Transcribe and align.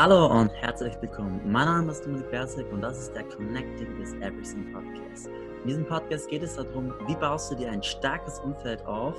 Hallo 0.00 0.26
und 0.26 0.52
herzlich 0.52 0.94
willkommen. 1.00 1.40
Mein 1.44 1.64
Name 1.64 1.90
ist 1.90 2.06
Dominik 2.06 2.30
Berzig 2.30 2.64
und 2.70 2.82
das 2.82 3.00
ist 3.00 3.16
der 3.16 3.24
Connecting 3.24 3.98
with 3.98 4.12
Everything 4.20 4.72
Podcast. 4.72 5.28
In 5.62 5.66
diesem 5.66 5.84
Podcast 5.84 6.28
geht 6.28 6.44
es 6.44 6.54
darum, 6.54 6.94
wie 7.08 7.16
baust 7.16 7.50
du 7.50 7.56
dir 7.56 7.72
ein 7.72 7.82
starkes 7.82 8.38
Umfeld 8.38 8.86
auf, 8.86 9.16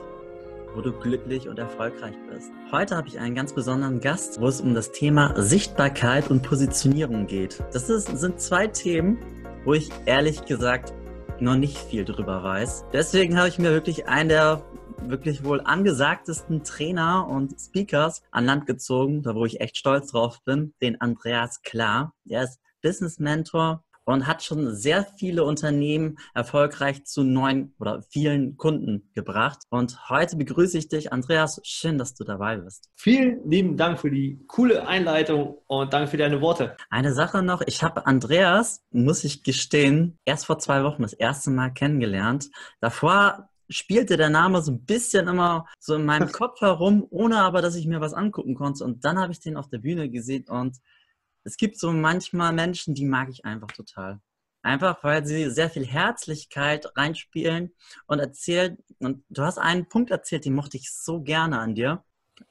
wo 0.74 0.80
du 0.80 0.94
glücklich 0.94 1.50
und 1.50 1.60
erfolgreich 1.60 2.16
bist. 2.32 2.50
Heute 2.72 2.96
habe 2.96 3.10
ich 3.10 3.20
einen 3.20 3.36
ganz 3.36 3.52
besonderen 3.52 4.00
Gast, 4.00 4.40
wo 4.40 4.48
es 4.48 4.62
um 4.62 4.74
das 4.74 4.94
Thema 4.94 5.34
Sichtbarkeit 5.36 6.32
und 6.32 6.44
Positionierung 6.44 7.28
geht. 7.28 7.62
Das 7.74 7.90
ist, 7.90 8.18
sind 8.18 8.40
zwei 8.40 8.68
Themen, 8.68 9.18
wo 9.66 9.74
ich 9.74 9.90
ehrlich 10.06 10.46
gesagt 10.46 10.94
noch 11.42 11.58
nicht 11.58 11.78
viel 11.78 12.06
drüber 12.06 12.42
weiß. 12.42 12.86
Deswegen 12.94 13.38
habe 13.38 13.50
ich 13.50 13.60
mir 13.60 13.72
wirklich 13.72 14.08
einen 14.08 14.30
der 14.30 14.62
wirklich 15.08 15.44
wohl 15.44 15.62
angesagtesten 15.62 16.64
Trainer 16.64 17.28
und 17.28 17.60
Speakers 17.60 18.24
an 18.32 18.46
Land 18.46 18.66
gezogen, 18.66 19.24
da 19.24 19.36
wo 19.36 19.46
ich 19.46 19.62
echt 19.62 19.78
stolz 19.78 20.12
drauf 20.12 20.44
bin, 20.44 20.74
den 20.82 21.00
Andreas 21.02 21.62
Klar. 21.62 22.14
Er 22.28 22.44
ist 22.44 22.60
Business 22.82 23.20
Mentor 23.20 23.84
und 24.14 24.26
hat 24.26 24.44
schon 24.44 24.76
sehr 24.76 25.06
viele 25.18 25.44
Unternehmen 25.44 26.18
erfolgreich 26.34 27.06
zu 27.06 27.24
neuen 27.24 27.76
oder 27.80 28.02
vielen 28.10 28.58
Kunden 28.58 29.10
gebracht. 29.14 29.60
Und 29.70 30.10
heute 30.10 30.36
begrüße 30.36 30.78
ich 30.78 30.88
dich, 30.88 31.14
Andreas. 31.14 31.62
Schön, 31.64 31.98
dass 31.98 32.16
du 32.16 32.24
dabei 32.24 32.58
bist. 32.58 32.90
Vielen 32.96 33.48
lieben 33.48 33.78
Dank 33.78 34.00
für 34.00 34.10
die 34.10 34.44
coole 34.48 34.88
Einleitung 34.88 35.58
und 35.68 35.94
danke 35.94 36.10
für 36.10 36.18
deine 36.18 36.42
Worte. 36.42 36.76
Eine 36.90 37.14
Sache 37.14 37.44
noch, 37.44 37.62
ich 37.62 37.84
habe 37.84 38.08
Andreas, 38.08 38.84
muss 38.92 39.24
ich 39.24 39.44
gestehen, 39.44 40.18
erst 40.26 40.48
vor 40.48 40.58
zwei 40.58 40.84
Wochen 40.84 41.04
das 41.04 41.14
erste 41.14 41.52
Mal 41.52 41.70
kennengelernt. 41.70 42.50
Davor 42.82 43.50
spielte 43.70 44.18
der 44.18 44.30
Name 44.30 44.62
so 44.62 44.72
ein 44.72 44.86
bisschen 44.86 45.28
immer 45.28 45.68
so 45.80 45.96
in 45.96 46.06
meinem 46.06 46.32
Kopf 46.32 46.62
herum, 46.62 47.06
ohne 47.10 47.42
aber, 47.42 47.62
dass 47.62 47.76
ich 47.76 47.88
mir 47.88 48.02
was 48.02 48.14
angucken 48.14 48.56
konnte. 48.56 48.84
Und 48.84 49.06
dann 49.06 49.20
habe 49.20 49.32
ich 49.32 49.40
den 49.40 49.58
auf 49.58 49.70
der 49.70 49.80
Bühne 49.80 50.10
gesehen 50.10 50.48
und 50.48 50.78
es 51.44 51.58
gibt 51.58 51.80
so 51.80 51.92
manchmal 51.92 52.54
Menschen, 52.54 52.94
die 52.96 53.06
mag 53.06 53.30
ich 53.30 53.46
einfach 53.46 53.72
total. 53.72 54.20
Einfach, 54.62 55.04
weil 55.04 55.26
sie 55.26 55.50
sehr 55.50 55.70
viel 55.70 55.86
Herzlichkeit 55.86 56.86
reinspielen 56.98 57.74
und 58.08 58.20
erzählen. 58.20 58.78
Und 59.00 59.24
du 59.30 59.44
hast 59.44 59.58
einen 59.58 59.88
Punkt 59.88 60.12
erzählt, 60.12 60.44
den 60.46 60.54
mochte 60.54 60.78
ich 60.78 60.92
so 60.92 61.22
gerne 61.22 61.60
an 61.60 61.76
dir 61.76 62.04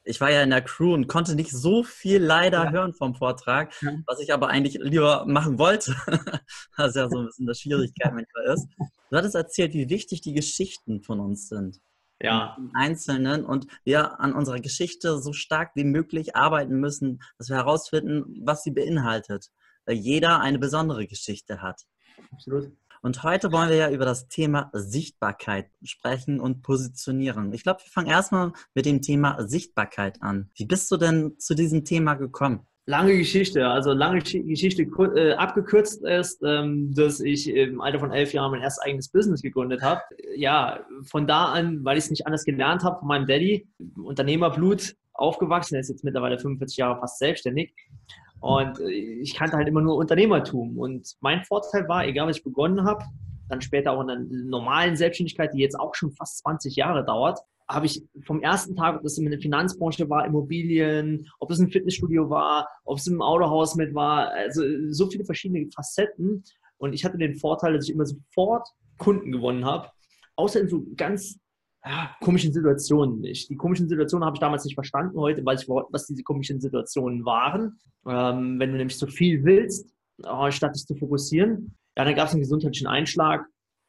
ich 0.05 0.20
war 0.20 0.31
ja 0.31 0.42
in 0.42 0.50
der 0.50 0.62
Crew 0.62 0.94
und 0.94 1.06
konnte 1.06 1.34
nicht 1.34 1.50
so 1.50 1.83
viel 1.83 2.22
leider 2.22 2.64
ja. 2.64 2.70
hören 2.70 2.94
vom 2.94 3.14
Vortrag, 3.14 3.72
ja. 3.83 3.92
was 4.06 4.20
ich 4.20 4.33
aber 4.33 4.48
eigentlich 4.48 4.78
lieber 4.81 5.27
machen 5.27 5.58
wollte. 5.58 5.94
was 6.77 6.94
ja 6.94 7.08
so 7.08 7.19
ein 7.19 7.27
bisschen 7.27 7.47
das 7.47 7.61
Schwierigkeit 7.61 8.12
manchmal 8.14 8.55
ist. 8.55 8.69
Du 9.11 9.16
hattest 9.16 9.34
erzählt, 9.34 9.75
wie 9.75 9.89
wichtig 9.91 10.20
die 10.20 10.33
Geschichten 10.33 11.03
von 11.03 11.20
uns 11.20 11.48
sind. 11.48 11.81
Ja. 12.20 12.56
Im 12.59 12.72
Einzelnen 12.75 13.44
und 13.44 13.66
wir 13.84 14.20
an 14.20 14.33
unserer 14.33 14.61
Geschichte 14.61 15.20
so 15.20 15.33
stark 15.33 15.72
wie 15.75 15.84
möglich 15.84 16.34
arbeiten 16.34 16.81
müssen, 16.81 17.20
dass 17.39 17.48
wir 17.48 17.56
herausfinden, 17.56 18.42
was 18.44 18.62
sie 18.64 18.72
beinhaltet. 18.72 19.50
Weil 19.86 19.97
jeder 19.97 20.41
eine 20.41 20.59
besondere 20.59 21.06
Geschichte 21.06 21.62
hat. 21.62 21.83
Absolut. 22.33 22.72
Und 23.02 23.22
heute 23.22 23.52
wollen 23.52 23.70
wir 23.70 23.77
ja 23.77 23.91
über 23.91 24.04
das 24.04 24.28
Thema 24.28 24.70
Sichtbarkeit 24.72 25.70
sprechen 25.82 26.41
und 26.41 26.62
positionieren. 26.62 27.52
Ich 27.52 27.62
glaube, 27.62 27.80
wir 27.80 27.91
fangen 27.91 28.08
erstmal 28.08 28.52
mit 28.74 28.86
dem 28.86 29.02
Thema 29.02 29.46
Sichtbarkeit 29.46 30.22
an. 30.22 30.50
Wie 30.56 30.66
bist 30.66 30.91
du 30.91 30.96
denn 30.96 31.38
zu 31.38 31.54
diesem 31.54 31.84
Thema 31.84 32.14
gekommen? 32.14 32.66
Lange 32.86 33.19
Geschichte, 33.19 33.66
also 33.69 33.92
lange 33.92 34.20
Geschichte 34.20 34.82
äh, 34.82 35.34
abgekürzt 35.34 36.02
ist, 36.06 36.42
ähm, 36.42 36.94
dass 36.94 37.20
ich 37.20 37.46
im 37.46 37.82
Alter 37.82 38.00
von 38.00 38.12
elf 38.12 38.32
Jahren 38.32 38.50
mein 38.50 38.62
erstes 38.62 38.82
eigenes 38.82 39.10
Business 39.10 39.42
gegründet 39.42 39.82
habe. 39.82 40.00
Ja, 40.34 40.80
von 41.04 41.26
da 41.26 41.52
an, 41.52 41.84
weil 41.84 41.98
ich 41.98 42.04
es 42.04 42.10
nicht 42.10 42.26
anders 42.26 42.44
gelernt 42.44 42.84
habe, 42.84 43.00
von 43.00 43.08
meinem 43.08 43.26
Daddy, 43.26 43.69
Unternehmerblut 44.02 44.94
aufgewachsen, 45.12 45.74
er 45.74 45.80
ist 45.80 45.91
jetzt 45.91 46.02
mittlerweile 46.02 46.38
45 46.38 46.78
Jahre 46.78 46.98
fast 46.98 47.19
selbstständig, 47.19 47.74
und 48.41 48.81
äh, 48.81 48.91
ich 48.91 49.34
kannte 49.34 49.56
halt 49.56 49.69
immer 49.69 49.81
nur 49.81 49.97
Unternehmertum. 49.97 50.78
Und 50.78 51.17
mein 51.20 51.44
Vorteil 51.44 51.89
war, 51.89 52.06
egal 52.06 52.28
was 52.28 52.39
ich 52.39 52.44
begonnen 52.44 52.84
habe, 52.84 53.05
dann 53.48 53.61
später 53.61 53.92
auch 53.92 54.00
in 54.03 54.08
der 54.08 54.19
normalen 54.19 54.97
Selbstständigkeit, 54.97 55.55
die 55.55 55.58
jetzt 55.58 55.78
auch 55.78 55.94
schon 55.94 56.12
fast 56.12 56.38
20 56.38 56.77
Jahre 56.77 57.04
dauert, 57.04 57.41
habe 57.69 57.87
ich 57.87 58.03
vom 58.25 58.41
ersten 58.41 58.77
Tag, 58.77 58.97
ob 58.97 59.03
das 59.03 59.19
in 59.19 59.31
der 59.31 59.41
Finanzbranche 59.41 60.09
war, 60.09 60.25
Immobilien, 60.25 61.28
ob 61.38 61.50
es 61.50 61.59
ein 61.59 61.71
Fitnessstudio 61.71 62.31
war, 62.31 62.69
ob 62.84 62.98
es 62.98 63.06
im 63.06 63.21
Autohaus 63.21 63.75
mit 63.75 63.94
war, 63.94 64.31
also 64.31 64.62
so 64.91 65.09
viele 65.10 65.25
verschiedene 65.25 65.69
Facetten. 65.75 66.44
Und 66.78 66.94
ich 66.94 67.04
hatte 67.04 67.19
den 67.19 67.37
Vorteil, 67.37 67.75
dass 67.75 67.84
ich 67.84 67.94
immer 67.94 68.06
sofort 68.06 68.69
Kunden 68.97 69.32
gewonnen 69.32 69.65
habe, 69.66 69.91
außer 70.37 70.60
in 70.60 70.69
so 70.69 70.82
ganz 70.97 71.38
komischen 72.21 72.53
Situationen 72.53 73.21
nicht. 73.21 73.49
Die 73.50 73.56
komischen 73.56 73.89
Situationen 73.89 74.25
habe 74.25 74.37
ich 74.37 74.41
damals 74.41 74.65
nicht 74.65 74.75
verstanden. 74.75 75.19
Heute 75.19 75.44
weiß 75.44 75.62
ich, 75.62 75.69
was 75.69 76.06
diese 76.06 76.22
komischen 76.22 76.61
Situationen 76.61 77.25
waren. 77.25 77.78
Ähm, 78.06 78.59
wenn 78.59 78.72
du 78.72 78.77
nämlich 78.77 78.99
so 78.99 79.06
viel 79.06 79.44
willst, 79.44 79.91
statt 80.50 80.75
dich 80.75 80.87
zu 80.87 80.97
fokussieren. 80.97 81.77
Ja, 81.97 82.05
dann 82.05 82.15
gab 82.15 82.27
es 82.27 82.33
einen 82.33 82.43
gesundheitlichen 82.43 82.87
Einschlag 82.87 83.47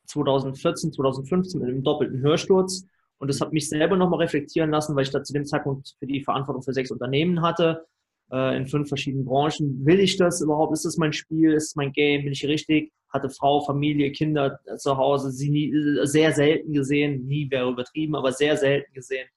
2014, 0.07 0.93
2015 0.93 1.59
mit 1.59 1.69
einem 1.69 1.83
doppelten 1.83 2.19
Hörsturz. 2.21 2.85
Und 3.17 3.27
das 3.29 3.41
hat 3.41 3.51
mich 3.51 3.67
selber 3.67 3.97
nochmal 3.97 4.19
reflektieren 4.19 4.71
lassen, 4.71 4.95
weil 4.95 5.03
ich 5.03 5.11
da 5.11 5.23
zu 5.23 5.33
dem 5.33 5.45
Zeitpunkt 5.45 5.95
für 5.99 6.07
die 6.07 6.23
Verantwortung 6.23 6.63
für 6.63 6.73
sechs 6.73 6.89
Unternehmen 6.89 7.41
hatte, 7.41 7.85
äh, 8.31 8.55
in 8.55 8.67
fünf 8.67 8.87
verschiedenen 8.87 9.25
Branchen. 9.25 9.85
Will 9.85 9.99
ich 9.99 10.17
das 10.17 10.41
überhaupt? 10.41 10.73
Ist 10.73 10.85
das 10.85 10.97
mein 10.97 11.13
Spiel? 11.13 11.53
Ist 11.53 11.71
das 11.71 11.75
mein 11.75 11.91
Game? 11.91 12.23
Bin 12.23 12.31
ich 12.31 12.45
richtig? 12.45 12.93
Hatte 13.09 13.29
Frau, 13.29 13.61
Familie, 13.61 14.11
Kinder 14.11 14.59
zu 14.77 14.97
Hause, 14.97 15.31
sie 15.31 15.49
nie, 15.49 15.73
sehr 16.05 16.31
selten 16.33 16.73
gesehen, 16.73 17.25
nie 17.25 17.49
wäre 17.49 17.69
übertrieben, 17.69 18.15
aber 18.15 18.31
sehr 18.31 18.57
selten 18.57 18.93
gesehen. 18.93 19.27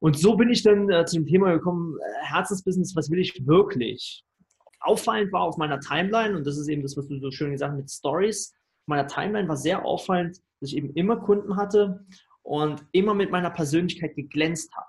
Und 0.00 0.18
so 0.18 0.36
bin 0.36 0.50
ich 0.50 0.62
dann 0.62 0.90
äh, 0.90 1.04
zu 1.06 1.16
dem 1.16 1.26
Thema 1.26 1.52
gekommen, 1.52 1.96
äh, 1.98 2.24
Herzensbusiness, 2.26 2.94
was 2.94 3.10
will 3.10 3.20
ich 3.20 3.46
wirklich? 3.46 4.24
Auffallend 4.80 5.32
war 5.32 5.42
auf 5.42 5.56
meiner 5.56 5.80
Timeline, 5.80 6.36
und 6.36 6.46
das 6.46 6.58
ist 6.58 6.68
eben 6.68 6.82
das, 6.82 6.96
was 6.96 7.08
du 7.08 7.18
so 7.18 7.30
schön 7.30 7.52
gesagt 7.52 7.72
hast 7.72 7.78
mit 7.78 7.90
Stories, 7.90 8.54
meiner 8.86 9.06
Timeline 9.06 9.48
war 9.48 9.56
sehr 9.56 9.84
auffallend, 9.84 10.38
dass 10.60 10.70
ich 10.70 10.76
eben 10.76 10.92
immer 10.94 11.16
Kunden 11.16 11.56
hatte 11.56 12.04
und 12.42 12.84
immer 12.92 13.14
mit 13.14 13.30
meiner 13.30 13.50
Persönlichkeit 13.50 14.14
geglänzt 14.14 14.70
habe. 14.76 14.86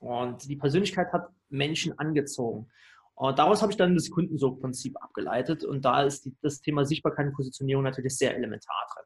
Und 0.00 0.48
die 0.48 0.56
Persönlichkeit 0.56 1.12
hat 1.12 1.28
Menschen 1.48 1.98
angezogen. 1.98 2.68
Und 3.16 3.38
daraus 3.38 3.62
habe 3.62 3.70
ich 3.70 3.78
dann 3.78 3.94
das 3.94 4.10
Kundensuchprinzip 4.10 4.96
abgeleitet 5.00 5.64
und 5.64 5.84
da 5.84 6.02
ist 6.02 6.24
die, 6.24 6.34
das 6.42 6.60
Thema 6.60 6.84
Sichtbarkeit 6.84 7.26
und 7.26 7.34
Positionierung 7.34 7.84
natürlich 7.84 8.16
sehr 8.16 8.36
elementar 8.36 8.74
drin. 8.92 9.04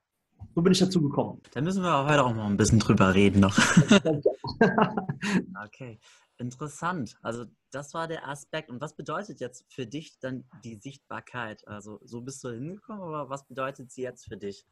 So 0.54 0.62
bin 0.62 0.72
ich 0.72 0.78
dazu 0.78 1.02
gekommen. 1.02 1.40
Da 1.52 1.60
müssen 1.60 1.82
wir 1.82 2.06
heute 2.06 2.24
auch 2.24 2.34
mal 2.34 2.46
ein 2.46 2.56
bisschen 2.56 2.78
drüber 2.78 3.14
reden 3.14 3.40
noch. 3.40 3.56
okay, 5.64 6.00
interessant. 6.38 7.16
Also 7.22 7.44
das 7.70 7.94
war 7.94 8.08
der 8.08 8.26
Aspekt. 8.26 8.70
Und 8.70 8.80
was 8.80 8.96
bedeutet 8.96 9.40
jetzt 9.40 9.66
für 9.68 9.86
dich 9.86 10.18
dann 10.20 10.44
die 10.64 10.76
Sichtbarkeit? 10.76 11.66
Also 11.68 12.00
so 12.02 12.22
bist 12.22 12.42
du 12.44 12.48
hingekommen, 12.48 13.02
aber 13.02 13.28
was 13.28 13.46
bedeutet 13.46 13.92
sie 13.92 14.02
jetzt 14.02 14.26
für 14.26 14.36
dich? 14.36 14.64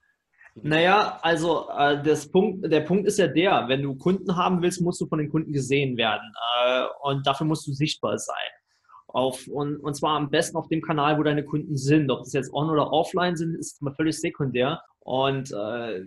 Naja, 0.55 1.19
also 1.23 1.69
äh, 1.69 2.03
das 2.03 2.31
Punkt, 2.31 2.73
der 2.73 2.81
Punkt 2.81 3.07
ist 3.07 3.19
ja 3.19 3.27
der, 3.27 3.69
wenn 3.69 3.83
du 3.83 3.95
Kunden 3.95 4.37
haben 4.37 4.63
willst, 4.63 4.81
musst 4.81 5.01
du 5.01 5.07
von 5.07 5.19
den 5.19 5.29
Kunden 5.29 5.53
gesehen 5.53 5.99
werden. 5.99 6.33
Äh, 6.65 6.87
und 7.03 7.27
dafür 7.27 7.47
musst 7.47 7.67
du 7.67 7.73
sichtbar 7.73 8.19
sein. 8.19 8.35
Auf, 9.17 9.49
und, 9.49 9.79
und 9.79 9.95
zwar 9.95 10.19
am 10.19 10.29
besten 10.29 10.59
auf 10.59 10.69
dem 10.69 10.83
Kanal, 10.83 11.19
wo 11.19 11.23
deine 11.23 11.43
Kunden 11.43 11.79
sind. 11.79 12.11
Ob 12.11 12.25
das 12.25 12.35
jetzt 12.35 12.53
on- 12.53 12.69
oder 12.69 12.93
offline 12.93 13.35
sind, 13.35 13.55
ist 13.55 13.81
mal 13.81 13.95
völlig 13.95 14.21
sekundär. 14.21 14.83
Und 14.99 15.51
äh, 15.53 16.05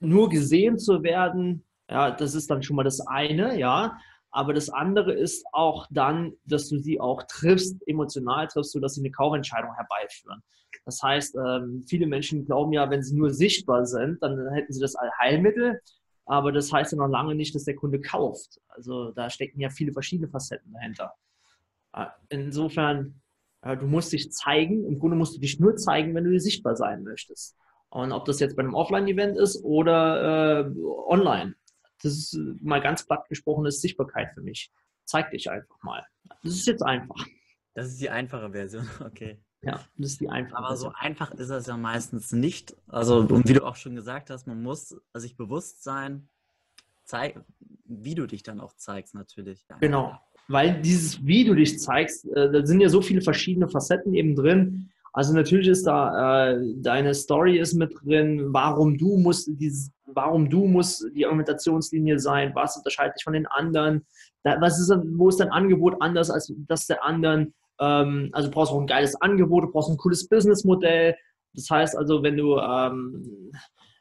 nur 0.00 0.28
gesehen 0.28 0.76
zu 0.76 1.04
werden, 1.04 1.64
ja, 1.88 2.10
das 2.10 2.34
ist 2.34 2.50
dann 2.50 2.64
schon 2.64 2.74
mal 2.74 2.82
das 2.82 3.06
eine, 3.06 3.56
ja. 3.56 3.96
Aber 4.32 4.52
das 4.52 4.68
andere 4.68 5.12
ist 5.12 5.44
auch 5.52 5.86
dann, 5.90 6.32
dass 6.44 6.68
du 6.68 6.78
sie 6.78 7.00
auch 7.00 7.22
triffst, 7.28 7.86
emotional 7.86 8.48
triffst, 8.48 8.72
sodass 8.72 8.94
sie 8.94 9.02
eine 9.02 9.12
Kaufentscheidung 9.12 9.72
herbeiführen. 9.76 10.42
Das 10.84 11.00
heißt, 11.00 11.36
ähm, 11.36 11.84
viele 11.88 12.08
Menschen 12.08 12.46
glauben 12.46 12.72
ja, 12.72 12.90
wenn 12.90 13.04
sie 13.04 13.14
nur 13.14 13.30
sichtbar 13.30 13.86
sind, 13.86 14.20
dann 14.24 14.52
hätten 14.54 14.72
sie 14.72 14.80
das 14.80 14.96
Allheilmittel. 14.96 15.80
Aber 16.26 16.50
das 16.50 16.72
heißt 16.72 16.90
ja 16.90 16.98
noch 16.98 17.06
lange 17.06 17.36
nicht, 17.36 17.54
dass 17.54 17.62
der 17.62 17.76
Kunde 17.76 18.00
kauft. 18.00 18.58
Also 18.66 19.12
da 19.12 19.30
stecken 19.30 19.60
ja 19.60 19.70
viele 19.70 19.92
verschiedene 19.92 20.28
Facetten 20.28 20.72
dahinter. 20.72 21.12
Äh, 21.92 22.06
insofern, 22.28 23.20
äh, 23.62 23.76
du 23.76 23.86
musst 23.86 24.12
dich 24.12 24.30
zeigen. 24.32 24.84
Im 24.84 24.98
Grunde 24.98 25.16
musst 25.16 25.36
du 25.36 25.40
dich 25.40 25.60
nur 25.60 25.76
zeigen, 25.76 26.14
wenn 26.14 26.24
du 26.24 26.38
sichtbar 26.38 26.76
sein 26.76 27.02
möchtest. 27.02 27.56
Und 27.90 28.12
ob 28.12 28.24
das 28.24 28.38
jetzt 28.40 28.56
bei 28.56 28.62
einem 28.62 28.74
Offline-Event 28.74 29.36
ist 29.36 29.64
oder 29.64 30.66
äh, 30.66 30.72
online. 31.06 31.54
Das 32.02 32.12
ist 32.12 32.34
äh, 32.34 32.54
mal 32.62 32.80
ganz 32.80 33.04
platt 33.04 33.28
gesprochen, 33.28 33.66
ist 33.66 33.82
Sichtbarkeit 33.82 34.32
für 34.34 34.42
mich. 34.42 34.72
Zeig 35.04 35.30
dich 35.32 35.50
einfach 35.50 35.82
mal. 35.82 36.06
Das 36.42 36.52
ist 36.52 36.66
jetzt 36.66 36.82
einfach. 36.82 37.26
Das 37.74 37.88
ist 37.88 38.00
die 38.00 38.10
einfache 38.10 38.50
Version, 38.50 38.88
okay. 39.04 39.40
Ja, 39.62 39.84
das 39.98 40.12
ist 40.12 40.20
die 40.20 40.28
einfache 40.28 40.56
Aber 40.56 40.68
Version. 40.68 40.92
so 40.92 40.98
einfach 40.98 41.32
ist 41.32 41.50
es 41.50 41.66
ja 41.66 41.76
meistens 41.76 42.32
nicht. 42.32 42.76
Also, 42.86 43.18
und 43.18 43.48
wie 43.48 43.52
du 43.52 43.66
auch 43.66 43.76
schon 43.76 43.94
gesagt 43.94 44.30
hast, 44.30 44.46
man 44.46 44.62
muss 44.62 44.96
sich 45.14 45.36
bewusst 45.36 45.82
sein, 45.82 46.28
zeig, 47.04 47.44
wie 47.84 48.14
du 48.14 48.26
dich 48.26 48.42
dann 48.42 48.60
auch 48.60 48.72
zeigst, 48.74 49.14
natürlich. 49.14 49.66
Genau 49.80 50.18
weil 50.50 50.80
dieses, 50.82 51.24
wie 51.24 51.44
du 51.44 51.54
dich 51.54 51.78
zeigst, 51.78 52.26
äh, 52.34 52.50
da 52.50 52.66
sind 52.66 52.80
ja 52.80 52.88
so 52.88 53.00
viele 53.00 53.22
verschiedene 53.22 53.68
Facetten 53.68 54.14
eben 54.14 54.34
drin. 54.34 54.90
Also 55.12 55.32
natürlich 55.32 55.68
ist 55.68 55.86
da 55.86 56.50
äh, 56.50 56.60
deine 56.76 57.14
Story 57.14 57.58
ist 57.58 57.74
mit 57.74 57.94
drin, 58.02 58.52
warum 58.52 58.98
du 58.98 59.16
musst 59.16 59.48
dieses, 59.60 59.90
warum 60.06 60.50
du 60.50 60.66
musst 60.66 61.06
die 61.14 61.24
Argumentationslinie 61.24 62.18
sein, 62.18 62.52
was 62.54 62.76
unterscheidet 62.76 63.16
dich 63.16 63.24
von 63.24 63.32
den 63.32 63.46
anderen, 63.46 64.04
da, 64.42 64.60
was 64.60 64.80
ist, 64.80 64.92
wo 65.16 65.28
ist 65.28 65.40
dein 65.40 65.50
Angebot 65.50 65.96
anders 66.00 66.30
als 66.30 66.52
das 66.68 66.86
der 66.86 67.04
anderen, 67.04 67.54
Ähm, 67.80 68.28
also 68.32 68.48
du 68.48 68.54
brauchst 68.54 68.72
auch 68.72 68.80
ein 68.80 68.86
geiles 68.86 69.20
Angebot, 69.20 69.64
du 69.64 69.70
brauchst 69.72 69.90
ein 69.90 69.96
cooles 69.96 70.28
Businessmodell. 70.28 71.16
Das 71.54 71.68
heißt 71.70 71.96
also, 71.96 72.22
wenn 72.22 72.36
du 72.36 72.58
ähm, 72.58 73.52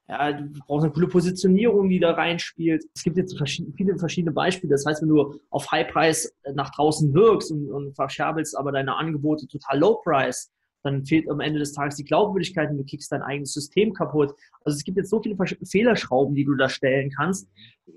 ja, 0.09 0.33
du 0.33 0.59
brauchst 0.65 0.85
eine 0.85 0.91
coole 0.91 1.07
Positionierung, 1.07 1.87
die 1.87 1.99
da 1.99 2.11
reinspielt. 2.11 2.83
Es 2.95 3.03
gibt 3.03 3.17
jetzt 3.17 3.37
verschiedene, 3.37 3.75
viele 3.75 3.97
verschiedene 3.99 4.31
Beispiele. 4.31 4.71
Das 4.71 4.83
heißt, 4.85 5.03
wenn 5.03 5.09
du 5.09 5.39
auf 5.51 5.71
High-Price 5.71 6.33
nach 6.55 6.71
draußen 6.71 7.13
wirkst 7.13 7.51
und, 7.51 7.69
und 7.71 7.95
verscherbelst 7.95 8.57
aber 8.57 8.71
deine 8.71 8.95
Angebote 8.95 9.47
total 9.47 9.77
Low-Price, 9.77 10.51
dann 10.81 11.05
fehlt 11.05 11.29
am 11.29 11.41
Ende 11.41 11.59
des 11.59 11.73
Tages 11.73 11.95
die 11.97 12.05
Glaubwürdigkeit 12.05 12.71
und 12.71 12.77
du 12.77 12.85
kickst 12.85 13.11
dein 13.11 13.21
eigenes 13.21 13.53
System 13.53 13.93
kaputt. 13.93 14.33
Also 14.63 14.77
es 14.77 14.83
gibt 14.83 14.97
jetzt 14.97 15.11
so 15.11 15.21
viele 15.21 15.35
Fehlerschrauben, 15.63 16.33
die 16.33 16.45
du 16.45 16.55
da 16.55 16.69
stellen 16.69 17.11
kannst. 17.15 17.47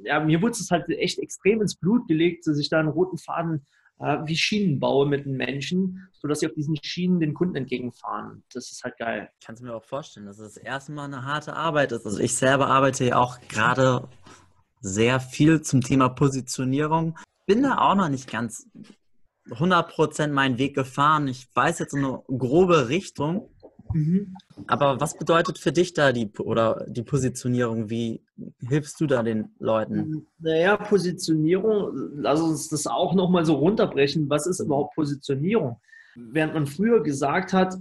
Ja, 0.05 0.21
mir 0.21 0.43
wurde 0.43 0.53
es 0.53 0.71
halt 0.71 0.89
echt 0.91 1.19
extrem 1.19 1.63
ins 1.63 1.77
Blut 1.77 2.07
gelegt, 2.09 2.47
dass 2.47 2.59
ich 2.59 2.69
da 2.69 2.81
einen 2.81 2.89
roten 2.89 3.17
Faden 3.17 3.55
äh, 3.55 3.63
wie 3.99 4.37
Schienen 4.37 4.81
baue 4.81 5.07
mit 5.07 5.27
den 5.27 5.37
Menschen, 5.37 6.09
sodass 6.13 6.41
sie 6.41 6.47
auf 6.47 6.55
diesen 6.55 6.77
Schienen 6.83 7.21
den 7.21 7.35
Kunden 7.35 7.55
entgegenfahren. 7.55 8.43
Das 8.53 8.71
ist 8.73 8.83
halt 8.83 8.97
geil. 8.99 9.31
Ich 9.39 9.47
kann 9.47 9.55
es 9.55 9.61
mir 9.61 9.75
auch 9.75 9.85
vorstellen, 9.85 10.27
dass 10.27 10.39
es 10.39 10.55
das 10.55 10.63
erste 10.63 10.93
Mal 10.93 11.05
eine 11.05 11.25
harte 11.25 11.55
Arbeit 11.55 11.93
ist. 11.93 12.05
Also 12.05 12.19
ich 12.19 12.35
selber 12.35 12.67
arbeite 12.67 13.05
ja 13.05 13.19
auch 13.19 13.39
gerade 13.49 14.09
sehr 14.81 15.21
viel 15.21 15.63
zum 15.63 15.83
Thema 15.83 16.09
Positionierung. 16.09 17.17
Bin 17.47 17.63
da 17.63 17.79
auch 17.79 17.95
noch 17.95 18.09
nicht 18.09 18.31
ganz 18.31 18.67
100% 19.51 20.29
meinen 20.29 20.59
Weg 20.59 20.75
gefahren. 20.75 21.29
Ich 21.29 21.49
weiß 21.55 21.79
jetzt 21.79 21.95
eine 21.95 22.23
grobe 22.27 22.89
Richtung, 22.89 23.53
Mhm. 23.95 24.35
Aber 24.67 25.01
was 25.01 25.17
bedeutet 25.17 25.59
für 25.59 25.73
dich 25.73 25.95
da 25.95 26.13
die 26.13 26.31
oder 26.39 26.85
die 26.89 27.03
Positionierung? 27.03 27.91
Wie 27.91 28.25
hilfst 28.69 29.01
du 29.01 29.07
da 29.07 29.23
den 29.23 29.51
Leuten? 29.59 30.27
Naja, 30.39 30.77
Positionierung, 30.77 32.13
lass 32.17 32.41
uns 32.41 32.69
das 32.69 32.87
auch 32.87 33.15
nochmal 33.15 33.45
so 33.45 33.55
runterbrechen. 33.55 34.29
Was 34.29 34.47
ist 34.47 34.61
überhaupt 34.61 34.95
Positionierung? 34.95 35.81
Während 36.15 36.55
man 36.55 36.67
früher 36.67 37.03
gesagt 37.03 37.53
hat, 37.53 37.75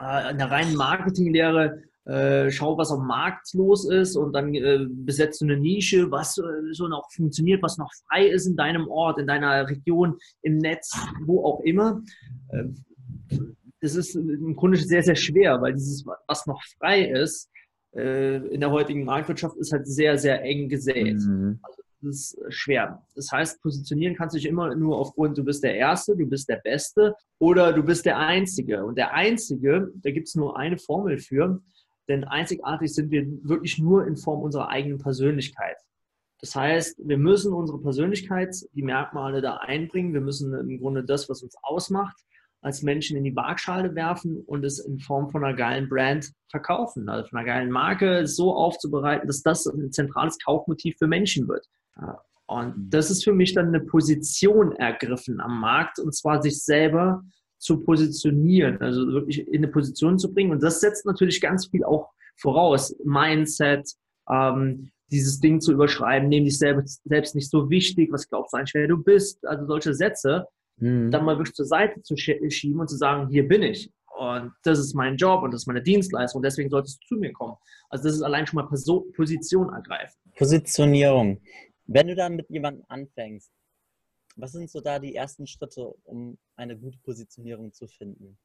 äh, 0.00 0.30
in 0.30 0.38
der 0.38 0.50
reinen 0.50 0.76
Marketinglehre, 0.76 1.82
äh, 2.04 2.50
schau, 2.50 2.76
was 2.76 2.92
am 2.92 3.06
Markt 3.06 3.54
los 3.54 3.88
ist 3.88 4.16
und 4.16 4.32
dann 4.32 4.54
äh, 4.54 4.86
besetzt 4.88 5.40
du 5.40 5.46
eine 5.46 5.56
Nische, 5.56 6.10
was 6.10 6.34
so 6.34 6.88
noch 6.88 7.10
funktioniert, 7.12 7.62
was 7.62 7.78
noch 7.78 7.90
frei 8.06 8.26
ist 8.26 8.46
in 8.46 8.56
deinem 8.56 8.88
Ort, 8.88 9.18
in 9.18 9.26
deiner 9.26 9.68
Region, 9.68 10.18
im 10.42 10.58
Netz, 10.58 10.92
wo 11.24 11.44
auch 11.44 11.60
immer 11.60 12.02
das 13.84 13.94
ist 13.94 14.14
im 14.14 14.56
Grunde 14.56 14.78
sehr, 14.78 15.02
sehr 15.02 15.14
schwer, 15.14 15.60
weil 15.60 15.74
dieses, 15.74 16.06
was 16.26 16.46
noch 16.46 16.60
frei 16.78 17.04
ist, 17.04 17.50
äh, 17.50 17.63
in 17.94 18.60
der 18.60 18.70
heutigen 18.70 19.04
Marktwirtschaft, 19.04 19.56
ist 19.56 19.72
halt 19.72 19.86
sehr, 19.86 20.18
sehr 20.18 20.42
eng 20.42 20.68
gesät. 20.68 21.18
Mhm. 21.18 21.60
Also 21.62 21.82
das 22.02 22.16
ist 22.16 22.38
schwer. 22.48 23.02
Das 23.14 23.30
heißt, 23.30 23.62
positionieren 23.62 24.16
kannst 24.16 24.34
du 24.34 24.38
dich 24.38 24.48
immer 24.48 24.74
nur 24.74 24.98
aufgrund, 24.98 25.38
du 25.38 25.44
bist 25.44 25.62
der 25.62 25.76
Erste, 25.76 26.16
du 26.16 26.26
bist 26.26 26.48
der 26.48 26.56
Beste 26.56 27.14
oder 27.38 27.72
du 27.72 27.82
bist 27.82 28.04
der 28.04 28.18
Einzige. 28.18 28.84
Und 28.84 28.98
der 28.98 29.14
Einzige, 29.14 29.90
da 29.94 30.10
gibt 30.10 30.28
es 30.28 30.34
nur 30.34 30.58
eine 30.58 30.76
Formel 30.76 31.18
für, 31.18 31.62
denn 32.08 32.24
einzigartig 32.24 32.92
sind 32.92 33.10
wir 33.10 33.26
wirklich 33.42 33.78
nur 33.78 34.06
in 34.06 34.16
Form 34.16 34.42
unserer 34.42 34.68
eigenen 34.68 34.98
Persönlichkeit. 34.98 35.76
Das 36.40 36.54
heißt, 36.54 37.00
wir 37.02 37.16
müssen 37.16 37.54
unsere 37.54 37.80
Persönlichkeit, 37.80 38.54
die 38.72 38.82
Merkmale 38.82 39.40
da 39.40 39.56
einbringen. 39.58 40.12
Wir 40.12 40.20
müssen 40.20 40.52
im 40.52 40.78
Grunde 40.78 41.02
das, 41.02 41.30
was 41.30 41.42
uns 41.42 41.56
ausmacht, 41.62 42.16
als 42.64 42.82
Menschen 42.82 43.18
in 43.18 43.24
die 43.24 43.36
Waagschale 43.36 43.94
werfen 43.94 44.42
und 44.46 44.64
es 44.64 44.78
in 44.78 44.98
Form 44.98 45.30
von 45.30 45.44
einer 45.44 45.54
geilen 45.54 45.86
Brand 45.86 46.32
verkaufen, 46.50 47.10
also 47.10 47.28
von 47.28 47.38
einer 47.38 47.46
geilen 47.46 47.70
Marke 47.70 48.26
so 48.26 48.54
aufzubereiten, 48.54 49.26
dass 49.26 49.42
das 49.42 49.66
ein 49.66 49.92
zentrales 49.92 50.38
Kaufmotiv 50.38 50.96
für 50.98 51.06
Menschen 51.06 51.46
wird. 51.46 51.68
Und 52.46 52.76
mhm. 52.76 52.90
das 52.90 53.10
ist 53.10 53.22
für 53.22 53.34
mich 53.34 53.52
dann 53.52 53.68
eine 53.68 53.80
Position 53.80 54.72
ergriffen 54.72 55.40
am 55.40 55.60
Markt 55.60 55.98
und 55.98 56.14
zwar 56.14 56.40
sich 56.40 56.64
selber 56.64 57.22
zu 57.58 57.82
positionieren, 57.82 58.80
also 58.80 59.06
wirklich 59.08 59.46
in 59.46 59.56
eine 59.56 59.68
Position 59.68 60.18
zu 60.18 60.32
bringen. 60.32 60.52
Und 60.52 60.62
das 60.62 60.80
setzt 60.80 61.04
natürlich 61.04 61.42
ganz 61.42 61.66
viel 61.66 61.84
auch 61.84 62.12
voraus. 62.36 62.96
Mindset, 63.04 63.92
ähm, 64.30 64.90
dieses 65.12 65.38
Ding 65.38 65.60
zu 65.60 65.72
überschreiben, 65.72 66.30
nehme 66.30 66.46
dich 66.46 66.58
selbst, 66.58 67.02
selbst 67.04 67.34
nicht 67.34 67.50
so 67.50 67.68
wichtig, 67.68 68.10
was 68.10 68.26
glaubst 68.26 68.54
du 68.54 68.56
eigentlich, 68.56 68.74
wer 68.74 68.88
du 68.88 68.96
bist, 68.96 69.46
also 69.46 69.66
solche 69.66 69.92
Sätze 69.92 70.46
mhm. 70.76 71.10
dann 71.10 71.24
mal 71.24 71.36
wirklich 71.36 71.54
zur 71.54 71.66
Seite 71.66 72.02
zu 72.02 72.16
schieben 72.16 72.80
und 72.80 72.88
zu 72.88 72.96
sagen, 72.96 73.28
hier 73.28 73.46
bin 73.46 73.62
ich. 73.62 73.90
Und 74.16 74.52
das 74.62 74.78
ist 74.78 74.94
mein 74.94 75.16
Job 75.16 75.42
und 75.42 75.52
das 75.52 75.62
ist 75.62 75.66
meine 75.66 75.82
Dienstleistung. 75.82 76.38
Und 76.38 76.44
deswegen 76.44 76.70
solltest 76.70 77.02
du 77.02 77.14
zu 77.14 77.20
mir 77.20 77.32
kommen. 77.32 77.56
Also 77.88 78.04
das 78.04 78.14
ist 78.14 78.22
allein 78.22 78.46
schon 78.46 78.56
mal 78.56 78.68
Person 78.68 79.10
Position 79.12 79.72
ergreifen. 79.72 80.20
Positionierung. 80.36 81.40
Wenn 81.86 82.08
du 82.08 82.14
dann 82.14 82.36
mit 82.36 82.48
jemandem 82.48 82.84
anfängst, 82.88 83.50
was 84.36 84.52
sind 84.52 84.70
so 84.70 84.80
da 84.80 84.98
die 84.98 85.14
ersten 85.14 85.46
Schritte, 85.46 85.94
um 86.04 86.38
eine 86.56 86.76
gute 86.76 86.98
Positionierung 86.98 87.72
zu 87.72 87.86
finden? 87.86 88.38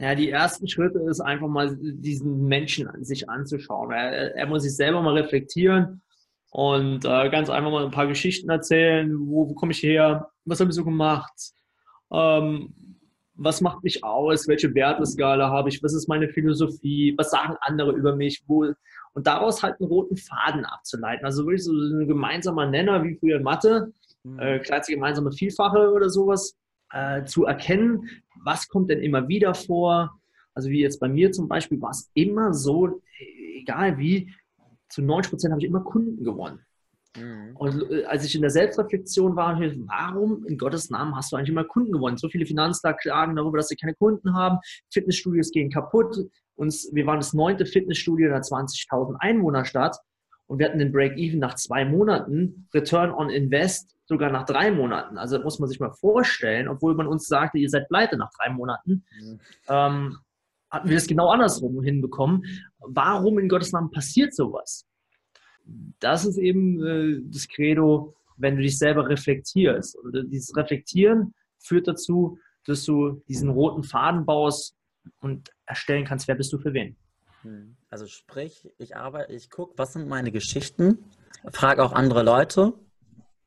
Ja, 0.00 0.14
die 0.16 0.30
ersten 0.30 0.66
Schritte 0.66 1.00
ist 1.08 1.20
einfach 1.20 1.48
mal 1.48 1.76
diesen 1.80 2.46
Menschen 2.46 2.88
an 2.88 3.04
sich 3.04 3.28
anzuschauen. 3.28 3.92
Er, 3.92 4.34
er 4.34 4.46
muss 4.46 4.64
sich 4.64 4.74
selber 4.74 5.02
mal 5.02 5.16
reflektieren 5.16 6.02
und 6.50 7.04
äh, 7.04 7.30
ganz 7.30 7.48
einfach 7.48 7.70
mal 7.70 7.84
ein 7.84 7.90
paar 7.90 8.06
Geschichten 8.06 8.50
erzählen. 8.50 9.14
Wo, 9.18 9.48
wo 9.48 9.54
komme 9.54 9.72
ich 9.72 9.82
her? 9.82 10.30
Was 10.44 10.60
habe 10.60 10.70
ich 10.70 10.76
so 10.76 10.84
gemacht? 10.84 11.32
Ähm, 12.12 12.74
was 13.34 13.60
macht 13.60 13.82
mich 13.82 14.04
aus? 14.04 14.48
Welche 14.48 14.74
Werteskala 14.74 15.48
habe 15.48 15.68
ich? 15.68 15.82
Was 15.82 15.94
ist 15.94 16.08
meine 16.08 16.28
Philosophie? 16.28 17.14
Was 17.16 17.30
sagen 17.30 17.56
andere 17.60 17.92
über 17.92 18.14
mich? 18.16 18.42
Wo, 18.46 18.66
und 19.12 19.26
daraus 19.26 19.62
halt 19.62 19.80
einen 19.80 19.88
roten 19.88 20.16
Faden 20.16 20.64
abzuleiten. 20.64 21.24
Also 21.24 21.44
wirklich 21.44 21.64
so 21.64 21.72
ein 21.72 22.06
gemeinsamer 22.06 22.66
Nenner 22.66 23.02
wie 23.04 23.16
früher 23.16 23.38
in 23.38 23.42
Mathe, 23.42 23.92
mhm. 24.24 24.38
äh, 24.38 24.58
kleinste 24.58 24.92
gemeinsame 24.92 25.32
Vielfache 25.32 25.92
oder 25.92 26.10
sowas, 26.10 26.56
äh, 26.92 27.24
zu 27.24 27.44
erkennen, 27.44 28.08
was 28.44 28.68
kommt 28.68 28.90
denn 28.90 29.00
immer 29.00 29.28
wieder 29.28 29.54
vor. 29.54 30.20
Also 30.54 30.68
wie 30.68 30.80
jetzt 30.80 30.98
bei 30.98 31.08
mir 31.08 31.32
zum 31.32 31.48
Beispiel 31.48 31.80
war 31.80 31.90
es 31.90 32.10
immer 32.14 32.52
so, 32.52 33.00
egal 33.56 33.98
wie, 33.98 34.32
zu 34.90 35.02
90 35.02 35.30
Prozent 35.30 35.52
habe 35.52 35.62
ich 35.62 35.68
immer 35.68 35.80
Kunden 35.80 36.22
gewonnen. 36.22 36.60
Mhm. 37.16 37.56
Und 37.56 37.90
äh, 37.90 38.04
als 38.04 38.24
ich 38.24 38.34
in 38.34 38.42
der 38.42 38.50
Selbstreflexion 38.50 39.36
war, 39.36 39.58
warum 39.58 40.44
in 40.46 40.58
Gottes 40.58 40.90
Namen 40.90 41.16
hast 41.16 41.32
du 41.32 41.36
eigentlich 41.36 41.50
immer 41.50 41.64
Kunden 41.64 41.92
gewonnen? 41.92 42.18
So 42.18 42.28
viele 42.28 42.46
Finanzler 42.46 42.94
klagen 42.94 43.36
darüber, 43.36 43.58
dass 43.58 43.68
sie 43.68 43.76
keine 43.76 43.94
Kunden 43.94 44.34
haben. 44.34 44.58
Fitnessstudios 44.92 45.50
gehen 45.50 45.70
kaputt. 45.70 46.16
Uns, 46.56 46.90
wir 46.92 47.06
waren 47.06 47.18
das 47.18 47.32
neunte 47.32 47.66
Fitnessstudio 47.66 48.26
in 48.26 48.32
einer 48.32 48.42
20.000 48.42 49.16
Einwohnerstadt 49.18 49.96
und 50.46 50.58
wir 50.58 50.66
hatten 50.66 50.78
den 50.78 50.92
Break-Even 50.92 51.38
nach 51.38 51.54
zwei 51.54 51.84
Monaten, 51.84 52.68
Return 52.74 53.12
on 53.12 53.30
Invest 53.30 53.96
sogar 54.04 54.30
nach 54.30 54.44
drei 54.44 54.72
Monaten. 54.72 55.16
Also 55.16 55.38
muss 55.40 55.60
man 55.60 55.68
sich 55.68 55.78
mal 55.78 55.92
vorstellen, 55.92 56.66
obwohl 56.68 56.94
man 56.94 57.06
uns 57.06 57.28
sagte, 57.28 57.58
ihr 57.58 57.70
seid 57.70 57.88
pleite 57.88 58.16
nach 58.16 58.30
drei 58.36 58.52
Monaten. 58.52 59.04
Mhm. 59.22 59.40
Ähm, 59.68 60.18
hatten 60.70 60.88
wir 60.88 60.96
das 60.96 61.06
genau 61.06 61.28
andersrum 61.28 61.82
hinbekommen. 61.82 62.44
Warum 62.78 63.38
in 63.38 63.48
Gottes 63.48 63.72
Namen 63.72 63.90
passiert 63.90 64.34
sowas? 64.34 64.86
Das 65.98 66.24
ist 66.24 66.38
eben 66.38 66.84
äh, 66.84 67.20
das 67.24 67.48
Credo, 67.48 68.14
wenn 68.36 68.56
du 68.56 68.62
dich 68.62 68.78
selber 68.78 69.08
reflektierst. 69.08 69.96
Und 69.96 70.30
dieses 70.30 70.56
Reflektieren 70.56 71.34
führt 71.58 71.88
dazu, 71.88 72.38
dass 72.66 72.84
du 72.84 73.22
diesen 73.28 73.50
roten 73.50 73.82
Faden 73.82 74.24
baust 74.24 74.74
und 75.20 75.50
erstellen 75.66 76.04
kannst, 76.04 76.28
wer 76.28 76.34
bist 76.34 76.52
du 76.52 76.58
für 76.58 76.72
wen. 76.72 76.96
Hm. 77.42 77.76
Also 77.88 78.06
sprich, 78.06 78.68
ich 78.78 78.96
arbeite, 78.96 79.32
ich 79.32 79.50
gucke, 79.50 79.74
was 79.76 79.92
sind 79.94 80.08
meine 80.08 80.30
Geschichten, 80.30 80.98
frage 81.52 81.82
auch 81.82 81.92
andere 81.92 82.22
Leute 82.22 82.74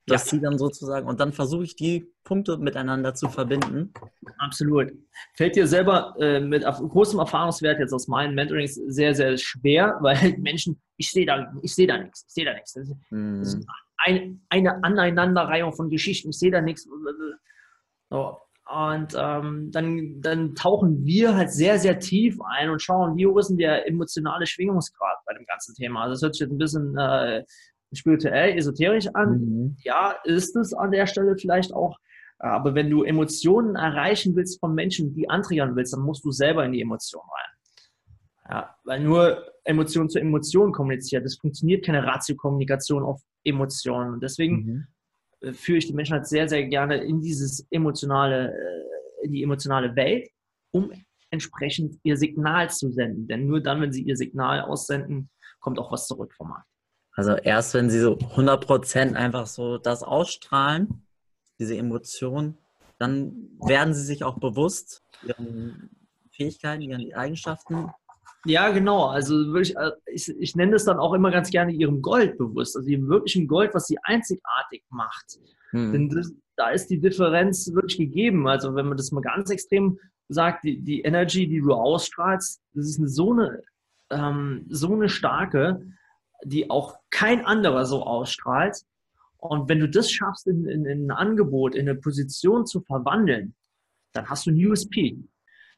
dass 0.06 0.26
ja. 0.26 0.32
sie 0.32 0.42
dann 0.42 0.58
sozusagen, 0.58 1.08
und 1.08 1.20
dann 1.20 1.32
versuche 1.32 1.64
ich 1.64 1.76
die 1.76 2.12
Punkte 2.24 2.58
miteinander 2.58 3.14
zu 3.14 3.30
verbinden. 3.30 3.94
Absolut. 4.38 4.92
Fällt 5.36 5.56
dir 5.56 5.68
selber 5.68 6.16
äh, 6.20 6.40
mit 6.40 6.64
großem 6.64 7.20
Erfahrungswert 7.20 7.80
jetzt 7.80 7.94
aus 7.94 8.08
meinen 8.08 8.36
Mentorings 8.36 8.76
sehr, 8.76 9.16
sehr 9.16 9.38
schwer, 9.38 9.98
weil 10.02 10.18
Menschen, 10.40 10.82
ich 10.98 11.12
sehe 11.12 11.26
da, 11.26 11.54
ich 11.62 11.74
sehe 11.74 11.88
da 11.88 11.98
nichts, 11.98 12.26
ich 12.28 12.34
sehe 12.34 12.46
da 12.46 12.54
nichts. 12.54 12.74
Das 12.74 12.90
ist, 12.90 12.96
das 13.12 13.54
ist 13.54 13.68
ein, 13.98 14.46
eine 14.50 14.84
Aneinanderreihung 14.84 15.74
von 15.74 15.90
Geschichten, 15.90 16.30
ich 16.30 16.40
sehe 16.40 16.52
da 16.52 16.62
nichts. 16.62 16.88
So. 18.10 18.38
Und 18.66 19.14
ähm, 19.18 19.72
dann, 19.72 20.22
dann 20.22 20.56
tauchen 20.56 21.06
wir 21.06 21.36
halt 21.36 21.52
sehr, 21.52 21.80
sehr 21.80 22.00
tief 22.00 22.40
ein 22.42 22.70
und 22.70 22.82
schauen, 22.82 23.18
wie 23.18 23.28
hoch 23.28 23.38
ist 23.38 23.50
denn 23.50 23.58
der 23.58 23.88
emotionale 23.88 24.46
Schwingungsgrad 24.48 25.18
bei 25.26 25.34
dem 25.34 25.46
ganzen 25.46 25.76
Thema. 25.76 26.04
Also 26.04 26.14
das 26.14 26.22
hört 26.22 26.36
sich 26.36 26.42
jetzt 26.42 26.52
ein 26.52 26.58
bisschen 26.58 26.98
äh, 26.98 27.44
spirituell, 27.98 28.58
esoterisch 28.58 29.08
an. 29.14 29.40
Mhm. 29.40 29.78
Ja, 29.84 30.16
ist 30.24 30.56
es 30.56 30.74
an 30.74 30.92
der 30.92 31.08
Stelle 31.08 31.36
vielleicht 31.38 31.74
auch. 31.74 31.98
Aber 32.40 32.76
wenn 32.76 32.90
du 32.90 33.04
Emotionen 33.04 33.76
erreichen 33.76 34.36
willst 34.36 34.60
von 34.60 34.74
Menschen, 34.74 35.14
die 35.14 35.30
antriggern 35.30 35.76
willst, 35.76 35.94
dann 35.94 36.02
musst 36.02 36.26
du 36.26 36.32
selber 36.32 36.66
in 36.66 36.74
die 36.74 36.82
Emotion 36.82 37.22
rein. 37.22 38.50
Ja, 38.50 38.76
weil 38.84 39.00
nur 39.00 39.46
Emotion 39.64 40.10
zu 40.10 40.20
Emotion 40.20 40.74
kommuniziert. 40.74 41.26
Es 41.26 41.38
funktioniert 41.38 41.86
keine 41.86 42.04
Ratio-Kommunikation 42.04 43.04
auf 43.04 43.22
Emotionen. 43.44 44.14
Und 44.16 44.24
deswegen 44.24 44.56
mhm. 44.56 44.88
Äh, 45.44 45.54
führe 45.54 45.78
ich 45.78 45.88
die 45.88 45.94
Menschen 45.94 46.14
halt 46.14 46.28
sehr, 46.28 46.48
sehr 46.48 46.66
gerne 46.66 46.98
in 46.98 47.22
dieses 47.22 47.68
emotionale, 47.70 48.54
äh, 48.54 49.26
in 49.26 49.32
die 49.32 49.44
emotionale 49.44 49.96
Welt, 49.96 50.30
um 50.72 50.92
entsprechend 51.30 52.00
ihr 52.04 52.18
Signal 52.18 52.70
zu 52.70 52.92
senden. 52.92 53.28
Denn 53.28 53.48
nur 53.48 53.62
dann, 53.62 53.82
wenn 53.82 53.92
sie 53.92 54.04
ihr 54.04 54.16
Signal 54.16 54.62
aussenden, 54.62 55.30
kommt 55.60 55.80
auch 55.80 55.92
was 55.92 56.08
zurück 56.08 56.34
vom 56.34 56.50
Markt. 56.50 56.68
Also 57.16 57.34
erst 57.34 57.74
wenn 57.74 57.90
sie 57.90 58.00
so 58.00 58.14
100% 58.16 59.14
einfach 59.14 59.48
so 59.48 59.78
das 59.78 60.04
ausstrahlen, 60.04 61.04
diese 61.60 61.78
Emotion, 61.78 62.58
dann 62.98 63.50
werden 63.66 63.94
sie 63.94 64.04
sich 64.04 64.24
auch 64.24 64.40
bewusst 64.40 65.04
ihren 65.26 65.90
Fähigkeiten, 66.32 66.82
ihren 66.82 67.14
Eigenschaften. 67.14 67.92
Ja, 68.46 68.72
genau. 68.72 69.06
Also 69.06 69.36
wirklich, 69.54 69.76
äh, 69.78 69.92
ich, 70.08 70.30
ich 70.30 70.56
nenne 70.56 70.76
es 70.76 70.86
dann 70.86 71.00
auch 71.00 71.14
immer 71.14 71.32
ganz 71.32 71.50
gerne 71.50 71.72
ihrem 71.72 72.02
Gold 72.02 72.38
bewusst, 72.38 72.76
also 72.76 72.90
ihrem 72.90 73.08
wirklichen 73.08 73.48
Gold, 73.48 73.74
was 73.74 73.88
sie 73.88 73.98
einzigartig 74.04 74.84
macht. 74.90 75.40
Hm. 75.72 75.94
Denn 75.94 76.10
das, 76.10 76.34
da 76.56 76.70
ist 76.70 76.88
die 76.88 77.00
Differenz 77.00 77.72
wirklich 77.74 77.98
gegeben. 77.98 78.48
Also 78.48 78.76
wenn 78.76 78.88
man 78.88 78.98
das 78.98 79.12
mal 79.12 79.22
ganz 79.22 79.50
extrem 79.50 80.00
sagt, 80.28 80.64
die, 80.64 80.82
die 80.82 81.02
Energy, 81.02 81.48
die 81.48 81.62
du 81.62 81.74
ausstrahlst, 81.74 82.62
das 82.74 82.86
ist 82.86 83.00
eine, 83.00 83.08
so, 83.08 83.32
eine, 83.32 83.62
ähm, 84.10 84.66
so 84.70 84.94
eine 84.94 85.10
starke, 85.10 85.86
die 86.44 86.70
auch 86.70 86.98
kein 87.10 87.46
anderer 87.46 87.86
so 87.86 88.04
ausstrahlt. 88.04 88.78
Und 89.38 89.68
wenn 89.70 89.80
du 89.80 89.90
das 89.90 90.12
schaffst, 90.12 90.48
in, 90.48 90.66
in, 90.68 90.86
in 90.86 91.08
ein 91.08 91.12
Angebot, 91.12 91.76
in 91.76 91.90
eine 91.90 92.00
Position 92.00 92.66
zu 92.66 92.82
verwandeln, 92.82 93.56
dann 94.14 94.30
hast 94.30 94.46
du 94.46 94.52
ein 94.52 94.68
USP. 94.68 95.18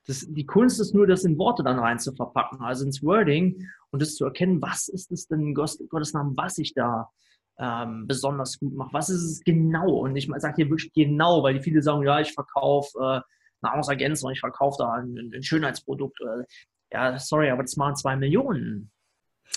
Das, 0.08 0.26
die 0.30 0.46
Kunst 0.46 0.80
ist 0.80 0.94
nur, 0.94 1.08
das 1.08 1.24
in 1.24 1.38
Worte 1.38 1.64
dann 1.64 1.80
rein 1.80 1.98
zu 1.98 2.14
verpacken, 2.14 2.62
also 2.62 2.86
ins 2.86 3.02
Wording 3.02 3.68
und 3.90 4.02
das 4.02 4.16
zu 4.16 4.26
erkennen, 4.26 4.62
was 4.62 4.88
ist 4.88 5.12
es 5.12 5.28
denn 5.28 5.42
in 5.42 5.54
Gottes 5.56 6.14
Namen, 6.14 6.38
was 6.38 6.60
ich 6.60 6.76
da 6.76 7.10
ähm, 7.58 8.06
besonders 8.08 8.60
gut 8.60 8.74
mache. 8.76 8.94
Was 8.94 9.10
ist 9.10 9.24
es 9.24 9.44
genau? 9.44 9.90
Und 10.00 10.16
ich 10.16 10.30
sage 10.38 10.56
hier 10.58 10.70
wirklich 10.70 10.94
genau, 10.94 11.42
weil 11.44 11.56
die 11.56 11.62
viele 11.62 11.82
sagen, 11.82 12.04
ja, 12.04 12.20
ich 12.20 12.34
verkaufe 12.34 12.98
äh, 13.00 13.22
Nahrungsergänzung, 13.62 14.32
ich 14.32 14.40
verkaufe 14.40 14.78
da 14.80 14.94
ein, 14.94 15.32
ein 15.34 15.44
Schönheitsprodukt. 15.44 16.20
Äh, 16.22 16.44
ja, 16.92 17.18
sorry, 17.18 17.50
aber 17.50 17.64
das 17.64 17.78
machen 17.78 17.96
zwei 17.96 18.16
Millionen. 18.16 18.92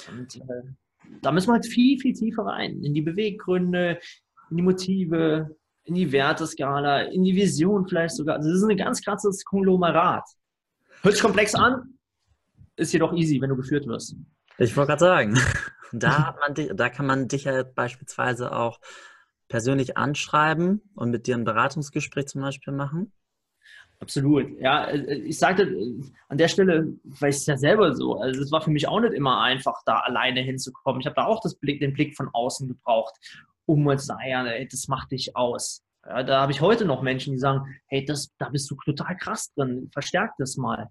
Und 0.09 0.37
äh, 0.37 0.63
da 1.23 1.33
müssen 1.33 1.49
wir 1.49 1.55
halt 1.55 1.67
viel, 1.67 1.99
viel 1.99 2.13
tiefer 2.13 2.45
rein. 2.45 2.83
In 2.83 2.95
die 2.95 3.03
Beweggründe, 3.03 3.99
in 4.51 4.57
die 4.57 4.63
Motive, 4.63 5.57
in 5.85 5.95
die 5.95 6.13
Werteskala, 6.13 7.03
in 7.03 7.25
die 7.25 7.35
Vision 7.35 7.87
vielleicht 7.87 8.17
sogar. 8.17 8.37
Also 8.37 8.51
das 8.51 8.59
ist 8.59 8.69
ein 8.69 8.77
ganz 8.77 9.03
krasses 9.03 9.45
Konglomerat. 9.45 10.25
Hört 11.03 11.15
sich 11.15 11.23
komplex 11.23 11.55
an, 11.55 11.99
ist 12.77 12.93
jedoch 12.93 13.13
easy, 13.15 13.41
wenn 13.41 13.51
du 13.51 13.57
geführt 13.57 13.87
wirst. 13.87 14.17
Ich 14.59 14.77
wollte 14.77 14.89
gerade 14.89 15.01
sagen, 15.01 15.39
da, 15.93 16.37
man, 16.41 16.77
da 16.77 16.89
kann 16.89 17.07
man 17.07 17.29
dich 17.29 17.45
ja 17.45 17.63
beispielsweise 17.63 18.53
auch 18.53 18.81
persönlich 19.49 19.97
anschreiben 19.97 20.83
und 20.95 21.11
mit 21.11 21.27
dir 21.27 21.37
ein 21.37 21.45
Beratungsgespräch 21.45 22.27
zum 22.27 22.43
Beispiel 22.43 22.73
machen. 22.73 23.13
Absolut. 24.01 24.61
Ja, 24.61 24.85
äh, 24.85 25.15
ich 25.19 25.39
sagte 25.39 25.65
äh, 25.65 26.01
an 26.29 26.39
der 26.39 26.49
Stelle, 26.49 26.95
weil 27.05 27.31
ich 27.31 27.37
es 27.37 27.47
ja 27.47 27.57
selber 27.57 27.95
so, 27.95 28.19
also 28.19 28.41
es 28.41 28.53
war 28.53 28.61
für 28.61 28.71
mich 28.71 28.87
auch 28.89 29.01
nicht 29.01 29.13
immer 29.13 29.41
einfach, 29.41 29.83
da 29.87 30.01
alleine 30.01 30.41
hinzukommen. 30.41 31.01
Ich 31.01 31.07
habe 31.07 31.17
da 31.17 31.27
auch 31.27 31.41
das 31.41 31.57
Blick, 31.57 31.81
den 31.81 31.93
Blick 31.93 32.17
von 32.17 32.29
außen 32.33 32.69
gebraucht, 32.69 33.15
um 33.67 33.83
mal 33.83 33.99
zu 33.99 34.07
sagen, 34.07 34.29
ja, 34.29 34.65
das 34.65 34.89
macht 34.89 35.11
dich 35.11 35.35
aus. 35.37 35.83
Ja, 36.07 36.23
da 36.23 36.43
habe 36.43 36.53
ich 36.53 36.61
heute 36.61 36.85
noch 36.85 37.03
Menschen, 37.03 37.33
die 37.33 37.39
sagen, 37.39 37.67
hey, 37.87 38.05
das, 38.05 38.33
da 38.39 38.49
bist 38.49 38.71
du 38.71 38.77
total 38.77 39.17
krass 39.17 39.53
drin, 39.55 39.91
verstärk 39.93 40.33
das 40.39 40.57
mal. 40.57 40.89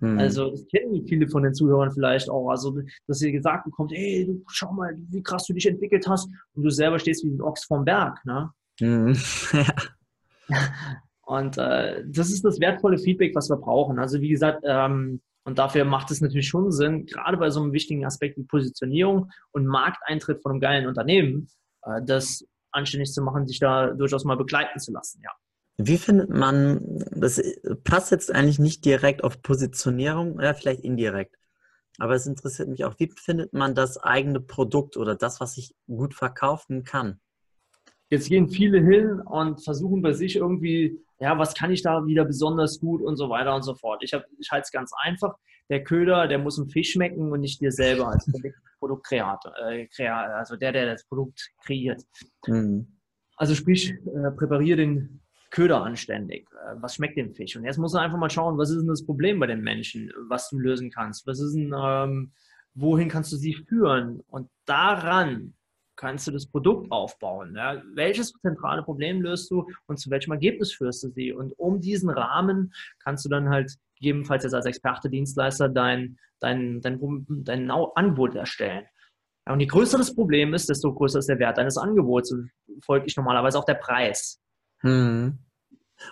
Mhm. 0.00 0.18
Also 0.18 0.50
das 0.50 0.66
kennen 0.66 1.06
viele 1.06 1.28
von 1.28 1.44
den 1.44 1.54
Zuhörern 1.54 1.92
vielleicht 1.92 2.28
auch. 2.28 2.50
Also, 2.50 2.76
dass 3.06 3.22
ihr 3.22 3.30
gesagt 3.30 3.64
bekommt, 3.64 3.92
hey, 3.92 4.26
du, 4.26 4.42
schau 4.48 4.72
mal, 4.72 4.96
wie 5.10 5.22
krass 5.22 5.46
du 5.46 5.52
dich 5.52 5.66
entwickelt 5.66 6.08
hast 6.08 6.28
und 6.54 6.64
du 6.64 6.70
selber 6.70 6.98
stehst 6.98 7.24
wie 7.24 7.30
ein 7.30 7.40
Ochs 7.40 7.64
vom 7.64 7.84
Berg. 7.84 8.24
Ne? 8.24 8.50
Mhm. 8.80 9.14
Und 11.24 11.56
äh, 11.58 12.04
das 12.06 12.30
ist 12.30 12.44
das 12.44 12.60
wertvolle 12.60 12.98
Feedback, 12.98 13.34
was 13.34 13.48
wir 13.48 13.56
brauchen. 13.56 13.98
Also 13.98 14.20
wie 14.20 14.28
gesagt, 14.28 14.64
ähm, 14.66 15.20
und 15.44 15.58
dafür 15.58 15.84
macht 15.84 16.10
es 16.10 16.20
natürlich 16.20 16.48
schon 16.48 16.70
Sinn, 16.70 17.06
gerade 17.06 17.36
bei 17.36 17.50
so 17.50 17.60
einem 17.60 17.72
wichtigen 17.72 18.04
Aspekt 18.04 18.38
wie 18.38 18.44
Positionierung 18.44 19.30
und 19.50 19.66
Markteintritt 19.66 20.40
von 20.40 20.52
einem 20.52 20.60
geilen 20.60 20.86
Unternehmen, 20.86 21.48
äh, 21.84 22.00
das 22.04 22.44
anständig 22.70 23.12
zu 23.12 23.22
machen, 23.22 23.46
sich 23.46 23.58
da 23.58 23.88
durchaus 23.88 24.24
mal 24.24 24.36
begleiten 24.36 24.78
zu 24.78 24.92
lassen, 24.92 25.20
ja. 25.22 25.30
Wie 25.78 25.96
findet 25.96 26.28
man, 26.28 27.02
das 27.10 27.40
passt 27.82 28.10
jetzt 28.10 28.32
eigentlich 28.32 28.58
nicht 28.58 28.84
direkt 28.84 29.24
auf 29.24 29.42
Positionierung, 29.42 30.34
oder 30.34 30.54
vielleicht 30.54 30.80
indirekt, 30.80 31.36
aber 31.98 32.14
es 32.14 32.26
interessiert 32.26 32.68
mich 32.68 32.84
auch, 32.84 32.98
wie 32.98 33.10
findet 33.16 33.52
man 33.52 33.74
das 33.74 33.98
eigene 33.98 34.40
Produkt 34.40 34.96
oder 34.96 35.14
das, 35.14 35.40
was 35.40 35.56
ich 35.56 35.74
gut 35.86 36.14
verkaufen 36.14 36.84
kann? 36.84 37.20
Jetzt 38.12 38.28
gehen 38.28 38.48
viele 38.48 38.78
hin 38.80 39.20
und 39.20 39.64
versuchen 39.64 40.02
bei 40.02 40.12
sich 40.12 40.36
irgendwie 40.36 41.02
ja, 41.22 41.38
was 41.38 41.54
kann 41.54 41.70
ich 41.70 41.82
da 41.82 42.04
wieder 42.04 42.24
besonders 42.24 42.80
gut 42.80 43.00
und 43.00 43.16
so 43.16 43.30
weiter 43.30 43.54
und 43.54 43.62
so 43.62 43.76
fort. 43.76 44.02
Ich, 44.02 44.12
ich 44.12 44.50
halte 44.50 44.64
es 44.64 44.72
ganz 44.72 44.90
einfach. 45.04 45.36
Der 45.70 45.84
Köder, 45.84 46.26
der 46.26 46.38
muss 46.38 46.58
im 46.58 46.68
Fisch 46.68 46.90
schmecken 46.90 47.30
und 47.30 47.40
nicht 47.40 47.60
dir 47.60 47.70
selber 47.70 48.08
als 48.08 48.28
Produktkreator, 48.80 49.54
äh, 49.70 49.88
also 50.08 50.56
der, 50.56 50.72
der 50.72 50.86
das 50.86 51.04
Produkt 51.04 51.52
kreiert. 51.64 52.02
Mhm. 52.48 52.98
Also 53.36 53.54
sprich, 53.54 53.90
äh, 53.90 54.32
präpariere 54.36 54.78
den 54.78 55.20
Köder 55.50 55.84
anständig. 55.84 56.48
Äh, 56.50 56.74
was 56.80 56.96
schmeckt 56.96 57.16
dem 57.16 57.32
Fisch? 57.32 57.54
Und 57.56 57.64
jetzt 57.64 57.78
muss 57.78 57.92
man 57.92 58.02
einfach 58.02 58.18
mal 58.18 58.28
schauen, 58.28 58.58
was 58.58 58.70
ist 58.70 58.80
denn 58.80 58.88
das 58.88 59.06
Problem 59.06 59.38
bei 59.38 59.46
den 59.46 59.60
Menschen, 59.60 60.12
was 60.28 60.50
du 60.50 60.58
lösen 60.58 60.90
kannst. 60.90 61.24
Was 61.28 61.38
ist 61.38 61.54
denn, 61.54 61.72
ähm, 61.72 62.32
wohin 62.74 63.08
kannst 63.08 63.32
du 63.32 63.36
sie 63.36 63.54
führen? 63.54 64.22
Und 64.26 64.50
daran 64.64 65.54
kannst 66.02 66.26
du 66.26 66.32
das 66.32 66.46
Produkt 66.46 66.90
aufbauen. 66.90 67.54
Ja? 67.54 67.80
Welches 67.94 68.32
zentrale 68.32 68.82
Problem 68.82 69.22
löst 69.22 69.48
du 69.52 69.68
und 69.86 69.98
zu 70.00 70.10
welchem 70.10 70.32
Ergebnis 70.32 70.72
führst 70.72 71.04
du 71.04 71.10
sie? 71.10 71.32
Und 71.32 71.56
um 71.60 71.80
diesen 71.80 72.10
Rahmen 72.10 72.74
kannst 72.98 73.24
du 73.24 73.28
dann 73.28 73.50
halt 73.50 73.76
gegebenenfalls 73.94 74.42
jetzt 74.42 74.54
als 74.54 74.66
Experte, 74.66 75.08
Dienstleister 75.08 75.68
dein, 75.68 76.18
dein, 76.40 76.80
dein, 76.80 77.24
dein 77.28 77.70
Angebot 77.70 78.34
erstellen. 78.34 78.84
Ja, 79.46 79.52
und 79.52 79.60
je 79.60 79.66
größer 79.66 79.96
das 79.96 80.12
Problem 80.12 80.54
ist, 80.54 80.68
desto 80.68 80.92
größer 80.92 81.20
ist 81.20 81.28
der 81.28 81.38
Wert 81.38 81.58
deines 81.58 81.78
Angebots 81.78 82.32
und 82.32 82.50
folglich 82.84 83.16
normalerweise 83.16 83.56
auch 83.60 83.64
der 83.64 83.74
Preis. 83.74 84.40
Hm. 84.80 85.38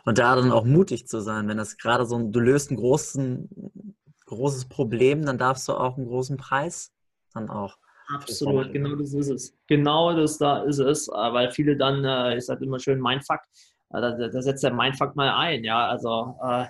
Und 0.04 0.18
da 0.18 0.36
dann 0.36 0.52
auch 0.52 0.64
mutig 0.64 1.08
zu 1.08 1.20
sein, 1.20 1.48
wenn 1.48 1.56
das 1.56 1.76
gerade 1.78 2.06
so 2.06 2.16
du 2.16 2.38
löst 2.38 2.70
ein 2.70 2.76
großes 2.76 4.68
Problem, 4.68 5.26
dann 5.26 5.36
darfst 5.36 5.66
du 5.66 5.72
auch 5.72 5.96
einen 5.96 6.06
großen 6.06 6.36
Preis 6.36 6.92
dann 7.34 7.50
auch 7.50 7.76
Absolut, 8.12 8.72
genau 8.72 8.94
das 8.96 9.12
ist 9.12 9.28
es. 9.28 9.54
Genau 9.66 10.14
das 10.14 10.38
da 10.38 10.62
ist 10.62 10.78
es, 10.78 11.08
äh, 11.08 11.12
weil 11.12 11.50
viele 11.50 11.76
dann, 11.76 12.04
äh, 12.04 12.36
ich 12.36 12.46
sage 12.46 12.64
immer 12.64 12.78
schön 12.78 13.00
Mindfuck, 13.00 13.40
äh, 13.90 14.00
da, 14.00 14.28
da 14.28 14.42
setzt 14.42 14.64
der 14.64 14.72
Mindfuck 14.72 15.16
mal 15.16 15.30
ein, 15.30 15.64
ja, 15.64 15.88
also 15.88 16.36
äh, 16.42 16.66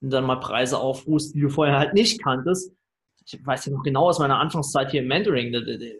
wenn 0.00 0.10
du 0.10 0.16
dann 0.16 0.24
mal 0.24 0.36
Preise 0.36 0.78
aufrufst, 0.78 1.34
die 1.34 1.40
du 1.40 1.48
vorher 1.48 1.78
halt 1.78 1.94
nicht 1.94 2.22
kanntest. 2.22 2.72
Ich 3.26 3.38
weiß 3.44 3.66
ja 3.66 3.72
noch 3.72 3.82
genau 3.82 4.08
aus 4.08 4.18
meiner 4.18 4.38
Anfangszeit 4.38 4.90
hier 4.90 5.02
im 5.02 5.08
Mentoring, 5.08 5.54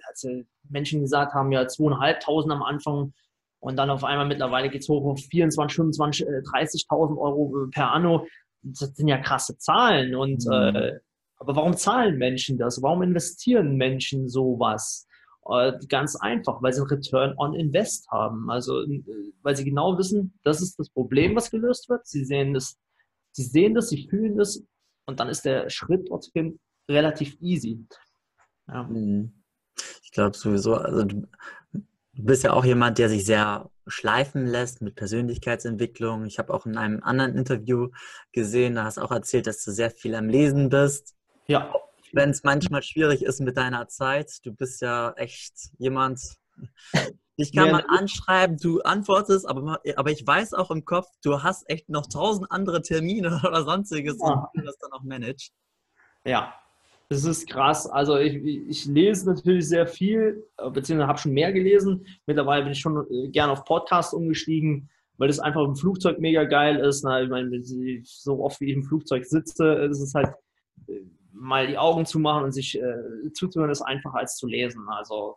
als 0.08 0.26
Menschen 0.68 1.02
gesagt 1.02 1.34
haben, 1.34 1.52
ja, 1.52 1.68
zweieinhalbtausend 1.68 2.52
am 2.52 2.62
Anfang 2.62 3.12
und 3.60 3.76
dann 3.76 3.90
auf 3.90 4.04
einmal 4.04 4.26
mittlerweile 4.26 4.70
geht 4.70 4.82
es 4.82 4.88
hoch 4.88 5.04
auf 5.04 5.20
24, 5.30 5.76
25, 5.76 6.26
30.000 6.26 7.18
Euro 7.18 7.68
per 7.70 7.92
Anno. 7.92 8.26
Das 8.62 8.94
sind 8.96 9.08
ja 9.08 9.18
krasse 9.18 9.58
Zahlen 9.58 10.14
und 10.14 10.46
mhm. 10.46 10.76
äh, 10.76 10.98
aber 11.40 11.56
warum 11.56 11.76
zahlen 11.76 12.18
Menschen 12.18 12.58
das? 12.58 12.82
Warum 12.82 13.02
investieren 13.02 13.76
Menschen 13.76 14.28
sowas? 14.28 15.08
Äh, 15.48 15.72
ganz 15.88 16.14
einfach, 16.16 16.62
weil 16.62 16.72
sie 16.72 16.80
einen 16.80 16.90
Return 16.90 17.34
on 17.38 17.54
Invest 17.54 18.08
haben. 18.10 18.50
Also, 18.50 18.82
äh, 18.82 19.02
weil 19.42 19.56
sie 19.56 19.64
genau 19.64 19.96
wissen, 19.96 20.38
das 20.44 20.60
ist 20.60 20.78
das 20.78 20.90
Problem, 20.90 21.34
was 21.34 21.50
gelöst 21.50 21.88
wird. 21.88 22.06
Sie 22.06 22.24
sehen 22.24 22.52
das, 22.52 22.78
sie 23.32 23.44
sehen 23.44 23.74
das, 23.74 23.88
sie 23.88 24.06
fühlen 24.08 24.36
das 24.36 24.62
und 25.06 25.18
dann 25.18 25.30
ist 25.30 25.46
der 25.46 25.70
Schritt 25.70 26.10
dorthin 26.10 26.60
relativ 26.90 27.40
easy. 27.40 27.86
Ja. 28.68 28.82
Mhm. 28.82 29.42
Ich 30.02 30.10
glaube 30.12 30.36
sowieso, 30.36 30.74
also 30.74 31.04
du, 31.04 31.26
du 31.72 31.82
bist 32.22 32.44
ja 32.44 32.52
auch 32.52 32.66
jemand, 32.66 32.98
der 32.98 33.08
sich 33.08 33.24
sehr 33.24 33.70
schleifen 33.86 34.46
lässt 34.46 34.82
mit 34.82 34.94
Persönlichkeitsentwicklung. 34.94 36.26
Ich 36.26 36.38
habe 36.38 36.52
auch 36.52 36.66
in 36.66 36.76
einem 36.76 37.02
anderen 37.02 37.34
Interview 37.34 37.88
gesehen, 38.32 38.74
da 38.74 38.84
hast 38.84 38.98
du 38.98 39.00
auch 39.00 39.10
erzählt, 39.10 39.46
dass 39.46 39.64
du 39.64 39.72
sehr 39.72 39.90
viel 39.90 40.14
am 40.14 40.28
Lesen 40.28 40.68
bist. 40.68 41.16
Ja. 41.50 41.74
Wenn 42.12 42.30
es 42.30 42.44
manchmal 42.44 42.82
schwierig 42.84 43.22
ist 43.22 43.40
mit 43.40 43.56
deiner 43.56 43.88
Zeit, 43.88 44.38
du 44.44 44.52
bist 44.52 44.82
ja 44.82 45.12
echt 45.16 45.52
jemand, 45.78 46.20
dich 47.38 47.52
kann 47.52 47.72
man 47.72 47.82
anschreiben, 47.88 48.56
du 48.56 48.80
antwortest, 48.82 49.48
aber, 49.48 49.80
aber 49.96 50.10
ich 50.12 50.24
weiß 50.24 50.54
auch 50.54 50.70
im 50.70 50.84
Kopf, 50.84 51.08
du 51.24 51.42
hast 51.42 51.68
echt 51.68 51.88
noch 51.88 52.06
tausend 52.06 52.52
andere 52.52 52.82
Termine 52.82 53.40
oder 53.46 53.64
sonstiges 53.64 54.18
ja. 54.20 54.32
und 54.32 54.46
du 54.54 54.64
das 54.64 54.78
dann 54.78 54.92
auch 54.92 55.02
managst. 55.02 55.52
Ja, 56.24 56.54
das 57.08 57.24
ist 57.24 57.50
krass. 57.50 57.88
Also 57.88 58.16
ich, 58.16 58.36
ich 58.36 58.86
lese 58.86 59.26
natürlich 59.26 59.68
sehr 59.68 59.88
viel, 59.88 60.46
beziehungsweise 60.72 61.08
habe 61.08 61.18
schon 61.18 61.32
mehr 61.32 61.52
gelesen. 61.52 62.06
Mittlerweile 62.26 62.62
bin 62.62 62.72
ich 62.72 62.80
schon 62.80 63.06
äh, 63.10 63.28
gern 63.30 63.50
auf 63.50 63.64
Podcast 63.64 64.14
umgestiegen, 64.14 64.88
weil 65.16 65.26
das 65.26 65.40
einfach 65.40 65.64
im 65.64 65.74
Flugzeug 65.74 66.20
mega 66.20 66.44
geil 66.44 66.76
ist. 66.76 67.04
Ich 67.04 67.28
meine, 67.28 67.50
so 68.04 68.44
oft 68.44 68.60
wie 68.60 68.70
ich 68.70 68.76
im 68.76 68.84
Flugzeug 68.84 69.26
sitze, 69.26 69.72
ist 69.90 70.00
es 70.00 70.14
halt 70.14 70.28
äh, 70.86 71.00
mal 71.32 71.66
die 71.66 71.78
Augen 71.78 72.06
zu 72.06 72.18
machen 72.18 72.44
und 72.44 72.52
sich 72.52 72.78
äh, 72.78 73.32
zuzuhören, 73.32 73.70
ist 73.70 73.82
einfacher 73.82 74.18
als 74.18 74.36
zu 74.36 74.46
lesen. 74.46 74.88
Also 74.88 75.36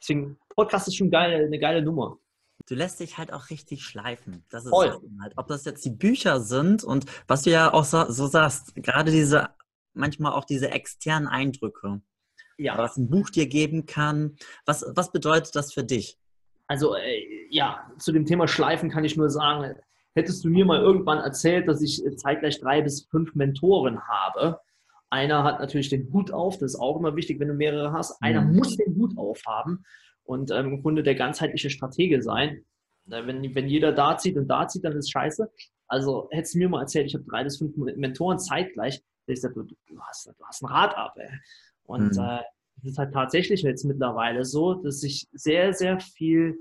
deswegen, 0.00 0.38
Podcast 0.54 0.88
ist 0.88 0.96
schon 0.96 1.10
geil, 1.10 1.44
eine 1.46 1.58
geile 1.58 1.82
Nummer. 1.82 2.18
Du 2.66 2.74
lässt 2.74 3.00
dich 3.00 3.16
halt 3.16 3.32
auch 3.32 3.50
richtig 3.50 3.82
schleifen. 3.82 4.44
Das 4.50 4.64
ist 4.64 4.70
Voll. 4.70 5.00
halt, 5.22 5.32
ob 5.36 5.46
das 5.46 5.64
jetzt 5.64 5.84
die 5.84 5.90
Bücher 5.90 6.40
sind 6.40 6.84
und 6.84 7.06
was 7.26 7.42
du 7.42 7.50
ja 7.50 7.72
auch 7.72 7.84
so, 7.84 8.10
so 8.10 8.26
sagst, 8.26 8.74
gerade 8.74 9.10
diese, 9.10 9.48
manchmal 9.94 10.32
auch 10.32 10.44
diese 10.44 10.70
externen 10.70 11.28
Eindrücke. 11.28 12.02
Ja. 12.58 12.76
Was 12.76 12.96
ein 12.96 13.08
Buch 13.08 13.30
dir 13.30 13.46
geben 13.46 13.86
kann. 13.86 14.36
Was, 14.66 14.84
was 14.94 15.12
bedeutet 15.12 15.54
das 15.54 15.72
für 15.72 15.84
dich? 15.84 16.18
Also, 16.66 16.96
äh, 16.96 17.46
ja, 17.50 17.90
zu 17.98 18.12
dem 18.12 18.26
Thema 18.26 18.48
Schleifen 18.48 18.90
kann 18.90 19.04
ich 19.04 19.16
nur 19.16 19.30
sagen, 19.30 19.74
hättest 20.14 20.44
du 20.44 20.48
mir 20.48 20.64
mal 20.64 20.80
irgendwann 20.80 21.18
erzählt, 21.18 21.68
dass 21.68 21.80
ich 21.80 22.02
zeitgleich 22.16 22.60
drei 22.60 22.82
bis 22.82 23.06
fünf 23.06 23.34
Mentoren 23.34 24.02
habe. 24.06 24.60
Einer 25.10 25.42
hat 25.44 25.60
natürlich 25.60 25.88
den 25.88 26.12
Hut 26.12 26.32
auf, 26.32 26.58
das 26.58 26.74
ist 26.74 26.80
auch 26.80 26.98
immer 26.98 27.16
wichtig, 27.16 27.40
wenn 27.40 27.48
du 27.48 27.54
mehrere 27.54 27.92
hast. 27.92 28.20
Einer 28.22 28.42
mhm. 28.42 28.56
muss 28.56 28.76
den 28.76 28.94
Hut 28.96 29.16
aufhaben 29.16 29.84
und 30.24 30.50
ähm, 30.50 30.74
im 30.74 30.82
Grunde 30.82 31.02
der 31.02 31.14
ganzheitliche 31.14 31.70
Stratege 31.70 32.22
sein. 32.22 32.64
Wenn, 33.06 33.54
wenn 33.54 33.68
jeder 33.68 33.92
da 33.92 34.18
zieht 34.18 34.36
und 34.36 34.48
da 34.48 34.68
zieht, 34.68 34.84
dann 34.84 34.92
ist 34.92 35.10
scheiße. 35.10 35.50
Also 35.86 36.28
hättest 36.30 36.54
du 36.54 36.58
mir 36.58 36.68
mal 36.68 36.82
erzählt, 36.82 37.06
ich 37.06 37.14
habe 37.14 37.24
drei 37.24 37.42
bis 37.42 37.56
fünf 37.56 37.74
Mentoren 37.96 38.38
zeitgleich, 38.38 38.96
hätte 38.96 39.04
ich 39.28 39.36
gesagt, 39.36 39.56
du, 39.56 39.62
du, 39.62 40.00
hast, 40.00 40.26
du 40.26 40.44
hast 40.44 40.62
ein 40.62 40.66
Rad 40.66 40.94
ab. 40.94 41.14
Ey. 41.16 41.30
Und 41.84 42.16
mhm. 42.16 42.22
äh, 42.22 42.40
es 42.82 42.90
ist 42.90 42.98
halt 42.98 43.14
tatsächlich 43.14 43.62
jetzt 43.62 43.84
mittlerweile 43.84 44.44
so, 44.44 44.74
dass 44.74 45.02
ich 45.02 45.26
sehr, 45.32 45.72
sehr 45.72 45.98
viel, 46.00 46.58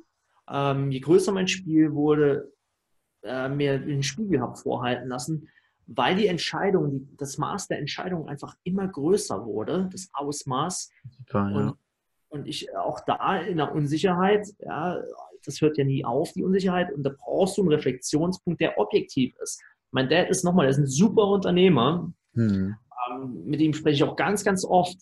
ähm, 0.50 0.90
je 0.90 1.02
größer 1.02 1.34
mein 1.34 1.50
Spiel 1.50 1.94
wurde, 1.94 2.52
äh, 3.24 3.50
mir 3.50 3.80
den 3.80 4.04
Spiegel 4.04 4.40
habe 4.40 4.56
vorhalten 4.56 5.10
lassen, 5.10 5.50
weil 5.88 6.16
die 6.16 6.28
Entscheidung, 6.28 6.92
die, 6.92 7.08
das 7.18 7.38
Maß 7.38 7.68
der 7.68 7.80
Entscheidung 7.80 8.28
einfach 8.28 8.56
immer 8.64 8.88
größer 8.88 9.46
wurde, 9.46 9.90
das 9.92 10.10
Ausmaß. 10.14 10.92
Super, 11.18 11.50
ja. 11.50 11.58
und, 11.58 11.78
und 12.30 12.48
ich 12.48 12.76
auch 12.76 13.00
da 13.06 13.38
in 13.38 13.58
der 13.58 13.74
Unsicherheit, 13.74 14.48
ja, 14.60 15.02
das 15.46 15.62
hört 15.62 15.78
ja 15.78 15.86
nie 15.86 16.04
auf, 16.04 16.34
die 16.34 16.44
Unsicherheit, 16.44 16.94
und 16.94 17.04
da 17.04 17.12
brauchst 17.18 17.58
du 17.58 17.62
einen 17.62 17.72
Reflexionspunkt, 17.72 18.60
der 18.60 18.78
objektiv 18.78 19.34
ist. 19.42 19.62
Mein 19.92 20.10
Dad 20.10 20.30
ist 20.30 20.44
nochmal, 20.44 20.66
der 20.66 20.72
ist 20.72 20.80
ein 20.80 20.88
super 20.88 21.28
Unternehmer, 21.28 22.12
hm. 22.34 22.76
ähm, 23.10 23.44
mit 23.46 23.62
ihm 23.62 23.74
spreche 23.74 23.96
ich 23.96 24.04
auch 24.04 24.18
ganz, 24.18 24.44
ganz 24.44 24.66
oft. 24.66 24.98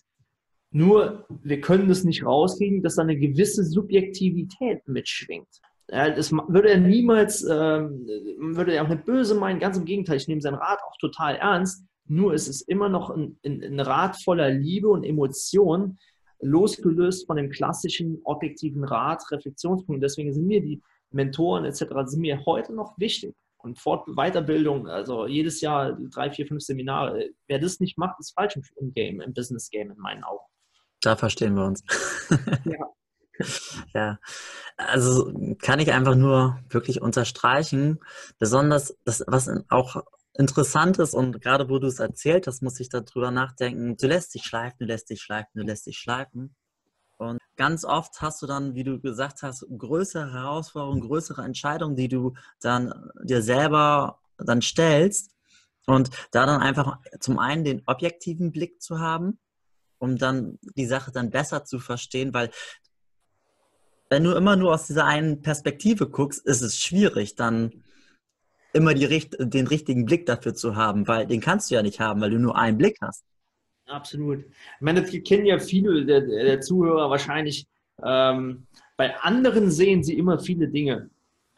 Nur, 0.70 1.26
wir 1.42 1.62
können 1.62 1.88
das 1.88 2.04
nicht 2.04 2.26
rauskriegen, 2.26 2.84
dass 2.84 2.96
da 2.96 3.02
eine 3.02 3.18
gewisse 3.18 3.64
Subjektivität 3.64 4.88
mitschwingt. 4.88 5.48
Das 5.88 6.32
würde 6.32 6.70
er 6.70 6.80
niemals, 6.80 7.44
ähm, 7.44 8.08
würde 8.40 8.74
er 8.74 8.84
auch 8.84 8.88
nicht 8.88 9.06
böse 9.06 9.36
meinen, 9.36 9.60
ganz 9.60 9.78
im 9.78 9.86
Gegenteil, 9.86 10.18
ich 10.18 10.28
nehme 10.28 10.42
seinen 10.42 10.56
Rat 10.56 10.80
auch 10.88 10.98
total 10.98 11.36
ernst. 11.36 11.86
Nur 12.08 12.34
ist 12.34 12.48
es 12.48 12.62
immer 12.62 12.90
noch 12.90 13.10
ein, 13.10 13.38
ein, 13.46 13.64
ein 13.64 13.80
Rat 13.80 14.22
voller 14.24 14.50
Liebe 14.50 14.90
und 14.90 15.04
Emotion, 15.04 15.98
losgelöst 16.42 17.28
von 17.28 17.38
dem 17.38 17.50
klassischen 17.50 18.20
objektiven 18.24 18.84
Rat, 18.84 19.24
Reflexionspunkt. 19.32 20.04
Deswegen 20.04 20.34
sind 20.34 20.48
mir 20.48 20.62
die 20.62 20.82
Mentoren 21.12 21.66
etc. 21.66 21.86
sind 22.06 22.22
mir 22.22 22.46
heute 22.46 22.74
noch 22.74 22.98
wichtig. 22.98 23.36
Und 23.58 23.80
Fort 23.80 24.06
Weiterbildung, 24.16 24.88
also 24.88 25.26
jedes 25.26 25.62
Jahr 25.62 25.98
drei, 26.12 26.30
vier, 26.30 26.46
fünf 26.46 26.62
Seminare. 26.62 27.32
Wer 27.48 27.58
das 27.58 27.80
nicht 27.80 27.98
macht, 27.98 28.20
ist 28.20 28.34
falsch 28.34 28.60
im 28.80 28.94
Game, 28.94 29.22
im 29.22 29.34
Business 29.34 29.70
Game 29.72 29.90
in 29.90 29.98
meinen 29.98 30.24
Augen. 30.24 30.46
Da 31.02 31.16
verstehen 31.16 31.56
wir 31.56 31.66
uns. 31.66 31.84
ja. 32.66 32.92
Ja, 33.94 34.20
also 34.78 35.56
kann 35.62 35.80
ich 35.80 35.92
einfach 35.92 36.16
nur 36.16 36.60
wirklich 36.70 37.02
unterstreichen. 37.02 38.00
Besonders 38.40 38.96
das, 39.06 39.24
was 39.28 39.50
auch 39.70 40.04
interessant 40.38 41.00
ist 41.00 41.14
und 41.14 41.42
gerade 41.42 41.70
wo 41.70 41.80
du 41.80 41.88
es 41.88 42.00
erzählt 42.00 42.48
hast, 42.48 42.62
muss 42.62 42.80
ich 42.80 42.90
darüber 42.90 43.32
nachdenken. 43.32 43.96
Du 43.98 44.08
lässt 44.08 44.34
dich 44.36 44.44
schleifen, 44.44 44.78
du 44.80 44.86
lässt 44.86 45.10
dich 45.10 45.22
schleifen, 45.22 45.52
du 45.56 45.64
lässt 45.64 45.86
dich 45.86 45.98
schleifen. 45.98 46.56
Und 47.18 47.40
ganz 47.56 47.86
oft 47.86 48.22
hast 48.22 48.42
du 48.42 48.48
dann, 48.48 48.76
wie 48.76 48.84
du 48.84 49.00
gesagt 49.00 49.42
hast, 49.42 49.66
größere 49.78 50.34
Herausforderungen, 50.34 51.02
größere 51.02 51.44
Entscheidungen, 51.44 51.96
die 51.96 52.10
du 52.10 52.34
dann 52.60 53.12
dir 53.24 53.42
selber 53.42 54.20
dann 54.38 54.62
stellst. 54.62 55.32
Und 55.88 56.10
da 56.32 56.46
dann 56.46 56.62
einfach 56.62 56.98
zum 57.20 57.40
einen 57.40 57.64
den 57.64 57.84
objektiven 57.86 58.52
Blick 58.52 58.82
zu 58.82 59.00
haben, 59.00 59.40
um 60.00 60.18
dann 60.18 60.60
die 60.76 60.88
Sache 60.88 61.12
dann 61.12 61.30
besser 61.30 61.64
zu 61.64 61.80
verstehen, 61.80 62.34
weil 62.34 62.50
wenn 64.10 64.24
du 64.24 64.32
immer 64.32 64.56
nur 64.56 64.74
aus 64.74 64.88
dieser 64.88 65.06
einen 65.06 65.42
Perspektive 65.42 66.08
guckst, 66.08 66.46
ist 66.46 66.62
es 66.62 66.80
schwierig, 66.80 67.36
dann 67.36 67.84
immer 68.74 68.94
die, 68.94 69.08
den 69.40 69.68
richtigen 69.68 70.06
Blick 70.06 70.26
dafür 70.26 70.54
zu 70.54 70.76
haben, 70.76 71.08
weil 71.08 71.26
den 71.28 71.42
kannst 71.42 71.72
du 71.72 71.76
ja 71.76 71.82
nicht 71.82 72.00
haben, 72.00 72.22
weil 72.22 72.30
du 72.30 72.40
nur 72.40 72.58
einen 72.58 72.78
Blick 72.78 72.98
hast. 73.02 73.24
Absolut. 73.88 74.40
Ich 74.40 74.82
meine, 74.82 75.02
das 75.02 75.12
kennen 75.24 75.46
ja 75.46 75.60
viele 75.60 76.06
der, 76.06 76.22
der 76.22 76.62
Zuhörer 76.62 77.10
wahrscheinlich. 77.10 77.68
Ähm, 78.04 78.66
bei 78.98 79.16
anderen 79.18 79.72
sehen 79.72 80.04
sie 80.04 80.18
immer 80.18 80.40
viele 80.40 80.68
Dinge. 80.68 81.10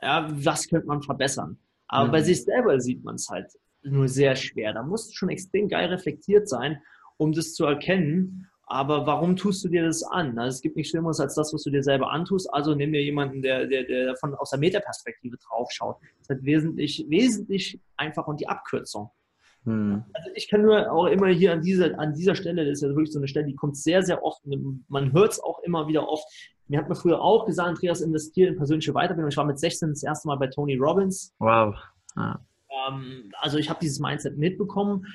Ja, 0.02 0.28
was 0.30 0.68
könnte 0.68 0.88
man 0.88 1.02
verbessern? 1.02 1.58
Aber 1.88 2.08
mhm. 2.08 2.12
bei 2.12 2.22
sich 2.22 2.44
selber 2.44 2.80
sieht 2.80 3.04
man 3.04 3.16
es 3.16 3.30
halt 3.30 3.48
nur 3.82 4.08
sehr 4.08 4.36
schwer. 4.36 4.74
Da 4.74 4.84
musst 4.84 5.12
du 5.12 5.16
schon 5.16 5.30
extrem 5.30 5.70
geil 5.70 5.88
reflektiert 5.88 6.50
sein, 6.50 6.82
um 7.18 7.32
das 7.32 7.54
zu 7.54 7.66
erkennen. 7.66 8.48
Aber 8.70 9.08
warum 9.08 9.38
tust 9.38 9.64
du 9.64 9.70
dir 9.70 9.86
das 9.86 10.04
an? 10.04 10.38
Also 10.38 10.58
es 10.58 10.62
gibt 10.62 10.76
nichts 10.76 10.92
Schlimmeres 10.92 11.22
als 11.22 11.36
das, 11.36 11.54
was 11.54 11.64
du 11.64 11.70
dir 11.70 11.84
selber 11.84 12.12
antust. 12.12 12.54
Also 12.54 12.76
nimm 12.76 12.92
dir 12.92 13.02
jemanden, 13.02 13.42
der, 13.42 13.66
der, 13.66 13.84
der 13.86 14.16
von 14.18 14.36
aus 14.36 14.50
der 14.50 14.60
Metaperspektive 14.60 15.38
drauf 15.38 15.72
schaut. 15.72 15.96
Das 16.28 16.38
ist 16.38 16.46
wesentlich, 16.46 17.06
wesentlich 17.08 17.80
einfacher 17.96 18.28
und 18.28 18.42
die 18.42 18.50
Abkürzung. 18.50 19.10
Hm. 19.64 20.04
Also 20.12 20.30
ich 20.36 20.50
kann 20.50 20.64
nur 20.64 20.92
auch 20.92 21.06
immer 21.06 21.28
hier 21.28 21.54
an 21.54 21.62
dieser, 21.62 21.98
an 21.98 22.14
dieser 22.14 22.36
Stelle, 22.36 22.66
das 22.66 22.80
ist 22.80 22.82
ja 22.82 22.90
wirklich 22.90 23.14
so 23.14 23.20
eine 23.20 23.30
Stelle, 23.30 23.46
die 23.46 23.56
kommt 23.56 23.78
sehr, 23.78 24.04
sehr 24.04 24.22
oft, 24.22 24.42
man 24.90 25.14
hört 25.14 25.32
es 25.32 25.40
auch 25.40 25.60
immer 25.64 25.88
wieder 25.88 26.08
oft. 26.08 26.26
Mir 26.68 26.80
hat 26.80 26.90
mir 26.90 26.96
früher 26.96 27.22
auch 27.22 27.46
gesagt, 27.46 27.70
Andreas, 27.70 28.02
investiert 28.02 28.50
in 28.50 28.58
persönliche 28.58 28.92
Weiterbildung. 28.92 29.30
Ich 29.30 29.38
war 29.38 29.46
mit 29.46 29.60
16 29.60 29.90
das 29.92 30.04
erste 30.04 30.28
Mal 30.28 30.36
bei 30.36 30.48
Tony 30.48 30.76
Robbins. 30.76 31.34
Wow. 31.40 31.74
Ah. 32.16 32.40
Also 33.40 33.58
ich 33.58 33.70
habe 33.70 33.80
dieses 33.82 34.00
Mindset 34.00 34.38
mitbekommen 34.38 35.06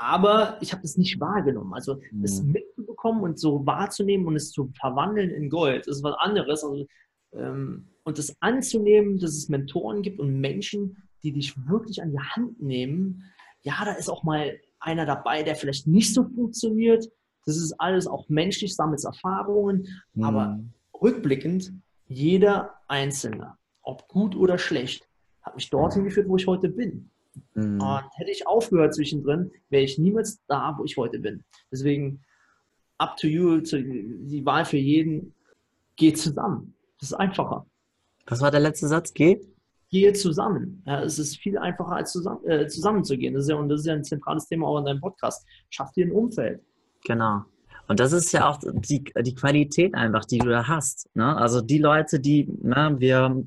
aber 0.00 0.56
ich 0.62 0.72
habe 0.72 0.82
es 0.82 0.96
nicht 0.96 1.20
wahrgenommen. 1.20 1.74
Also 1.74 2.00
mhm. 2.10 2.24
es 2.24 2.42
mitzubekommen 2.42 3.22
und 3.22 3.38
so 3.38 3.66
wahrzunehmen 3.66 4.26
und 4.26 4.34
es 4.34 4.50
zu 4.50 4.72
verwandeln 4.80 5.28
in 5.30 5.50
Gold, 5.50 5.86
ist 5.86 6.02
was 6.02 6.14
anderes. 6.18 6.64
Also, 6.64 6.86
ähm, 7.34 7.86
und 8.04 8.16
das 8.16 8.34
anzunehmen, 8.40 9.18
dass 9.18 9.32
es 9.32 9.50
Mentoren 9.50 10.00
gibt 10.00 10.18
und 10.18 10.40
Menschen, 10.40 10.96
die 11.22 11.32
dich 11.32 11.54
wirklich 11.68 12.02
an 12.02 12.12
die 12.12 12.18
Hand 12.18 12.62
nehmen. 12.62 13.24
Ja, 13.60 13.84
da 13.84 13.92
ist 13.92 14.08
auch 14.08 14.24
mal 14.24 14.58
einer 14.80 15.04
dabei, 15.04 15.42
der 15.42 15.54
vielleicht 15.54 15.86
nicht 15.86 16.14
so 16.14 16.24
funktioniert. 16.24 17.06
Das 17.44 17.58
ist 17.58 17.74
alles 17.78 18.06
auch 18.06 18.26
menschlich, 18.30 18.74
sammelt 18.74 19.04
Erfahrungen. 19.04 19.86
Mhm. 20.14 20.24
Aber 20.24 20.60
rückblickend, 21.00 21.74
jeder 22.06 22.74
Einzelne, 22.88 23.58
ob 23.82 24.08
gut 24.08 24.34
oder 24.34 24.56
schlecht, 24.56 25.06
hat 25.42 25.56
mich 25.56 25.68
dorthin 25.68 26.04
geführt, 26.04 26.26
wo 26.26 26.36
ich 26.36 26.46
heute 26.46 26.70
bin. 26.70 27.10
Mhm. 27.54 27.80
Und 27.80 28.04
hätte 28.14 28.30
ich 28.30 28.46
aufgehört 28.46 28.94
zwischendrin, 28.94 29.50
wäre 29.68 29.84
ich 29.84 29.98
niemals 29.98 30.40
da, 30.46 30.74
wo 30.78 30.84
ich 30.84 30.96
heute 30.96 31.18
bin. 31.18 31.44
Deswegen, 31.70 32.20
up 32.98 33.16
to 33.16 33.26
you, 33.26 33.60
die 33.60 34.44
Wahl 34.44 34.64
für 34.64 34.78
jeden, 34.78 35.34
geht 35.96 36.18
zusammen. 36.18 36.74
Das 36.98 37.10
ist 37.10 37.14
einfacher. 37.14 37.66
Was 38.26 38.40
war 38.40 38.50
der 38.50 38.60
letzte 38.60 38.88
Satz? 38.88 39.12
Geht? 39.12 39.48
Gehe 39.90 40.12
zusammen. 40.12 40.82
Ja, 40.86 41.02
es 41.02 41.18
ist 41.18 41.36
viel 41.38 41.58
einfacher, 41.58 41.92
als 41.92 42.12
zusammen, 42.12 42.44
äh, 42.46 42.68
zusammenzugehen. 42.68 43.34
Das 43.34 43.44
ist 43.44 43.50
ja, 43.50 43.56
und 43.56 43.68
das 43.68 43.80
ist 43.80 43.86
ja 43.86 43.94
ein 43.94 44.04
zentrales 44.04 44.46
Thema 44.46 44.68
auch 44.68 44.78
in 44.78 44.84
deinem 44.84 45.00
Podcast. 45.00 45.44
Schaff 45.68 45.90
dir 45.92 46.06
ein 46.06 46.12
Umfeld. 46.12 46.62
Genau. 47.04 47.42
Und 47.88 47.98
das 47.98 48.12
ist 48.12 48.30
ja 48.32 48.48
auch 48.48 48.58
die, 48.62 49.02
die 49.02 49.34
Qualität 49.34 49.96
einfach, 49.96 50.24
die 50.24 50.38
du 50.38 50.48
da 50.48 50.68
hast. 50.68 51.08
Ne? 51.14 51.36
Also 51.36 51.60
die 51.60 51.78
Leute, 51.78 52.20
die, 52.20 52.46
ne, 52.62 52.94
wir 52.98 53.42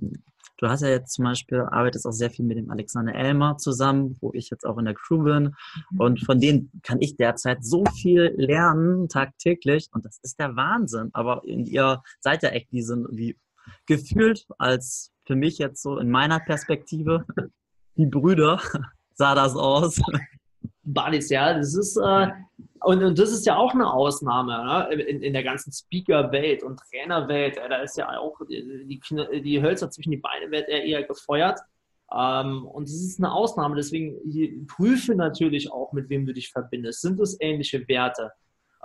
Du 0.57 0.67
hast 0.67 0.81
ja 0.81 0.89
jetzt 0.89 1.13
zum 1.13 1.25
Beispiel, 1.25 1.61
arbeitest 1.61 2.05
auch 2.05 2.11
sehr 2.11 2.29
viel 2.29 2.45
mit 2.45 2.57
dem 2.57 2.69
Alexander 2.69 3.13
Elmer 3.13 3.57
zusammen, 3.57 4.17
wo 4.21 4.31
ich 4.33 4.49
jetzt 4.49 4.65
auch 4.65 4.77
in 4.77 4.85
der 4.85 4.93
Crew 4.93 5.23
bin. 5.23 5.55
Mhm. 5.91 5.99
Und 5.99 6.25
von 6.25 6.39
denen 6.39 6.71
kann 6.83 7.01
ich 7.01 7.15
derzeit 7.17 7.65
so 7.65 7.83
viel 8.01 8.33
lernen, 8.37 9.09
tagtäglich. 9.09 9.89
Und 9.91 10.05
das 10.05 10.19
ist 10.21 10.39
der 10.39 10.55
Wahnsinn. 10.55 11.09
Aber 11.13 11.43
ihr 11.45 12.01
seid 12.19 12.43
ja 12.43 12.49
echt 12.49 12.69
so, 12.71 12.95
wie 13.11 13.37
gefühlt 13.85 14.45
als 14.57 15.11
für 15.25 15.35
mich 15.35 15.57
jetzt 15.57 15.81
so 15.81 15.97
in 15.97 16.09
meiner 16.09 16.39
Perspektive, 16.39 17.25
die 17.95 18.05
Brüder, 18.05 18.61
sah 19.13 19.35
das 19.35 19.55
aus. 19.55 20.01
Buddies, 20.83 21.29
ja, 21.29 21.53
das 21.53 21.75
ist, 21.75 21.97
äh, 21.97 22.27
und, 22.81 23.03
und, 23.03 23.17
das 23.17 23.31
ist 23.31 23.45
ja 23.45 23.55
auch 23.57 23.73
eine 23.73 23.91
Ausnahme 23.91 24.63
ne? 24.65 24.93
in, 24.93 25.21
in, 25.21 25.33
der 25.33 25.43
ganzen 25.43 25.71
Speaker-Welt 25.71 26.63
und 26.63 26.79
Trainerwelt. 26.79 27.57
Da 27.57 27.77
ist 27.77 27.97
ja 27.97 28.09
auch 28.17 28.37
die, 28.49 28.85
die, 28.85 29.41
die 29.41 29.61
Hölzer 29.61 29.89
zwischen 29.89 30.11
die 30.11 30.17
Beine 30.17 30.51
wird 30.51 30.67
eher 30.67 31.03
gefeuert. 31.03 31.59
Ähm, 32.13 32.65
und 32.65 32.87
das 32.87 32.95
ist 32.95 33.19
eine 33.19 33.31
Ausnahme. 33.31 33.75
Deswegen 33.75 34.67
prüfe 34.67 35.15
natürlich 35.15 35.71
auch, 35.71 35.93
mit 35.93 36.09
wem 36.09 36.25
du 36.25 36.33
dich 36.33 36.51
verbindest. 36.51 37.01
Sind 37.01 37.19
es 37.19 37.37
ähnliche 37.39 37.87
Werte? 37.87 38.31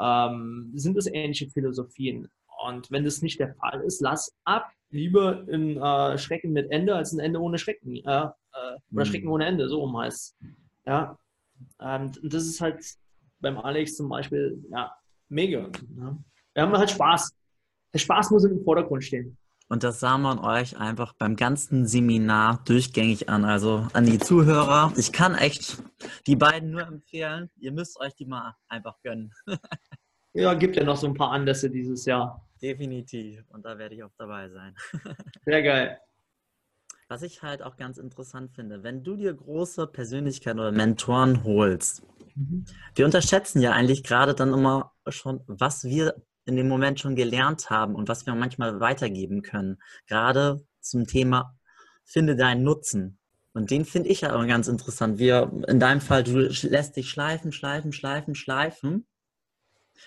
Ähm, 0.00 0.70
sind 0.74 0.96
es 0.96 1.06
ähnliche 1.06 1.48
Philosophien? 1.50 2.28
Und 2.66 2.90
wenn 2.90 3.04
das 3.04 3.22
nicht 3.22 3.38
der 3.40 3.54
Fall 3.54 3.82
ist, 3.82 4.00
lass 4.00 4.32
ab. 4.44 4.70
Lieber 4.90 5.44
ein 5.52 5.76
äh, 5.76 6.16
Schrecken 6.16 6.52
mit 6.52 6.70
Ende 6.70 6.94
als 6.94 7.12
ein 7.12 7.18
Ende 7.18 7.40
ohne 7.40 7.58
Schrecken. 7.58 7.96
Äh, 7.96 8.00
äh, 8.00 8.30
oder 8.30 8.80
mhm. 8.90 9.04
Schrecken 9.04 9.28
ohne 9.28 9.46
Ende, 9.46 9.68
so 9.68 9.82
um 9.82 9.98
heißt 9.98 10.36
Ja. 10.86 11.18
Ähm, 11.80 12.12
und 12.22 12.32
das 12.32 12.44
ist 12.44 12.60
halt 12.60 12.84
beim 13.40 13.58
Alex 13.58 13.96
zum 13.96 14.08
Beispiel, 14.08 14.62
ja, 14.70 14.92
mega. 15.28 15.70
Ne? 15.94 16.22
Wir 16.54 16.62
haben 16.62 16.76
halt 16.76 16.90
Spaß. 16.90 17.32
Der 17.92 17.98
Spaß 17.98 18.30
muss 18.30 18.44
im 18.44 18.62
Vordergrund 18.62 19.04
stehen. 19.04 19.38
Und 19.70 19.84
das 19.84 20.00
sah 20.00 20.16
man 20.16 20.38
euch 20.38 20.78
einfach 20.78 21.12
beim 21.12 21.36
ganzen 21.36 21.86
Seminar 21.86 22.62
durchgängig 22.64 23.28
an. 23.28 23.44
Also 23.44 23.86
an 23.92 24.06
die 24.06 24.18
Zuhörer. 24.18 24.92
Ich 24.96 25.12
kann 25.12 25.34
echt 25.34 25.82
die 26.26 26.36
beiden 26.36 26.70
nur 26.70 26.86
empfehlen. 26.86 27.50
Ihr 27.58 27.72
müsst 27.72 28.00
euch 28.00 28.14
die 28.14 28.24
mal 28.24 28.56
einfach 28.68 28.96
gönnen. 29.02 29.32
ja, 30.32 30.54
gibt 30.54 30.76
ja 30.76 30.84
noch 30.84 30.96
so 30.96 31.06
ein 31.06 31.14
paar 31.14 31.32
Anlässe 31.32 31.70
dieses 31.70 32.06
Jahr. 32.06 32.48
Definitiv. 32.62 33.44
Und 33.50 33.64
da 33.64 33.76
werde 33.76 33.94
ich 33.94 34.02
auch 34.02 34.12
dabei 34.16 34.48
sein. 34.48 34.74
Sehr 35.44 35.62
geil. 35.62 36.00
Was 37.08 37.22
ich 37.22 37.42
halt 37.42 37.62
auch 37.62 37.76
ganz 37.76 37.96
interessant 37.96 38.52
finde, 38.52 38.82
wenn 38.82 39.02
du 39.02 39.16
dir 39.16 39.32
große 39.32 39.86
Persönlichkeiten 39.86 40.60
oder 40.60 40.72
Mentoren 40.72 41.42
holst, 41.42 42.02
mhm. 42.34 42.66
wir 42.94 43.06
unterschätzen 43.06 43.62
ja 43.62 43.72
eigentlich 43.72 44.04
gerade 44.04 44.34
dann 44.34 44.52
immer 44.52 44.92
schon, 45.08 45.40
was 45.46 45.84
wir 45.84 46.22
in 46.44 46.56
dem 46.56 46.68
Moment 46.68 47.00
schon 47.00 47.14
gelernt 47.14 47.70
haben 47.70 47.94
und 47.94 48.08
was 48.08 48.26
wir 48.26 48.34
manchmal 48.34 48.80
weitergeben 48.80 49.42
können. 49.42 49.78
Gerade 50.06 50.64
zum 50.80 51.06
Thema 51.06 51.54
finde 52.04 52.36
deinen 52.36 52.62
Nutzen. 52.62 53.18
Und 53.52 53.70
den 53.70 53.84
finde 53.84 54.08
ich 54.08 54.22
ja 54.22 54.34
immer 54.34 54.46
ganz 54.46 54.68
interessant. 54.68 55.18
Wir, 55.18 55.50
in 55.66 55.80
deinem 55.80 56.00
Fall, 56.00 56.24
du 56.24 56.38
lässt 56.38 56.96
dich 56.96 57.10
schleifen, 57.10 57.52
schleifen, 57.52 57.92
schleifen, 57.92 58.34
schleifen. 58.34 59.06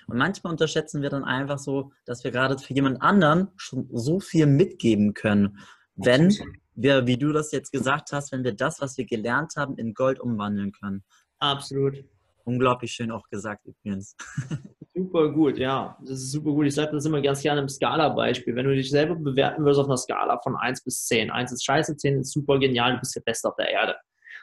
Und 0.07 0.17
manchmal 0.17 0.51
unterschätzen 0.51 1.01
wir 1.01 1.09
dann 1.09 1.23
einfach 1.23 1.59
so, 1.59 1.91
dass 2.05 2.23
wir 2.23 2.31
gerade 2.31 2.57
für 2.57 2.73
jemand 2.73 3.01
anderen 3.01 3.49
schon 3.57 3.89
so 3.91 4.19
viel 4.19 4.45
mitgeben 4.45 5.13
können, 5.13 5.59
wenn 5.95 6.33
wir, 6.73 7.05
wie 7.07 7.17
du 7.17 7.31
das 7.31 7.51
jetzt 7.51 7.71
gesagt 7.71 8.12
hast, 8.12 8.31
wenn 8.31 8.43
wir 8.43 8.53
das, 8.53 8.81
was 8.81 8.97
wir 8.97 9.05
gelernt 9.05 9.53
haben, 9.57 9.77
in 9.77 9.93
Gold 9.93 10.19
umwandeln 10.19 10.71
können. 10.71 11.03
Absolut. 11.39 12.03
Unglaublich 12.43 12.91
schön 12.91 13.12
auch 13.12 13.27
gesagt 13.29 13.65
übrigens. 13.65 14.15
Super 14.93 15.29
gut, 15.29 15.57
ja. 15.57 15.97
Das 16.01 16.12
ist 16.12 16.31
super 16.31 16.51
gut. 16.51 16.65
Ich 16.65 16.75
sage 16.75 16.91
das 16.91 17.05
immer 17.05 17.21
ganz 17.21 17.41
gerne 17.41 17.62
im 17.62 17.69
Skala-Beispiel. 17.69 18.55
Wenn 18.55 18.65
du 18.65 18.75
dich 18.75 18.89
selber 18.89 19.15
bewerten 19.15 19.63
würdest 19.63 19.79
auf 19.79 19.88
einer 19.88 19.97
Skala 19.97 20.38
von 20.43 20.57
1 20.57 20.84
bis 20.84 21.05
10. 21.05 21.31
1 21.31 21.53
ist 21.53 21.63
scheiße, 21.63 21.95
10 21.95 22.19
ist 22.19 22.34
super 22.34 22.60
genial, 22.60 22.95
du 22.95 22.99
bist 22.99 23.15
der 23.15 23.21
Beste 23.21 23.47
auf 23.47 23.55
der 23.55 23.69
Erde. 23.69 23.95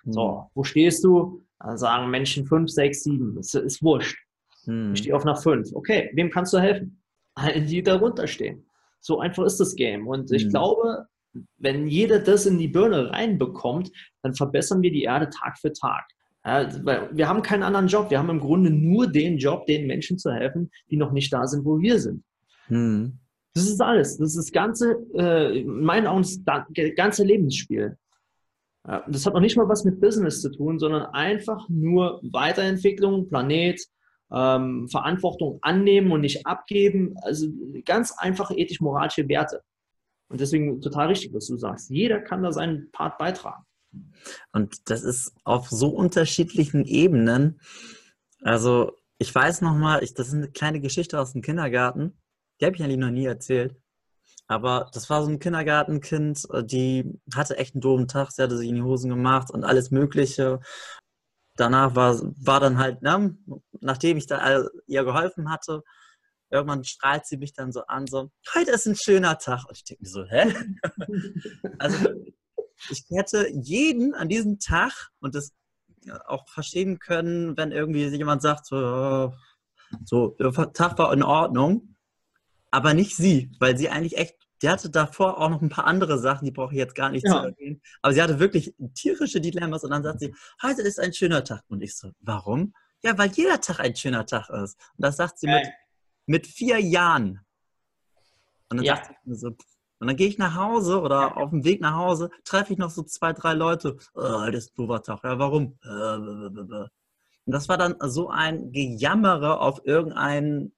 Mhm. 0.04 0.12
So, 0.12 0.50
wo 0.54 0.64
stehst 0.64 1.04
du? 1.04 1.44
Dann 1.60 1.76
sagen 1.76 2.10
Menschen 2.10 2.46
5, 2.46 2.70
6, 2.70 3.02
7. 3.04 3.34
Das 3.36 3.54
ist 3.54 3.82
wurscht. 3.82 4.18
Mhm. 4.64 4.94
Ich 4.94 5.00
stehe 5.00 5.14
auf 5.14 5.22
einer 5.22 5.36
5. 5.36 5.74
Okay, 5.74 6.10
wem 6.14 6.30
kannst 6.30 6.54
du 6.54 6.58
helfen? 6.58 7.02
Allen, 7.34 7.66
die 7.66 7.82
darunter 7.82 8.26
stehen. 8.26 8.66
So 9.00 9.20
einfach 9.20 9.44
ist 9.44 9.60
das 9.60 9.74
Game. 9.74 10.08
Und 10.08 10.32
ich 10.32 10.46
mhm. 10.46 10.50
glaube, 10.50 11.06
wenn 11.58 11.86
jeder 11.86 12.18
das 12.18 12.46
in 12.46 12.58
die 12.58 12.68
Birne 12.68 13.10
reinbekommt, 13.10 13.90
dann 14.22 14.34
verbessern 14.34 14.82
wir 14.82 14.92
die 14.92 15.02
Erde 15.02 15.28
Tag 15.30 15.58
für 15.58 15.72
Tag. 15.72 16.04
Ja, 16.44 16.68
weil 16.84 17.10
wir 17.12 17.28
haben 17.28 17.42
keinen 17.42 17.62
anderen 17.62 17.88
Job. 17.88 18.10
Wir 18.10 18.18
haben 18.18 18.30
im 18.30 18.40
Grunde 18.40 18.70
nur 18.70 19.06
den 19.06 19.38
Job, 19.38 19.66
den 19.66 19.86
Menschen 19.86 20.18
zu 20.18 20.32
helfen, 20.32 20.70
die 20.90 20.96
noch 20.96 21.12
nicht 21.12 21.32
da 21.32 21.46
sind, 21.46 21.64
wo 21.64 21.78
wir 21.80 21.98
sind. 21.98 22.22
Hm. 22.68 23.18
Das 23.54 23.68
ist 23.68 23.80
alles. 23.80 24.16
Das 24.18 24.30
ist 24.30 24.36
das 24.36 24.52
ganze, 24.52 24.96
äh, 25.14 25.60
in 25.60 25.82
meinen 25.82 26.06
Augen, 26.06 26.26
das 26.44 26.64
ganze 26.96 27.24
Lebensspiel. 27.24 27.96
Ja, 28.86 29.04
das 29.08 29.26
hat 29.26 29.34
noch 29.34 29.40
nicht 29.40 29.56
mal 29.56 29.68
was 29.68 29.84
mit 29.84 30.00
Business 30.00 30.40
zu 30.40 30.50
tun, 30.50 30.78
sondern 30.78 31.06
einfach 31.06 31.68
nur 31.68 32.20
Weiterentwicklung, 32.22 33.28
Planet, 33.28 33.80
ähm, 34.32 34.88
Verantwortung 34.88 35.58
annehmen 35.62 36.12
und 36.12 36.20
nicht 36.20 36.46
abgeben. 36.46 37.14
Also 37.22 37.48
ganz 37.84 38.14
einfache 38.16 38.54
ethisch-moralische 38.54 39.28
Werte. 39.28 39.62
Und 40.28 40.40
deswegen 40.40 40.80
total 40.80 41.08
richtig, 41.08 41.32
was 41.32 41.46
du 41.46 41.56
sagst. 41.56 41.90
Jeder 41.90 42.20
kann 42.20 42.42
da 42.42 42.52
seinen 42.52 42.90
Part 42.90 43.18
beitragen. 43.18 43.64
Und 44.52 44.90
das 44.90 45.02
ist 45.02 45.32
auf 45.44 45.68
so 45.68 45.88
unterschiedlichen 45.88 46.84
Ebenen. 46.84 47.60
Also 48.42 48.92
ich 49.18 49.34
weiß 49.34 49.62
noch 49.62 49.74
mal, 49.74 50.02
ich, 50.02 50.14
das 50.14 50.28
ist 50.28 50.34
eine 50.34 50.50
kleine 50.50 50.80
Geschichte 50.80 51.18
aus 51.18 51.32
dem 51.32 51.42
Kindergarten. 51.42 52.18
Die 52.60 52.66
habe 52.66 52.76
ich 52.76 52.82
eigentlich 52.82 52.98
noch 52.98 53.10
nie 53.10 53.24
erzählt. 53.24 53.74
Aber 54.46 54.90
das 54.94 55.10
war 55.10 55.22
so 55.22 55.30
ein 55.30 55.38
Kindergartenkind, 55.38 56.46
die 56.62 57.20
hatte 57.34 57.58
echt 57.58 57.74
einen 57.74 57.82
doofen 57.82 58.08
Tag. 58.08 58.30
Sie 58.30 58.42
hatte 58.42 58.56
sich 58.56 58.68
in 58.68 58.76
die 58.76 58.82
Hosen 58.82 59.10
gemacht 59.10 59.50
und 59.50 59.64
alles 59.64 59.90
Mögliche. 59.90 60.60
Danach 61.56 61.94
war, 61.94 62.18
war 62.22 62.60
dann 62.60 62.78
halt, 62.78 63.02
ne, 63.02 63.36
nachdem 63.80 64.16
ich 64.16 64.26
da 64.26 64.64
ihr 64.86 65.04
geholfen 65.04 65.50
hatte, 65.50 65.82
irgendwann 66.50 66.84
strahlt 66.84 67.26
sie 67.26 67.36
mich 67.36 67.52
dann 67.52 67.72
so 67.72 67.84
an, 67.86 68.06
so, 68.06 68.30
heute 68.54 68.70
ist 68.70 68.86
ein 68.86 68.96
schöner 68.96 69.38
Tag. 69.38 69.64
Und 69.66 69.76
ich 69.76 69.84
denke 69.84 70.04
mir 70.04 70.10
so, 70.10 70.24
hä? 70.24 70.54
also 71.78 72.08
ich 72.90 73.04
hätte 73.10 73.48
jeden 73.52 74.14
an 74.14 74.28
diesem 74.28 74.58
Tag 74.58 75.10
und 75.20 75.34
das 75.34 75.52
auch 76.26 76.48
verstehen 76.48 76.98
können, 76.98 77.56
wenn 77.56 77.72
irgendwie 77.72 78.06
jemand 78.06 78.42
sagt, 78.42 78.66
so, 78.66 79.32
so 80.04 80.28
der 80.38 80.52
Tag 80.72 80.98
war 80.98 81.12
in 81.12 81.22
Ordnung, 81.22 81.96
aber 82.70 82.94
nicht 82.94 83.16
sie, 83.16 83.50
weil 83.58 83.76
sie 83.76 83.88
eigentlich 83.88 84.16
echt, 84.16 84.36
die 84.62 84.68
hatte 84.68 84.90
davor 84.90 85.38
auch 85.38 85.50
noch 85.50 85.62
ein 85.62 85.68
paar 85.68 85.86
andere 85.86 86.18
Sachen, 86.18 86.44
die 86.44 86.50
brauche 86.50 86.72
ich 86.72 86.78
jetzt 86.78 86.94
gar 86.94 87.10
nicht 87.10 87.26
ja. 87.26 87.32
zu 87.32 87.48
erwähnen, 87.48 87.80
aber 88.02 88.14
sie 88.14 88.22
hatte 88.22 88.38
wirklich 88.38 88.74
tierische 88.94 89.40
Dilemmas 89.40 89.84
und 89.84 89.90
dann 89.90 90.02
sagt 90.02 90.20
sie, 90.20 90.34
heute 90.62 90.82
ist 90.82 90.98
ein 90.98 91.12
schöner 91.12 91.44
Tag. 91.44 91.62
Und 91.68 91.82
ich 91.82 91.96
so, 91.96 92.10
warum? 92.20 92.74
Ja, 93.02 93.16
weil 93.16 93.30
jeder 93.30 93.60
Tag 93.60 93.80
ein 93.80 93.94
schöner 93.94 94.26
Tag 94.26 94.48
ist. 94.50 94.76
Und 94.96 95.04
das 95.04 95.16
sagt 95.16 95.38
sie 95.38 95.46
mit, 95.46 95.68
mit 96.28 96.46
vier 96.46 96.78
Jahren. 96.78 97.40
Und 98.68 98.76
dann 98.78 98.84
ja. 98.84 98.94
dachte 98.96 99.12
ich 99.12 99.26
mir 99.26 99.34
so, 99.34 99.48
und 100.00 100.06
dann 100.06 100.16
gehe 100.16 100.28
ich 100.28 100.38
nach 100.38 100.54
Hause 100.54 101.00
oder 101.00 101.36
auf 101.36 101.50
dem 101.50 101.64
Weg 101.64 101.80
nach 101.80 101.94
Hause, 101.94 102.30
treffe 102.44 102.72
ich 102.72 102.78
noch 102.78 102.90
so 102.90 103.02
zwei, 103.02 103.32
drei 103.32 103.54
Leute. 103.54 103.96
Oh, 104.14 104.46
das 104.52 104.66
ist 104.66 104.76
Tag. 104.76 105.24
Ja, 105.24 105.38
warum? 105.38 105.76
Und 105.82 106.90
das 107.46 107.68
war 107.68 107.78
dann 107.78 107.96
so 108.04 108.28
ein 108.28 108.70
Gejammere 108.70 109.58
auf 109.58 109.80
irgendeinen 109.84 110.72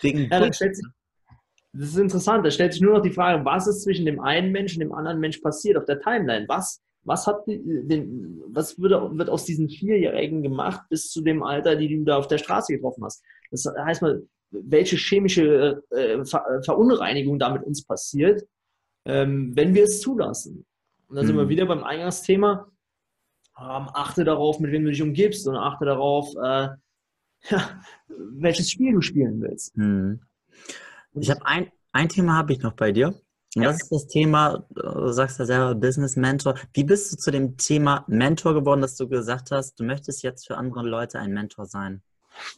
wegen 0.00 0.28
ja, 0.30 0.40
das, 0.40 0.58
sich, 0.58 0.70
das 1.72 1.88
ist 1.88 1.96
interessant. 1.96 2.44
Da 2.44 2.50
stellt 2.50 2.72
sich 2.72 2.82
nur 2.82 2.94
noch 2.94 3.02
die 3.02 3.12
Frage, 3.12 3.44
was 3.44 3.66
ist 3.66 3.82
zwischen 3.82 4.06
dem 4.06 4.20
einen 4.20 4.52
Menschen 4.52 4.82
und 4.82 4.88
dem 4.88 4.94
anderen 4.94 5.20
Mensch 5.20 5.38
passiert 5.38 5.76
auf 5.76 5.84
der 5.84 6.00
Timeline? 6.00 6.46
Was, 6.48 6.82
was, 7.02 7.26
hat 7.26 7.46
den, 7.46 8.42
was 8.48 8.78
wird, 8.78 8.92
wird 9.16 9.30
aus 9.30 9.44
diesen 9.44 9.68
Vierjährigen 9.68 10.42
gemacht 10.42 10.82
bis 10.90 11.10
zu 11.10 11.22
dem 11.22 11.42
Alter, 11.42 11.76
die 11.76 11.88
du 11.88 12.04
da 12.04 12.18
auf 12.18 12.28
der 12.28 12.38
Straße 12.38 12.74
getroffen 12.74 13.04
hast? 13.04 13.24
Das 13.50 13.66
heißt 13.66 14.02
mal, 14.02 14.22
welche 14.50 14.96
chemische 14.96 15.82
äh, 15.90 16.24
Ver 16.24 16.44
äh, 16.50 16.62
Verunreinigung 16.62 17.38
da 17.38 17.50
mit 17.50 17.64
uns 17.64 17.84
passiert, 17.84 18.46
ähm, 19.04 19.52
wenn 19.54 19.74
wir 19.74 19.84
es 19.84 20.00
zulassen. 20.00 20.66
Und 21.08 21.16
dann 21.16 21.24
mhm. 21.24 21.28
sind 21.28 21.36
wir 21.36 21.44
mhm. 21.44 21.50
wieder 21.50 21.66
beim 21.66 21.84
Eingangsthema. 21.84 22.70
Ähm, 23.58 23.88
achte 23.92 24.24
darauf, 24.24 24.60
mit 24.60 24.70
wem 24.70 24.84
du 24.84 24.90
dich 24.90 25.02
umgibst 25.02 25.46
und 25.48 25.56
achte 25.56 25.84
darauf, 25.84 26.28
äh, 26.36 26.68
ja, 27.50 27.80
welches 28.08 28.70
Spiel 28.70 28.94
du 28.94 29.00
spielen 29.00 29.40
willst. 29.40 29.76
Mhm. 29.76 30.20
Ich 31.14 31.30
habe 31.30 31.44
ein, 31.44 31.70
ein 31.92 32.08
Thema 32.08 32.36
habe 32.36 32.52
ich 32.52 32.60
noch 32.60 32.74
bei 32.74 32.92
dir. 32.92 33.14
Und 33.56 33.62
ja. 33.62 33.70
das 33.70 33.82
ist 33.82 33.90
das 33.90 34.06
Thema, 34.06 34.66
du 34.70 35.10
sagst 35.12 35.38
ja 35.38 35.46
selber 35.46 35.74
Business 35.74 36.16
Mentor. 36.16 36.54
Wie 36.74 36.84
bist 36.84 37.12
du 37.12 37.16
zu 37.16 37.30
dem 37.30 37.56
Thema 37.56 38.04
Mentor 38.06 38.54
geworden, 38.54 38.82
dass 38.82 38.96
du 38.96 39.08
gesagt 39.08 39.50
hast, 39.50 39.80
du 39.80 39.84
möchtest 39.84 40.22
jetzt 40.22 40.46
für 40.46 40.56
andere 40.56 40.86
Leute 40.86 41.18
ein 41.18 41.32
Mentor 41.32 41.66
sein? 41.66 42.02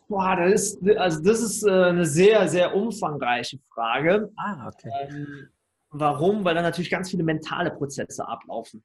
Boah, 0.08 0.36
das 0.36 0.74
ist, 0.74 0.98
also 0.98 1.22
das 1.22 1.40
ist 1.40 1.66
äh, 1.66 1.70
eine 1.70 2.04
sehr, 2.04 2.48
sehr 2.48 2.74
umfangreiche 2.74 3.58
Frage. 3.72 4.30
Ah, 4.36 4.68
okay. 4.68 4.90
Ähm, 5.08 5.48
warum? 5.90 6.44
Weil 6.44 6.54
da 6.54 6.62
natürlich 6.62 6.90
ganz 6.90 7.10
viele 7.10 7.22
mentale 7.22 7.70
Prozesse 7.70 8.26
ablaufen. 8.26 8.82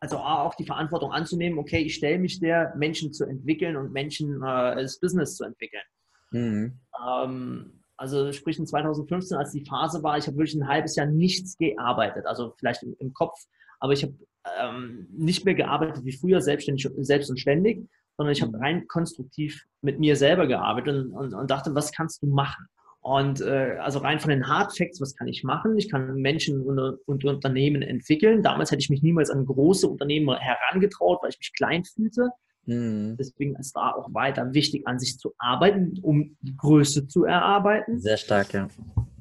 Also 0.00 0.16
auch 0.16 0.56
die 0.56 0.66
Verantwortung 0.66 1.12
anzunehmen, 1.12 1.58
okay, 1.58 1.78
ich 1.78 1.94
stelle 1.94 2.18
mich 2.18 2.40
der, 2.40 2.74
Menschen 2.76 3.12
zu 3.12 3.24
entwickeln 3.24 3.76
und 3.76 3.92
Menschen 3.92 4.42
äh, 4.42 4.82
das 4.82 4.98
Business 4.98 5.36
zu 5.36 5.44
entwickeln. 5.44 5.84
Mhm. 6.32 6.80
Ähm, 7.06 7.82
also 7.96 8.32
sprich 8.32 8.58
in 8.58 8.66
2015, 8.66 9.36
als 9.36 9.52
die 9.52 9.64
Phase 9.64 10.02
war, 10.02 10.18
ich 10.18 10.26
habe 10.26 10.36
wirklich 10.36 10.56
ein 10.56 10.66
halbes 10.66 10.96
Jahr 10.96 11.06
nichts 11.06 11.56
gearbeitet, 11.56 12.26
also 12.26 12.52
vielleicht 12.58 12.82
im, 12.82 12.96
im 12.98 13.12
Kopf, 13.12 13.38
aber 13.78 13.92
ich 13.92 14.02
habe 14.02 14.14
ähm, 14.60 15.06
nicht 15.12 15.44
mehr 15.44 15.54
gearbeitet 15.54 16.04
wie 16.04 16.16
früher, 16.16 16.40
selbstständig, 16.40 16.88
selbst 16.96 17.30
und 17.30 17.38
ständig, 17.38 17.88
sondern 18.16 18.32
ich 18.32 18.42
habe 18.42 18.56
mhm. 18.56 18.62
rein 18.62 18.88
konstruktiv 18.88 19.64
mit 19.80 19.98
mir 19.98 20.16
selber 20.16 20.46
gearbeitet 20.46 21.06
und, 21.06 21.12
und, 21.12 21.34
und 21.34 21.50
dachte, 21.50 21.74
was 21.74 21.92
kannst 21.92 22.22
du 22.22 22.26
machen? 22.26 22.66
Und 23.02 23.40
äh, 23.40 23.78
also 23.80 23.98
rein 23.98 24.20
von 24.20 24.30
den 24.30 24.46
Hard 24.46 24.76
Facts, 24.76 25.00
was 25.00 25.16
kann 25.16 25.26
ich 25.26 25.42
machen? 25.42 25.76
Ich 25.76 25.90
kann 25.90 26.14
Menschen 26.14 26.62
und, 26.62 26.78
und, 26.78 27.24
Unternehmen 27.24 27.82
entwickeln. 27.82 28.44
Damals 28.44 28.70
hätte 28.70 28.80
ich 28.80 28.90
mich 28.90 29.02
niemals 29.02 29.28
an 29.28 29.44
große 29.44 29.88
Unternehmen 29.88 30.32
herangetraut, 30.36 31.18
weil 31.20 31.30
ich 31.30 31.38
mich 31.38 31.52
klein 31.52 31.84
fühlte. 31.84 32.30
Mhm. 32.66 33.16
Deswegen 33.18 33.56
ist 33.56 33.74
da 33.74 33.90
auch 33.90 34.14
weiter 34.14 34.54
wichtig, 34.54 34.86
an 34.86 35.00
sich 35.00 35.18
zu 35.18 35.34
arbeiten, 35.38 35.98
um 36.02 36.36
die 36.42 36.56
Größe 36.56 37.08
zu 37.08 37.24
erarbeiten. 37.24 37.98
Sehr 37.98 38.16
stark, 38.16 38.52
ja. 38.52 38.68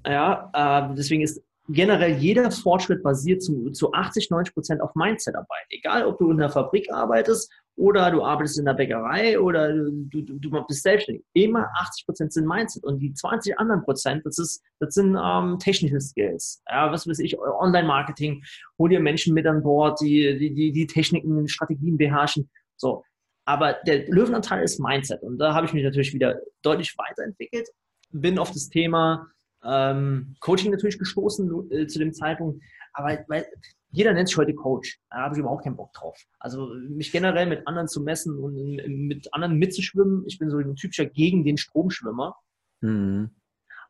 Ja, 0.06 0.52
äh, 0.92 0.96
deswegen 0.96 1.24
ist 1.24 1.44
generell 1.68 2.18
jeder 2.18 2.52
Fortschritt 2.52 3.02
basiert 3.02 3.42
zu, 3.42 3.72
zu 3.72 3.94
80, 3.94 4.30
90 4.30 4.54
Prozent 4.54 4.82
auf 4.82 4.94
Mindset-Arbeit. 4.94 5.66
Egal, 5.70 6.06
ob 6.06 6.20
du 6.20 6.30
in 6.30 6.38
der 6.38 6.50
Fabrik 6.50 6.92
arbeitest 6.92 7.52
oder 7.78 8.12
du 8.12 8.24
arbeitest 8.24 8.60
in 8.60 8.66
der 8.66 8.74
Bäckerei 8.74 9.40
oder 9.40 9.74
du, 9.74 10.22
du, 10.22 10.38
du 10.38 10.66
bist 10.68 10.84
selbstständig. 10.84 11.24
Immer 11.34 11.70
80 11.80 12.06
Prozent 12.06 12.34
sind 12.34 12.48
Mindset 12.48 12.84
und 12.84 13.00
die 13.00 13.14
20 13.14 13.58
anderen 13.58 13.84
Prozent, 13.84 14.26
das, 14.26 14.38
ist, 14.38 14.62
das 14.80 14.94
sind 14.94 15.18
ähm, 15.22 15.58
technische 15.60 16.00
Skills. 16.00 16.62
Ja, 16.70 16.92
was 16.92 17.08
weiß 17.08 17.20
ich, 17.20 17.40
Online-Marketing, 17.40 18.44
hol 18.78 18.90
dir 18.90 19.00
Menschen 19.00 19.34
mit 19.34 19.48
an 19.48 19.64
Bord, 19.64 20.00
die, 20.02 20.38
die, 20.38 20.54
die, 20.54 20.72
die 20.72 20.88
Techniken, 20.88 21.48
Strategien 21.48 21.98
beherrschen. 21.98 22.50
So. 22.76 23.04
Aber 23.46 23.78
der 23.88 24.08
Löwenanteil 24.08 24.64
ist 24.64 24.80
Mindset 24.80 25.24
und 25.24 25.38
da 25.38 25.54
habe 25.54 25.66
ich 25.66 25.74
mich 25.74 25.84
natürlich 25.84 26.14
wieder 26.14 26.40
deutlich 26.62 26.96
weiterentwickelt, 26.98 27.68
bin 28.12 28.38
auf 28.38 28.52
das 28.52 28.70
Thema 28.70 29.28
ähm, 29.64 30.36
Coaching 30.40 30.72
natürlich 30.72 31.00
gestoßen 31.00 31.72
äh, 31.72 31.88
zu 31.88 32.00
dem 32.00 32.14
Zeitpunkt, 32.14 32.62
aber 32.94 33.20
weil, 33.28 33.46
jeder 33.92 34.14
nennt 34.14 34.30
sich 34.30 34.38
heute 34.38 34.54
Coach. 34.54 35.00
Da 35.10 35.18
habe 35.18 35.36
ich 35.36 35.40
überhaupt 35.40 35.64
keinen 35.64 35.76
Bock 35.76 35.94
drauf. 35.94 36.18
Also 36.40 36.74
mich 36.90 37.12
generell 37.12 37.46
mit 37.46 37.68
anderen 37.68 37.88
zu 37.88 38.02
messen 38.02 38.38
und 38.40 38.56
mit 38.88 39.34
anderen 39.34 39.58
mitzuschwimmen, 39.58 40.24
ich 40.28 40.40
bin 40.40 40.50
so 40.50 40.58
ein 40.58 40.76
typischer 40.76 41.06
gegen 41.06 41.44
den 41.44 41.58
Stromschwimmer. 41.58 42.36
Mhm. 42.80 43.32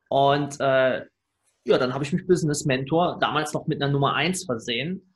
Und 0.10 0.60
äh, 0.60 1.06
ja, 1.64 1.78
dann 1.78 1.94
habe 1.94 2.04
ich 2.04 2.12
mich 2.12 2.26
Business 2.26 2.66
Mentor 2.66 3.18
damals 3.20 3.54
noch 3.54 3.68
mit 3.68 3.82
einer 3.82 3.92
Nummer 3.92 4.16
1 4.16 4.46
versehen, 4.46 5.14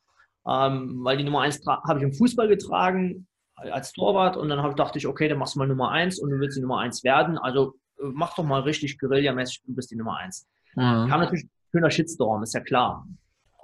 ähm, 0.47 1.03
weil 1.03 1.17
die 1.17 1.23
Nummer 1.23 1.41
1 1.41 1.61
habe 1.65 1.99
ich 1.99 2.03
im 2.03 2.13
Fußball 2.13 2.47
getragen 2.47 3.27
als 3.55 3.91
Torwart 3.93 4.37
und 4.37 4.49
dann 4.49 4.75
dachte 4.75 4.99
ich, 4.99 5.07
okay, 5.07 5.27
dann 5.27 5.39
machst 5.39 5.55
du 5.55 5.59
mal 5.59 5.67
Nummer 5.67 5.89
1 5.89 6.19
und 6.19 6.29
du 6.29 6.39
willst 6.39 6.57
die 6.57 6.61
Nummer 6.61 6.79
1 6.79 7.03
werden. 7.03 7.37
Also 7.37 7.73
mach 7.99 8.35
doch 8.35 8.43
mal 8.43 8.61
richtig 8.61 8.99
Guerilla-mäßig, 8.99 9.63
du 9.65 9.73
bist 9.73 9.91
die 9.91 9.95
Nummer 9.95 10.17
1. 10.17 10.47
Mhm. 10.75 10.81
Kam 11.09 11.19
natürlich 11.19 11.45
ein 11.45 11.49
schöner 11.71 11.89
Shitstorm, 11.89 12.43
ist 12.43 12.53
ja 12.53 12.59
klar. 12.59 13.07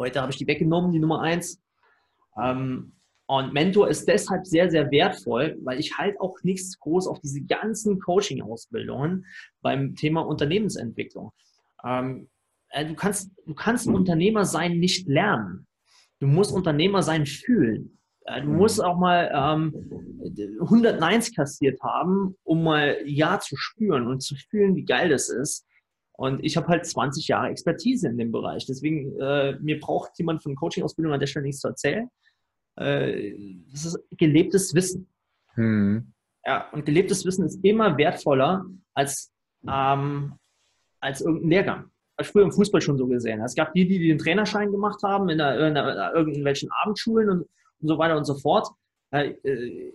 Heute 0.02 0.20
habe 0.20 0.32
ich 0.32 0.38
die 0.40 0.48
weggenommen, 0.48 0.92
die 0.92 0.98
Nummer 0.98 1.22
1. 1.22 1.62
Ähm, 2.42 2.94
und 3.28 3.54
Mentor 3.54 3.88
ist 3.88 4.08
deshalb 4.08 4.48
sehr, 4.48 4.72
sehr 4.72 4.90
wertvoll, 4.90 5.60
weil 5.64 5.80
ich 5.80 5.96
halt 5.96 6.20
auch 6.20 6.40
nichts 6.42 6.80
groß 6.80 7.06
auf 7.06 7.20
diese 7.20 7.44
ganzen 7.44 8.00
Coaching-Ausbildungen 8.00 9.28
beim 9.62 9.94
Thema 9.94 10.22
Unternehmensentwicklung. 10.22 11.32
Ähm, 11.86 12.30
äh, 12.70 12.84
du, 12.84 12.96
kannst, 12.96 13.32
du 13.46 13.54
kannst 13.54 13.86
Unternehmer 13.86 14.44
sein 14.44 14.80
nicht 14.80 15.08
lernen. 15.08 15.68
Du 16.20 16.26
musst 16.26 16.52
Unternehmer 16.52 17.04
sein 17.04 17.28
fühlen. 17.28 18.00
Äh, 18.26 18.42
du 18.42 18.50
musst 18.50 18.84
auch 18.84 18.98
mal 18.98 19.30
ähm, 19.32 20.18
100 20.62 21.00
Neins 21.00 21.32
kassiert 21.32 21.80
haben, 21.84 22.36
um 22.44 22.64
mal 22.64 22.98
Ja 23.06 23.40
zu 23.40 23.56
spüren 23.56 24.08
und 24.08 24.22
zu 24.22 24.34
fühlen, 24.34 24.76
wie 24.76 24.86
geil 24.86 25.10
das 25.10 25.30
ist. 25.30 25.68
Und 26.22 26.44
ich 26.44 26.56
habe 26.56 26.68
halt 26.68 26.86
20 26.86 27.28
Jahre 27.30 27.48
Expertise 27.48 28.08
in 28.08 28.16
dem 28.16 28.32
Bereich. 28.32 28.68
Deswegen, 28.68 29.20
äh, 29.20 29.58
mir 29.60 29.80
braucht 29.80 30.12
jemand 30.20 30.44
von 30.44 30.56
Coaching-Ausbildung 30.56 31.14
an 31.14 31.20
der 31.20 31.26
Stelle 31.26 31.48
nichts 31.48 31.62
zu 31.62 31.70
erzählen. 31.70 32.12
Äh, 32.76 33.34
das 33.72 33.86
ist 33.86 34.00
gelebtes 34.20 34.76
Wissen. 34.76 35.08
Hm. 35.56 36.14
Ja, 36.46 36.70
und 36.74 36.86
gelebtes 36.86 37.26
Wissen 37.26 37.44
ist 37.44 37.66
immer 37.66 37.98
wertvoller 37.98 38.68
als, 38.94 39.34
ähm, 39.68 40.34
als 41.00 41.22
irgendein 41.22 41.50
Lehrgang. 41.50 41.86
Das 42.18 42.28
früher 42.28 42.44
im 42.44 42.52
Fußball 42.52 42.82
schon 42.82 43.00
so 43.00 43.08
gesehen. 43.08 43.42
Es 43.42 43.56
gab 43.56 43.74
die, 43.74 43.88
die 43.88 44.08
den 44.08 44.20
Trainerschein 44.20 44.72
gemacht 44.72 45.02
haben 45.02 45.28
in, 45.28 45.40
der, 45.40 45.70
in, 45.70 45.74
der, 45.74 46.12
in 46.12 46.16
irgendwelchen 46.18 46.70
Abendschulen 46.84 47.32
und, 47.32 47.42
und 47.80 47.88
so 47.88 47.98
weiter 47.98 48.16
und 48.16 48.26
so 48.26 48.36
fort. 48.36 48.68
Äh, 49.10 49.32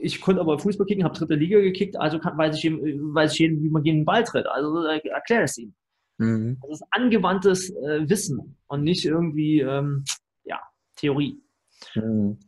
ich 0.01 0.21
konnte 0.21 0.41
aber 0.41 0.59
Fußball 0.59 0.89
kicken, 0.89 1.05
habe 1.05 1.17
dritte 1.17 1.37
Liga 1.37 1.61
gekickt, 1.61 1.97
also 1.97 2.19
kann, 2.19 2.37
weiß, 2.37 2.57
ich, 2.57 2.69
weiß 2.69 3.35
ich 3.35 3.39
jedem, 3.39 3.62
wie 3.62 3.71
man 3.71 3.85
gegen 3.85 3.99
den 3.99 4.05
Ball 4.05 4.25
tritt. 4.25 4.49
Also 4.49 4.85
äh, 4.87 4.99
erkläre 5.07 5.45
es 5.45 5.57
ihm. 5.57 5.73
Mhm. 6.19 6.59
Das 6.63 6.81
ist 6.81 6.87
angewandtes 6.91 7.71
äh, 7.71 8.09
Wissen 8.09 8.57
und 8.67 8.83
nicht 8.83 9.05
irgendwie 9.05 9.61
ähm, 9.61 10.05
ja, 10.45 10.61
Theorie. 10.97 11.41
Mhm 11.95 12.39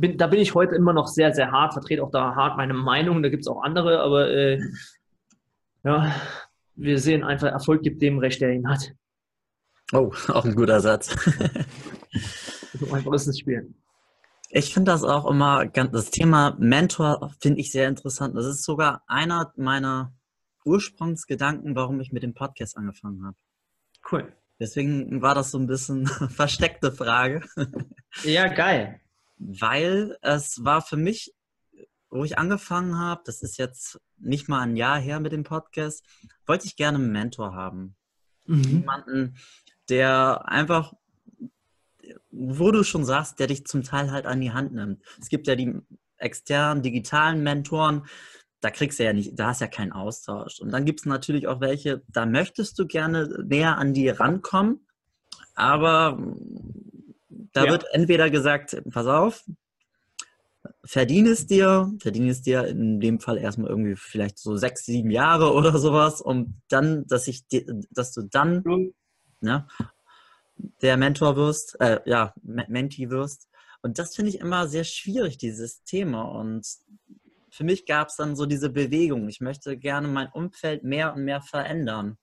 bin, 0.00 0.18
da 0.18 0.26
bin 0.26 0.40
ich 0.40 0.54
heute 0.54 0.74
immer 0.74 0.92
noch 0.92 1.06
sehr, 1.06 1.32
sehr 1.32 1.50
hart, 1.50 1.72
vertrete 1.72 2.02
auch 2.02 2.10
da 2.10 2.34
hart 2.34 2.56
meine 2.56 2.74
Meinung. 2.74 3.22
Da 3.22 3.28
gibt 3.28 3.42
es 3.42 3.48
auch 3.48 3.62
andere, 3.62 4.00
aber 4.00 4.30
äh, 4.30 4.60
ja, 5.84 6.14
wir 6.74 6.98
sehen 6.98 7.24
einfach, 7.24 7.48
Erfolg 7.48 7.82
gibt 7.82 8.02
dem 8.02 8.18
Recht, 8.18 8.40
der 8.40 8.52
ihn 8.52 8.68
hat. 8.68 8.92
Oh, 9.92 10.12
auch 10.28 10.44
ein 10.44 10.54
guter 10.54 10.80
Satz. 10.80 11.14
so 12.72 12.86
einfach 12.92 13.12
ist 13.12 13.28
das 13.28 13.38
Spiel. 13.38 13.74
Ich 14.50 14.72
finde 14.72 14.92
das 14.92 15.02
auch 15.02 15.28
immer, 15.28 15.66
das 15.66 16.10
Thema 16.10 16.56
Mentor 16.58 17.32
finde 17.40 17.60
ich 17.60 17.72
sehr 17.72 17.88
interessant. 17.88 18.36
Das 18.36 18.46
ist 18.46 18.62
sogar 18.62 19.02
einer 19.08 19.52
meiner 19.56 20.12
Ursprungsgedanken, 20.64 21.76
warum 21.76 22.00
ich 22.00 22.12
mit 22.12 22.22
dem 22.22 22.34
Podcast 22.34 22.76
angefangen 22.76 23.24
habe. 23.24 23.36
Cool. 24.10 24.32
Deswegen 24.58 25.22
war 25.22 25.34
das 25.34 25.50
so 25.50 25.58
ein 25.58 25.66
bisschen 25.66 26.06
versteckte 26.30 26.92
Frage. 26.92 27.42
Ja, 28.24 28.48
geil 28.48 29.00
weil 29.38 30.16
es 30.22 30.64
war 30.64 30.82
für 30.82 30.96
mich, 30.96 31.34
wo 32.10 32.24
ich 32.24 32.38
angefangen 32.38 32.98
habe, 32.98 33.22
das 33.24 33.42
ist 33.42 33.58
jetzt 33.58 34.00
nicht 34.16 34.48
mal 34.48 34.60
ein 34.60 34.76
Jahr 34.76 34.98
her 34.98 35.20
mit 35.20 35.32
dem 35.32 35.44
Podcast, 35.44 36.04
wollte 36.46 36.66
ich 36.66 36.76
gerne 36.76 36.98
einen 36.98 37.12
Mentor 37.12 37.54
haben. 37.54 37.96
Mhm. 38.46 38.62
Jemanden, 38.62 39.36
der 39.88 40.48
einfach, 40.48 40.94
wo 42.30 42.70
du 42.70 42.84
schon 42.84 43.04
sagst, 43.04 43.38
der 43.38 43.48
dich 43.48 43.66
zum 43.66 43.82
Teil 43.82 44.10
halt 44.10 44.26
an 44.26 44.40
die 44.40 44.52
Hand 44.52 44.72
nimmt. 44.72 45.02
Es 45.20 45.28
gibt 45.28 45.46
ja 45.46 45.56
die 45.56 45.80
externen, 46.16 46.82
digitalen 46.82 47.42
Mentoren, 47.42 48.06
da 48.64 48.70
kriegst 48.70 48.98
du 48.98 49.04
ja 49.04 49.12
nicht, 49.12 49.38
da 49.38 49.48
hast 49.48 49.60
ja 49.60 49.66
keinen 49.66 49.92
Austausch. 49.92 50.58
Und 50.58 50.70
dann 50.72 50.86
gibt 50.86 51.00
es 51.00 51.06
natürlich 51.06 51.46
auch 51.46 51.60
welche, 51.60 52.02
da 52.08 52.24
möchtest 52.24 52.78
du 52.78 52.86
gerne 52.86 53.28
näher 53.44 53.76
an 53.76 53.92
die 53.92 54.08
rankommen, 54.08 54.86
aber 55.54 56.18
da 57.52 57.66
ja. 57.66 57.70
wird 57.70 57.84
entweder 57.92 58.30
gesagt, 58.30 58.82
pass 58.90 59.06
auf, 59.06 59.44
verdiene 60.82 61.28
es 61.28 61.46
dir, 61.46 61.92
verdiene 62.00 62.30
es 62.30 62.40
dir 62.40 62.66
in 62.66 63.00
dem 63.00 63.20
Fall 63.20 63.36
erstmal 63.36 63.68
irgendwie 63.68 63.96
vielleicht 63.96 64.38
so 64.38 64.56
sechs, 64.56 64.86
sieben 64.86 65.10
Jahre 65.10 65.52
oder 65.52 65.78
sowas, 65.78 66.22
um 66.22 66.62
dann, 66.68 67.06
dass 67.06 67.28
ich, 67.28 67.44
dass 67.90 68.14
du 68.14 68.22
dann 68.22 68.64
ne, 69.40 69.66
der 70.80 70.96
Mentor 70.96 71.36
wirst, 71.36 71.78
äh, 71.80 72.00
ja, 72.06 72.32
Menti 72.42 73.10
wirst. 73.10 73.46
Und 73.82 73.98
das 73.98 74.16
finde 74.16 74.30
ich 74.30 74.40
immer 74.40 74.68
sehr 74.68 74.84
schwierig, 74.84 75.36
dieses 75.36 75.82
Thema. 75.84 76.22
Und 76.22 76.66
für 77.54 77.64
mich 77.64 77.86
gab 77.86 78.08
es 78.08 78.16
dann 78.16 78.36
so 78.36 78.46
diese 78.46 78.70
Bewegung. 78.70 79.28
Ich 79.28 79.40
möchte 79.40 79.76
gerne 79.76 80.08
mein 80.08 80.28
Umfeld 80.28 80.84
mehr 80.84 81.14
und 81.14 81.24
mehr 81.24 81.40
verändern 81.40 82.18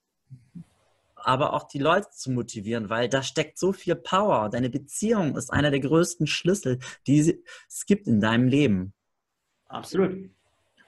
aber 1.24 1.52
auch 1.52 1.64
die 1.64 1.78
Leute 1.78 2.10
zu 2.10 2.30
motivieren, 2.30 2.90
weil 2.90 3.08
da 3.08 3.22
steckt 3.22 3.58
so 3.58 3.72
viel 3.72 3.94
Power. 3.94 4.48
Deine 4.50 4.70
Beziehung 4.70 5.36
ist 5.36 5.52
einer 5.52 5.70
der 5.70 5.80
größten 5.80 6.26
Schlüssel, 6.26 6.78
die 7.06 7.40
es 7.68 7.86
gibt 7.86 8.06
in 8.06 8.20
deinem 8.20 8.48
Leben. 8.48 8.92
Absolut. 9.68 10.30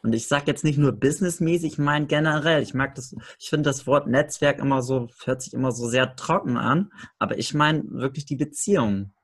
Und 0.02 0.12
ich 0.12 0.26
sage 0.26 0.44
jetzt 0.46 0.64
nicht 0.64 0.78
nur 0.78 0.92
businessmäßig, 0.92 1.72
ich 1.72 1.78
meine 1.78 2.06
generell. 2.06 2.62
Ich 2.62 2.74
mag 2.74 2.94
das, 2.94 3.16
ich 3.38 3.48
finde 3.48 3.70
das 3.70 3.86
Wort 3.86 4.06
Netzwerk 4.06 4.58
immer 4.58 4.82
so, 4.82 5.08
hört 5.24 5.40
sich 5.40 5.54
immer 5.54 5.72
so 5.72 5.88
sehr 5.88 6.14
trocken 6.14 6.58
an, 6.58 6.92
aber 7.18 7.38
ich 7.38 7.54
meine 7.54 7.82
wirklich 7.90 8.26
die 8.26 8.36
Beziehung. 8.36 9.14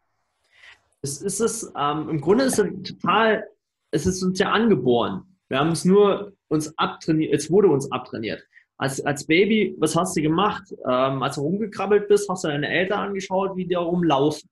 Es 1.03 1.21
ist 1.21 1.41
es, 1.41 1.71
ähm, 1.77 2.09
im 2.09 2.21
Grunde 2.21 2.45
ist 2.45 2.59
es 2.59 2.67
total, 2.83 3.47
es 3.91 4.07
ist 4.07 4.23
uns 4.23 4.39
ja 4.39 4.51
angeboren. 4.51 5.23
Wir 5.49 5.59
haben 5.59 5.73
es 5.73 5.85
nur 5.85 6.33
uns 6.49 6.77
abtrainiert, 6.79 7.33
es 7.33 7.51
wurde 7.51 7.69
uns 7.69 7.91
abtrainiert 7.91 8.43
als, 8.81 8.99
als 9.05 9.27
Baby, 9.27 9.77
was 9.79 9.95
hast 9.95 10.17
du 10.17 10.23
gemacht? 10.23 10.75
Ähm, 10.89 11.23
als 11.23 11.35
du 11.35 11.43
rumgekrabbelt 11.43 12.09
bist, 12.09 12.31
hast 12.31 12.45
du 12.45 12.49
deine 12.49 12.67
Eltern 12.67 13.09
angeschaut, 13.09 13.55
wie 13.55 13.67
die 13.67 13.75
rumlaufen. 13.75 14.49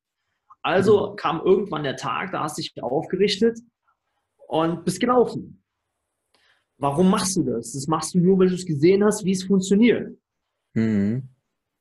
Also 0.61 1.13
mhm. 1.13 1.17
kam 1.17 1.41
irgendwann 1.43 1.83
der 1.83 1.97
Tag, 1.97 2.33
da 2.33 2.43
hast 2.43 2.59
du 2.59 2.63
dich 2.63 2.75
aufgerichtet 2.83 3.59
und 4.47 4.85
bist 4.85 5.01
gelaufen. 5.01 5.63
Warum 6.77 7.09
machst 7.09 7.39
du 7.39 7.43
das? 7.43 7.73
Das 7.73 7.87
machst 7.87 8.15
du 8.15 8.19
nur, 8.19 8.39
weil 8.39 8.49
du 8.49 8.55
es 8.55 8.67
gesehen 8.67 9.03
hast, 9.03 9.25
wie 9.25 9.33
es 9.33 9.45
funktioniert. 9.45 10.15
Mhm. 10.75 11.31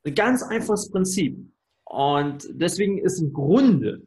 Ein 0.06 0.16
ganz 0.16 0.42
einfaches 0.42 0.90
Prinzip. 0.90 1.38
Und 1.84 2.48
deswegen 2.50 2.98
ist 2.98 3.20
im 3.20 3.34
Grunde, 3.34 4.04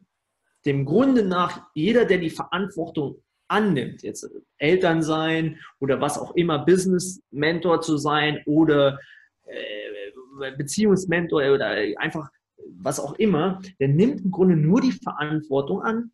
dem 0.65 0.85
Grunde 0.85 1.23
nach, 1.23 1.67
jeder, 1.75 2.05
der 2.05 2.17
die 2.17 2.31
Verantwortung 2.31 3.21
annimmt, 3.51 4.01
jetzt 4.01 4.27
Eltern 4.57 5.03
sein 5.03 5.59
oder 5.79 5.99
was 5.99 6.17
auch 6.17 6.35
immer, 6.35 6.65
Business-Mentor 6.65 7.81
zu 7.81 7.97
sein 7.97 8.41
oder 8.45 8.99
äh, 9.45 10.51
Beziehungsmentor 10.57 11.53
oder 11.53 11.75
einfach 11.97 12.29
was 12.77 12.99
auch 12.99 13.13
immer, 13.15 13.61
der 13.79 13.89
nimmt 13.89 14.21
im 14.21 14.31
Grunde 14.31 14.55
nur 14.55 14.81
die 14.81 14.93
Verantwortung 14.93 15.81
an, 15.81 16.11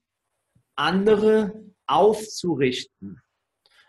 andere 0.75 1.63
aufzurichten. 1.85 3.21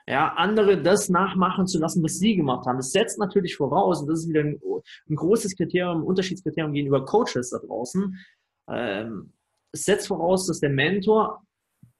Ja, 0.07 0.35
andere 0.35 0.81
das 0.81 1.09
nachmachen 1.09 1.67
zu 1.67 1.79
lassen, 1.79 2.03
was 2.03 2.19
sie 2.19 2.37
gemacht 2.37 2.67
haben. 2.67 2.79
Das 2.79 2.93
setzt 2.93 3.19
natürlich 3.19 3.57
voraus, 3.57 4.01
und 4.01 4.09
das 4.09 4.21
ist 4.21 4.29
wieder 4.29 4.41
ein, 4.41 4.59
ein 5.09 5.15
großes 5.15 5.55
Kriterium, 5.55 6.03
Unterschiedskriterium 6.03 6.73
gegenüber 6.73 7.05
Coaches 7.05 7.51
da 7.51 7.59
draußen. 7.59 8.17
Ähm, 8.71 9.33
es 9.73 9.85
setzt 9.85 10.09
voraus, 10.09 10.47
dass 10.47 10.61
der 10.61 10.71
Mentor 10.71 11.43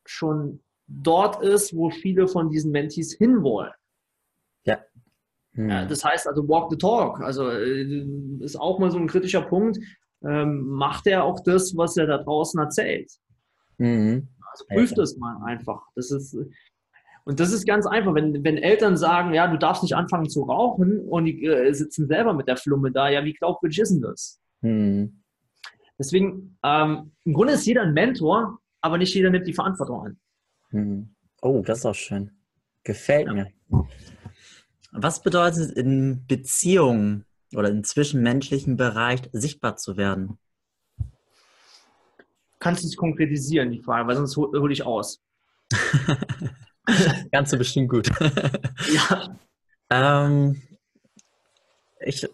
schon 0.07 0.63
dort 0.89 1.43
ist, 1.43 1.77
wo 1.77 1.91
viele 1.91 2.27
von 2.27 2.51
diesen 2.51 2.73
Mentees 2.73 3.15
hinwollen. 3.15 3.73
Ja. 4.65 4.79
Hm. 5.53 5.69
ja. 5.69 5.85
Das 5.85 6.05
heißt 6.05 6.27
also 6.27 6.49
walk 6.49 6.71
the 6.71 6.79
talk. 6.79 7.21
Also 7.21 7.49
äh, 7.49 8.05
ist 8.41 8.59
auch 8.59 8.79
mal 8.79 8.91
so 8.91 8.99
ein 8.99 9.07
kritischer 9.07 9.43
Punkt. 9.43 9.79
Ähm, 10.25 10.67
macht 10.67 11.07
er 11.07 11.25
auch 11.25 11.41
das, 11.41 11.77
was 11.77 11.97
er 11.97 12.07
da 12.07 12.19
draußen 12.19 12.59
erzählt? 12.59 13.13
Mhm. 13.77 14.29
Also 14.51 14.65
prüft 14.67 14.99
das 14.99 15.17
mal 15.17 15.37
einfach. 15.45 15.83
Das 15.95 16.11
ist 16.11 16.37
und 17.29 17.41
das 17.41 17.53
ist 17.53 17.67
ganz 17.67 17.85
einfach, 17.85 18.15
wenn, 18.15 18.43
wenn 18.43 18.57
Eltern 18.57 18.97
sagen, 18.97 19.35
ja, 19.35 19.47
du 19.49 19.59
darfst 19.59 19.83
nicht 19.83 19.95
anfangen 19.95 20.31
zu 20.31 20.45
rauchen 20.45 20.99
und 20.99 21.27
die 21.27 21.45
äh, 21.45 21.75
sitzen 21.75 22.07
selber 22.07 22.33
mit 22.33 22.49
der 22.49 22.57
Flumme 22.57 22.91
da, 22.91 23.11
ja, 23.11 23.23
wie 23.23 23.35
glaubwürdig 23.35 23.81
ist 23.81 23.91
denn 23.91 24.01
das? 24.01 24.41
Mhm. 24.63 25.23
Deswegen, 25.99 26.57
ähm, 26.65 27.13
im 27.27 27.35
Grunde 27.35 27.53
ist 27.53 27.67
jeder 27.67 27.83
ein 27.83 27.93
Mentor, 27.93 28.61
aber 28.81 28.97
nicht 28.97 29.15
jeder 29.15 29.29
nimmt 29.29 29.47
die 29.47 29.53
Verantwortung 29.53 30.07
an. 30.07 30.19
Hm. 30.71 31.15
Oh, 31.41 31.63
das 31.65 31.79
ist 31.79 31.87
auch 31.87 31.95
schön. 31.95 32.33
Gefällt 32.85 33.27
ja. 33.29 33.33
mir. 33.33 33.53
Was 34.93 35.23
bedeutet 35.23 35.73
in 35.73 36.27
Beziehungen 36.27 37.25
oder 37.55 37.69
im 37.69 37.85
zwischenmenschlichen 37.85 38.77
Bereich 38.77 39.21
sichtbar 39.33 39.77
zu 39.77 39.97
werden? 39.97 40.39
Kannst 42.59 42.83
du 42.83 42.89
es 42.89 42.97
konkretisieren, 42.97 43.71
die 43.71 43.83
Frage, 43.83 44.09
weil 44.09 44.17
sonst 44.17 44.37
hole 44.37 44.73
ich 44.73 44.85
aus. 44.85 45.23
Kannst 47.33 47.53
du 47.53 47.59
bestimmt 47.59 47.91
gut. 47.91 48.09
ja. 48.93 49.39
Ähm, 49.91 50.61
ich, 52.01 52.27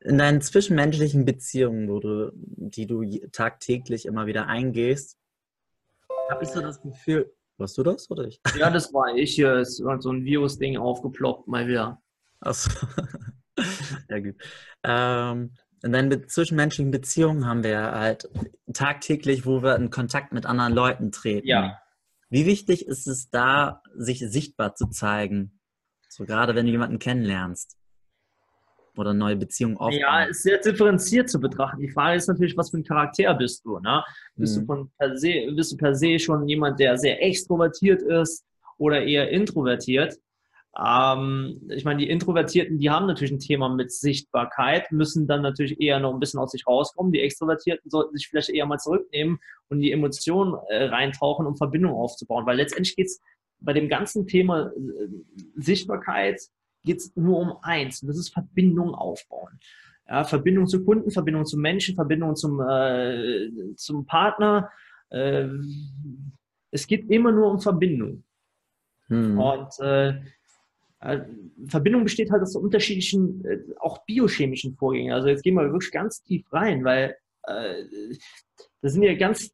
In 0.00 0.18
deinen 0.18 0.42
zwischenmenschlichen 0.42 1.24
Beziehungen, 1.24 1.88
wo 1.88 2.00
du, 2.00 2.32
die 2.34 2.86
du 2.86 3.04
tagtäglich 3.32 4.06
immer 4.06 4.26
wieder 4.26 4.46
eingehst, 4.48 5.16
habe 6.28 6.44
ich 6.44 6.50
so 6.50 6.60
das 6.60 6.82
Gefühl, 6.82 7.32
warst 7.60 7.78
du 7.78 7.82
das 7.82 8.10
oder 8.10 8.24
ich? 8.24 8.40
Ja, 8.58 8.70
das 8.70 8.92
war 8.92 9.14
ich. 9.14 9.34
Hier 9.34 9.58
ist 9.58 9.76
so 9.76 10.10
ein 10.10 10.24
Virus-Ding 10.24 10.76
aufgeploppt, 10.78 11.48
mal 11.48 11.68
wieder. 11.68 12.02
Achso. 12.40 12.70
ja, 14.08 14.18
gut. 14.18 14.36
Ähm, 14.82 15.52
in 15.82 15.92
deinen 15.92 16.28
zwischenmenschlichen 16.28 16.90
Beziehungen 16.90 17.46
haben 17.46 17.62
wir 17.62 17.92
halt 17.92 18.28
tagtäglich, 18.72 19.46
wo 19.46 19.62
wir 19.62 19.76
in 19.76 19.90
Kontakt 19.90 20.32
mit 20.32 20.46
anderen 20.46 20.72
Leuten 20.72 21.12
treten. 21.12 21.46
Ja. 21.46 21.78
Wie 22.28 22.46
wichtig 22.46 22.86
ist 22.86 23.06
es 23.06 23.30
da, 23.30 23.82
sich 23.94 24.20
sichtbar 24.20 24.74
zu 24.74 24.88
zeigen? 24.88 25.60
So 26.08 26.24
gerade 26.24 26.54
wenn 26.54 26.66
du 26.66 26.72
jemanden 26.72 26.98
kennenlernst 26.98 27.79
oder 29.00 29.14
neue 29.14 29.36
Beziehungen 29.36 29.76
aufbauen. 29.76 30.00
Ja, 30.00 30.24
ist 30.24 30.42
sehr 30.42 30.58
differenziert 30.58 31.28
zu 31.28 31.40
betrachten. 31.40 31.80
Die 31.80 31.88
Frage 31.88 32.16
ist 32.16 32.28
natürlich, 32.28 32.56
was 32.56 32.70
für 32.70 32.78
ein 32.78 32.84
Charakter 32.84 33.34
bist 33.34 33.64
du? 33.64 33.78
Ne? 33.78 34.04
Bist, 34.36 34.56
mhm. 34.56 34.60
du 34.60 34.66
von 34.66 34.90
per 34.98 35.16
se, 35.16 35.50
bist 35.54 35.72
du 35.72 35.76
per 35.76 35.94
se 35.94 36.18
schon 36.18 36.46
jemand, 36.48 36.78
der 36.78 36.96
sehr 36.98 37.22
extrovertiert 37.22 38.02
ist 38.02 38.44
oder 38.78 39.02
eher 39.02 39.30
introvertiert? 39.30 40.16
Ähm, 40.78 41.60
ich 41.68 41.84
meine, 41.84 41.98
die 41.98 42.08
Introvertierten, 42.08 42.78
die 42.78 42.90
haben 42.90 43.06
natürlich 43.06 43.32
ein 43.32 43.40
Thema 43.40 43.68
mit 43.68 43.90
Sichtbarkeit, 43.92 44.92
müssen 44.92 45.26
dann 45.26 45.42
natürlich 45.42 45.80
eher 45.80 45.98
noch 45.98 46.14
ein 46.14 46.20
bisschen 46.20 46.38
aus 46.38 46.52
sich 46.52 46.66
rauskommen. 46.66 47.12
Die 47.12 47.20
Extrovertierten 47.20 47.90
sollten 47.90 48.16
sich 48.16 48.28
vielleicht 48.28 48.50
eher 48.50 48.66
mal 48.66 48.78
zurücknehmen 48.78 49.40
und 49.68 49.80
die 49.80 49.90
Emotionen 49.90 50.54
äh, 50.68 50.84
reintauchen, 50.84 51.46
um 51.46 51.56
Verbindung 51.56 51.94
aufzubauen. 51.94 52.46
Weil 52.46 52.56
letztendlich 52.56 52.94
geht 52.94 53.06
es 53.06 53.20
bei 53.58 53.72
dem 53.72 53.88
ganzen 53.88 54.26
Thema 54.26 54.68
äh, 54.68 55.08
Sichtbarkeit 55.56 56.40
geht 56.82 56.98
es 56.98 57.16
nur 57.16 57.38
um 57.38 57.56
eins, 57.62 58.02
und 58.02 58.08
das 58.08 58.18
ist 58.18 58.32
Verbindung 58.32 58.94
aufbauen. 58.94 59.58
Ja, 60.08 60.24
Verbindung 60.24 60.66
zu 60.66 60.84
Kunden, 60.84 61.10
Verbindung 61.10 61.44
zu 61.44 61.56
Menschen, 61.56 61.94
Verbindung 61.94 62.34
zum, 62.34 62.60
äh, 62.60 63.48
zum 63.76 64.06
Partner. 64.06 64.70
Äh, 65.10 65.48
es 66.72 66.86
geht 66.86 67.08
immer 67.10 67.32
nur 67.32 67.50
um 67.52 67.60
Verbindung. 67.60 68.24
Hm. 69.06 69.38
Und 69.38 69.78
äh, 69.80 70.14
äh, 71.00 71.20
Verbindung 71.66 72.04
besteht 72.04 72.30
halt 72.30 72.42
aus 72.42 72.56
unterschiedlichen, 72.56 73.44
äh, 73.44 73.58
auch 73.78 74.04
biochemischen 74.04 74.76
Vorgängen. 74.76 75.12
Also 75.12 75.28
jetzt 75.28 75.42
gehen 75.42 75.54
wir 75.54 75.72
wirklich 75.72 75.92
ganz 75.92 76.22
tief 76.22 76.44
rein, 76.52 76.84
weil 76.84 77.16
äh, 77.44 77.84
das 78.82 78.92
sind 78.92 79.02
ja 79.02 79.14
ganz 79.14 79.52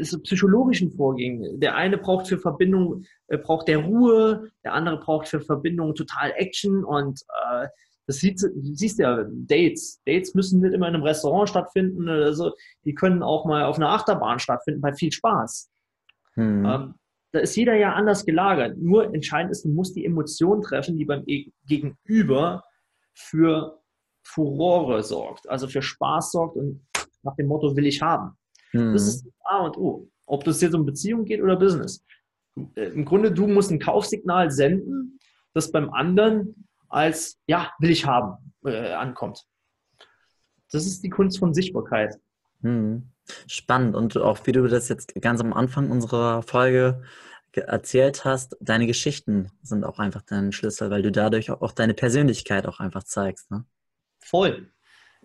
so 0.00 0.18
psychologischen 0.20 0.90
Vorgänge. 0.90 1.58
Der 1.58 1.74
eine 1.74 1.98
braucht 1.98 2.28
für 2.28 2.38
Verbindung, 2.38 3.04
äh, 3.28 3.38
braucht 3.38 3.68
der 3.68 3.78
Ruhe, 3.78 4.48
der 4.64 4.74
andere 4.74 4.98
braucht 4.98 5.28
für 5.28 5.40
Verbindung 5.40 5.94
total 5.94 6.32
Action 6.36 6.84
und 6.84 7.20
äh, 7.50 7.68
das 8.06 8.16
sieht, 8.16 8.38
siehst 8.38 8.98
ja, 8.98 9.24
Dates. 9.30 10.02
Dates 10.06 10.34
müssen 10.34 10.60
nicht 10.60 10.74
immer 10.74 10.88
in 10.88 10.94
einem 10.94 11.04
Restaurant 11.04 11.48
stattfinden 11.48 12.02
oder 12.02 12.34
so. 12.34 12.52
Die 12.84 12.94
können 12.94 13.22
auch 13.22 13.46
mal 13.46 13.64
auf 13.64 13.76
einer 13.76 13.90
Achterbahn 13.90 14.38
stattfinden 14.38 14.82
bei 14.82 14.92
viel 14.92 15.10
Spaß. 15.10 15.70
Hm. 16.34 16.66
Ähm, 16.66 16.94
da 17.32 17.40
ist 17.40 17.56
jeder 17.56 17.74
ja 17.74 17.94
anders 17.94 18.26
gelagert. 18.26 18.76
Nur 18.78 19.12
entscheidend 19.14 19.52
ist, 19.52 19.64
du 19.64 19.70
musst 19.70 19.96
die 19.96 20.04
Emotion 20.04 20.60
treffen, 20.60 20.98
die 20.98 21.04
beim 21.04 21.22
e-, 21.26 21.50
Gegenüber 21.66 22.64
für 23.14 23.80
Furore 24.22 25.02
sorgt, 25.02 25.48
also 25.48 25.66
für 25.66 25.82
Spaß 25.82 26.30
sorgt 26.30 26.56
und 26.56 26.86
nach 27.22 27.36
dem 27.36 27.46
Motto 27.46 27.76
will 27.76 27.86
ich 27.86 28.02
haben. 28.02 28.36
Mhm. 28.74 28.92
Das 28.92 29.06
ist 29.06 29.26
A 29.44 29.64
und 29.64 29.76
O. 29.76 30.08
Ob 30.26 30.44
das 30.44 30.60
jetzt 30.60 30.74
um 30.74 30.86
Beziehung 30.86 31.24
geht 31.24 31.42
oder 31.42 31.56
Business. 31.56 32.04
Äh, 32.74 32.86
Im 32.86 33.04
Grunde, 33.04 33.32
du 33.32 33.46
musst 33.46 33.70
ein 33.70 33.78
Kaufsignal 33.78 34.50
senden, 34.50 35.18
das 35.52 35.70
beim 35.70 35.90
anderen 35.90 36.66
als 36.88 37.38
ja, 37.46 37.72
will 37.80 37.90
ich 37.90 38.06
haben 38.06 38.52
äh, 38.64 38.92
ankommt. 38.92 39.44
Das 40.70 40.86
ist 40.86 41.02
die 41.02 41.10
Kunst 41.10 41.38
von 41.38 41.52
Sichtbarkeit. 41.52 42.16
Mhm. 42.60 43.10
Spannend 43.46 43.96
und 43.96 44.16
auch 44.16 44.46
wie 44.46 44.52
du 44.52 44.66
das 44.68 44.88
jetzt 44.88 45.14
ganz 45.20 45.40
am 45.40 45.52
Anfang 45.52 45.90
unserer 45.90 46.42
Folge 46.42 47.02
erzählt 47.52 48.24
hast, 48.24 48.56
deine 48.60 48.86
Geschichten 48.86 49.50
sind 49.62 49.84
auch 49.84 49.98
einfach 49.98 50.22
dein 50.22 50.52
Schlüssel, 50.52 50.90
weil 50.90 51.02
du 51.02 51.12
dadurch 51.12 51.50
auch 51.50 51.72
deine 51.72 51.94
Persönlichkeit 51.94 52.66
auch 52.66 52.80
einfach 52.80 53.04
zeigst. 53.04 53.50
Ne? 53.50 53.64
Voll. 54.20 54.70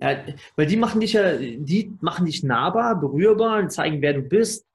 Ja, 0.02 0.24
weil 0.56 0.66
die 0.68 0.78
machen 0.78 1.02
dich 1.02 1.14
ja, 1.14 1.38
die 1.38 1.98
machen 2.02 2.26
dich 2.26 2.44
nahbar, 2.44 3.00
berührbar, 3.00 3.68
zeigen, 3.68 4.02
wer 4.02 4.14
du 4.14 4.22
bist 4.22 4.66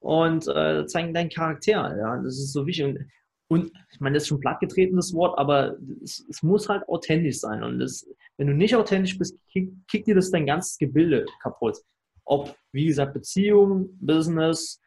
und 0.00 0.46
äh, 0.48 0.86
zeigen 0.86 1.14
deinen 1.14 1.30
Charakter. 1.30 1.96
Ja, 1.96 2.16
das 2.18 2.38
ist 2.38 2.52
so 2.52 2.66
wichtig. 2.66 2.84
Und, 2.84 3.06
und 3.48 3.72
ich 3.92 4.00
meine, 4.00 4.14
das 4.14 4.24
ist 4.24 4.28
schon 4.28 4.40
plattgetretenes 4.40 5.14
Wort, 5.14 5.38
aber 5.38 5.76
es, 6.02 6.26
es 6.28 6.42
muss 6.42 6.68
halt 6.68 6.86
authentisch 6.88 7.38
sein. 7.38 7.62
Und 7.62 7.78
das, 7.78 8.06
wenn 8.36 8.48
du 8.48 8.54
nicht 8.54 8.76
authentisch 8.76 9.18
bist, 9.18 9.38
kickt 9.50 9.72
kick 9.88 10.04
dir 10.04 10.14
das 10.14 10.30
dein 10.30 10.46
ganzes 10.46 10.76
Gebilde 10.78 11.24
kaputt 11.42 11.78
ob, 12.26 12.54
wie 12.72 12.86
gesagt, 12.86 13.14
Beziehung, 13.14 13.96
Business, 14.00 14.80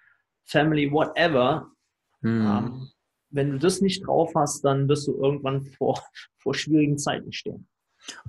Family, 0.46 0.92
whatever. 0.92 1.72
Hm. 2.22 2.42
Ähm, 2.42 2.90
wenn 3.32 3.52
du 3.52 3.60
das 3.60 3.82
nicht 3.82 4.06
drauf 4.06 4.32
hast, 4.36 4.62
dann 4.62 4.88
wirst 4.88 5.08
du 5.08 5.16
irgendwann 5.16 5.64
vor, 5.64 6.04
vor 6.38 6.54
schwierigen 6.54 6.98
Zeiten 6.98 7.32
stehen. 7.32 7.68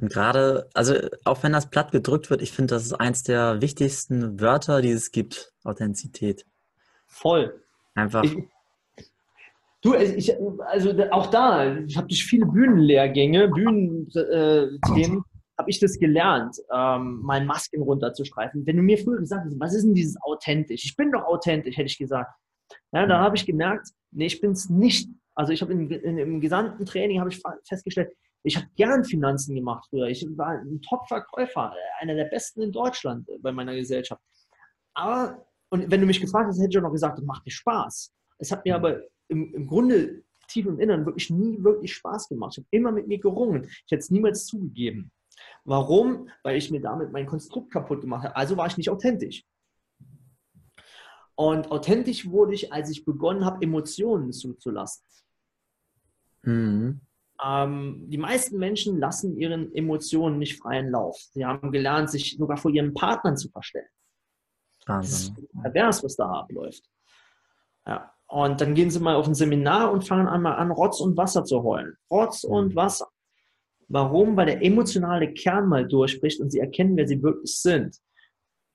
Und 0.01 0.13
gerade, 0.13 0.69
also 0.75 0.95
auch 1.25 1.43
wenn 1.43 1.53
das 1.53 1.71
platt 1.71 1.93
gedrückt 1.93 2.31
wird, 2.31 2.43
ich 2.43 2.53
finde, 2.53 2.75
das 2.75 2.85
ist 2.85 2.95
eins 2.95 3.23
der 3.23 3.61
wichtigsten 3.61 4.41
Wörter, 4.41 4.83
die 4.83 4.91
es 4.91 5.11
gibt, 5.11 5.53
Authentizität. 5.65 6.47
Voll. 7.07 7.63
Einfach. 7.95 8.23
Ich, 8.25 8.37
du, 9.83 9.95
ich, 9.95 10.33
also 10.67 10.93
auch 11.11 11.27
da, 11.27 11.77
ich 11.77 11.97
habe 11.97 12.09
durch 12.09 12.25
viele 12.25 12.47
Bühnenlehrgänge, 12.47 13.49
Bühnenthemen, 13.49 15.19
äh, 15.19 15.31
habe 15.59 15.71
ich 15.71 15.79
das 15.79 15.99
gelernt, 15.99 16.57
ähm, 16.75 17.21
mal 17.23 17.45
Masken 17.45 17.83
runterzustreifen. 17.83 18.67
Wenn 18.67 18.77
du 18.77 18.83
mir 18.83 18.97
früher 18.97 19.19
gesagt 19.19 19.45
hast, 19.45 19.61
was 19.61 19.75
ist 19.75 19.85
denn 19.85 19.95
dieses 19.95 20.17
authentisch? 20.23 20.85
Ich 20.85 20.97
bin 20.97 21.13
doch 21.13 21.25
authentisch, 21.25 21.77
hätte 21.77 21.87
ich 21.87 21.99
gesagt. 21.99 22.33
Ja, 22.93 23.07
da 23.07 23.19
habe 23.19 23.37
ich 23.37 23.45
gemerkt, 23.45 23.89
nee, 24.11 24.27
ich 24.27 24.41
bin 24.41 24.53
es 24.53 24.71
nicht. 24.71 25.11
Also 25.35 25.53
ich 25.53 25.61
habe 25.61 25.73
im 25.73 26.41
gesamten 26.41 26.85
Training 26.87 27.21
habe 27.21 27.31
ich 27.31 27.43
festgestellt, 27.65 28.11
ich 28.43 28.57
habe 28.57 28.67
gern 28.77 29.05
Finanzen 29.05 29.55
gemacht 29.55 29.87
früher. 29.91 30.07
Ich 30.07 30.27
war 30.37 30.49
ein 30.49 30.81
Top-Verkäufer, 30.83 31.75
einer 31.99 32.15
der 32.15 32.25
besten 32.25 32.63
in 32.63 32.73
Deutschland 32.73 33.29
bei 33.41 33.53
meiner 33.53 33.75
Gesellschaft. 33.75 34.23
Aber, 34.95 35.47
und 35.71 35.91
wenn 35.91 36.01
du 36.01 36.07
mich 36.07 36.21
gefragt 36.21 36.49
hast, 36.49 36.59
hätte 36.59 36.71
ich 36.71 36.79
auch 36.79 36.83
noch 36.83 36.93
gesagt, 36.93 37.19
das 37.19 37.25
macht 37.25 37.45
mir 37.45 37.53
Spaß. 37.53 38.13
Es 38.39 38.51
hat 38.51 38.65
mir 38.65 38.75
aber 38.75 39.03
im, 39.29 39.53
im 39.55 39.67
Grunde 39.67 40.23
tief 40.49 40.67
im 40.67 40.81
Inneren 40.81 41.07
wirklich 41.07 41.31
nie 41.31 41.63
wirklich 41.63 41.95
Spaß 41.95 42.29
gemacht. 42.29 42.55
Ich 42.55 42.59
habe 42.59 42.69
immer 42.71 42.93
mit 42.93 43.07
mir 43.07 43.19
gerungen. 43.19 43.65
Ich 43.65 43.91
hätte 43.91 44.01
es 44.01 44.11
niemals 44.11 44.47
zugegeben. 44.47 45.13
Warum? 45.65 46.29
Weil 46.43 46.57
ich 46.57 46.71
mir 46.71 46.81
damit 46.81 47.13
mein 47.13 47.27
Konstrukt 47.27 47.73
kaputt 47.73 48.01
gemacht 48.01 48.25
habe. 48.25 48.37
Also 48.37 48.57
war 48.57 48.67
ich 48.67 48.77
nicht 48.77 48.91
authentisch. 48.91 49.45
Und 51.37 51.71
authentisch 51.71 52.29
wurde 52.29 52.55
ich, 52.55 52.73
als 52.73 52.91
ich 52.91 53.05
begonnen 53.05 53.45
habe, 53.45 53.65
Emotionen 53.65 54.33
zuzulassen. 54.33 55.05
Mhm. 56.43 57.01
Ähm, 57.45 58.05
die 58.09 58.19
meisten 58.19 58.59
Menschen 58.59 58.99
lassen 58.99 59.39
ihren 59.39 59.75
Emotionen 59.75 60.39
nicht 60.39 60.59
freien 60.59 60.91
Lauf. 60.91 61.17
Sie 61.33 61.45
haben 61.45 61.73
gelernt, 61.73 62.11
sich 62.11 62.37
sogar 62.37 62.57
vor 62.57 62.71
ihren 62.71 62.93
Partnern 62.93 63.37
zu 63.37 63.49
verstellen. 63.49 63.89
Wahnsinn. 64.87 65.35
Das 65.35 65.45
ist 65.45 65.63
pervers, 65.63 66.05
was 66.05 66.17
da 66.17 66.27
abläuft. 66.31 66.85
Ja. 67.87 68.13
Und 68.27 68.61
dann 68.61 68.75
gehen 68.75 68.91
sie 68.91 69.01
mal 69.01 69.17
auf 69.17 69.27
ein 69.27 69.35
Seminar 69.35 69.91
und 69.91 70.07
fangen 70.07 70.29
einmal 70.29 70.55
an, 70.57 70.71
Rotz 70.71 71.01
und 71.01 71.17
Wasser 71.17 71.45
zu 71.45 71.63
heulen. 71.65 71.97
Rotz 72.11 72.45
und 72.45 72.73
mhm. 72.73 72.77
Wasser. 72.77 73.09
Warum? 73.89 74.37
Weil 74.37 74.47
der 74.47 74.63
emotionale 74.63 75.33
Kern 75.35 75.69
mal 75.69 75.87
durchbricht 75.87 76.41
und 76.41 76.51
sie 76.51 76.61
erkennen, 76.61 76.97
wer 76.97 77.09
sie 77.09 77.23
wirklich 77.23 77.59
sind. 77.59 77.97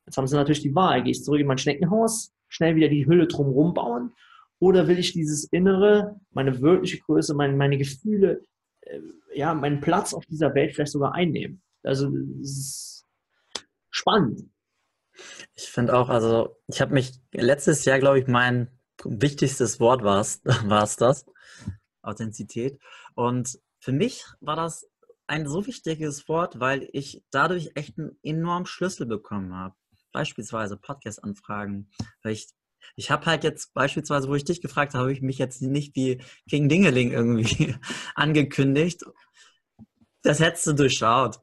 Jetzt 0.05 0.17
haben 0.17 0.27
sie 0.27 0.35
natürlich 0.35 0.61
die 0.61 0.75
Wahl. 0.75 1.03
Gehe 1.03 1.11
ich 1.11 1.23
zurück 1.23 1.39
in 1.39 1.47
mein 1.47 1.57
Schneckenhaus, 1.57 2.33
schnell 2.49 2.75
wieder 2.75 2.89
die 2.89 3.05
Hülle 3.05 3.27
drumherum 3.27 3.73
bauen? 3.73 4.11
Oder 4.59 4.87
will 4.87 4.99
ich 4.99 5.13
dieses 5.13 5.45
Innere, 5.45 6.19
meine 6.31 6.61
wirkliche 6.61 6.99
Größe, 6.99 7.33
meine, 7.33 7.55
meine 7.55 7.77
Gefühle, 7.77 8.41
ja, 9.33 9.53
meinen 9.53 9.81
Platz 9.81 10.13
auf 10.13 10.25
dieser 10.25 10.53
Welt 10.55 10.73
vielleicht 10.73 10.91
sogar 10.91 11.13
einnehmen? 11.13 11.61
Also, 11.83 12.11
spannend. 13.89 14.49
Ich 15.53 15.69
finde 15.69 15.95
auch, 15.95 16.09
also, 16.09 16.57
ich 16.67 16.81
habe 16.81 16.93
mich 16.93 17.13
letztes 17.31 17.85
Jahr, 17.85 17.99
glaube 17.99 18.19
ich, 18.19 18.27
mein 18.27 18.69
wichtigstes 19.03 19.79
Wort 19.79 20.03
war 20.03 20.19
es 20.19 20.41
das, 20.97 21.25
Authentizität. 22.01 22.79
Und 23.15 23.59
für 23.79 23.91
mich 23.91 24.25
war 24.39 24.55
das 24.55 24.87
ein 25.27 25.47
so 25.47 25.65
wichtiges 25.65 26.27
Wort, 26.27 26.59
weil 26.59 26.87
ich 26.93 27.23
dadurch 27.31 27.71
echt 27.75 27.97
einen 27.97 28.17
enormen 28.23 28.65
Schlüssel 28.65 29.05
bekommen 29.05 29.55
habe. 29.55 29.75
Beispielsweise 30.11 30.77
Podcast-Anfragen. 30.77 31.89
Weil 32.21 32.33
ich, 32.33 32.47
ich 32.95 33.11
habe 33.11 33.25
halt 33.25 33.43
jetzt 33.43 33.73
beispielsweise, 33.73 34.27
wo 34.27 34.35
ich 34.35 34.45
dich 34.45 34.61
gefragt 34.61 34.93
habe, 34.93 35.03
habe 35.03 35.13
ich 35.13 35.21
mich 35.21 35.37
jetzt 35.37 35.61
nicht 35.61 35.95
wie 35.95 36.21
King 36.49 36.69
Dingeling 36.69 37.11
irgendwie 37.11 37.75
angekündigt. 38.15 39.03
Das 40.21 40.39
hättest 40.39 40.65
du 40.67 40.73
durchschaut. 40.73 41.39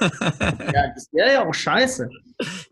ja, 0.00 0.92
das 0.94 1.08
wäre 1.12 1.32
ja 1.32 1.46
auch 1.46 1.54
scheiße. 1.54 2.08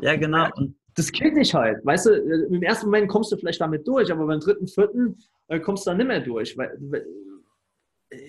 Ja, 0.00 0.16
genau. 0.16 0.48
Und 0.54 0.76
das 0.94 1.10
killt 1.10 1.36
dich 1.36 1.54
halt. 1.54 1.84
Weißt 1.84 2.06
du, 2.06 2.10
im 2.10 2.62
ersten 2.62 2.86
Moment 2.86 3.08
kommst 3.08 3.32
du 3.32 3.36
vielleicht 3.36 3.60
damit 3.60 3.86
durch, 3.86 4.10
aber 4.10 4.26
beim 4.26 4.40
dritten, 4.40 4.68
vierten 4.68 5.18
äh, 5.48 5.60
kommst 5.60 5.86
du 5.86 5.90
dann 5.90 5.98
nicht 5.98 6.06
mehr 6.06 6.20
durch. 6.20 6.56
Weil, 6.56 6.76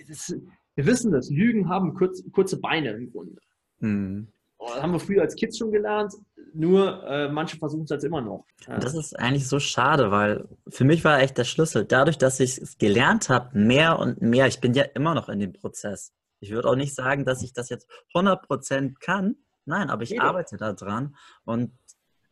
das, 0.08 0.36
wir 0.76 0.86
wissen 0.86 1.12
das, 1.12 1.30
Lügen 1.30 1.70
haben 1.70 1.94
kurz, 1.94 2.24
kurze 2.32 2.60
Beine 2.60 2.92
im 2.92 3.12
Grunde. 3.12 3.42
Mhm. 3.80 4.28
Das 4.60 4.82
haben 4.82 4.92
wir 4.92 5.00
früher 5.00 5.22
als 5.22 5.36
Kids 5.36 5.58
schon 5.58 5.72
gelernt, 5.72 6.14
nur 6.54 7.04
äh, 7.08 7.30
manche 7.30 7.58
versuchen 7.58 7.84
es 7.84 7.89
jetzt 7.89 8.04
immer 8.04 8.22
noch. 8.22 8.45
Ja. 8.68 8.78
Das 8.78 8.95
ist 8.95 9.18
eigentlich 9.18 9.47
so 9.47 9.60
schade, 9.60 10.12
weil 10.12 10.47
für 10.68 10.84
mich 10.84 11.04
war 11.04 11.20
echt 11.20 11.38
der 11.38 11.43
Schlüssel. 11.43 11.86
Dadurch, 11.86 12.18
dass 12.18 12.39
ich 12.39 12.58
es 12.58 12.78
gelernt 12.78 13.30
habe, 13.30 13.58
mehr 13.58 14.00
und 14.00 14.22
mehr, 14.22 14.47
ich 14.47 14.60
bin 14.60 14.74
ja 14.74 14.84
immer 14.84 15.16
noch 15.16 15.30
in 15.30 15.39
dem 15.39 15.54
Prozess. 15.54 16.14
Ich 16.39 16.52
würde 16.52 16.70
auch 16.70 16.76
nicht 16.76 16.95
sagen, 16.95 17.26
dass 17.26 17.43
ich 17.43 17.54
das 17.54 17.70
jetzt 17.70 17.88
100% 18.14 18.95
kann. 19.00 19.36
Nein, 19.66 19.89
aber 19.89 20.04
ich 20.04 20.12
ja. 20.12 20.24
arbeite 20.24 20.58
daran 20.58 21.16
und 21.43 21.72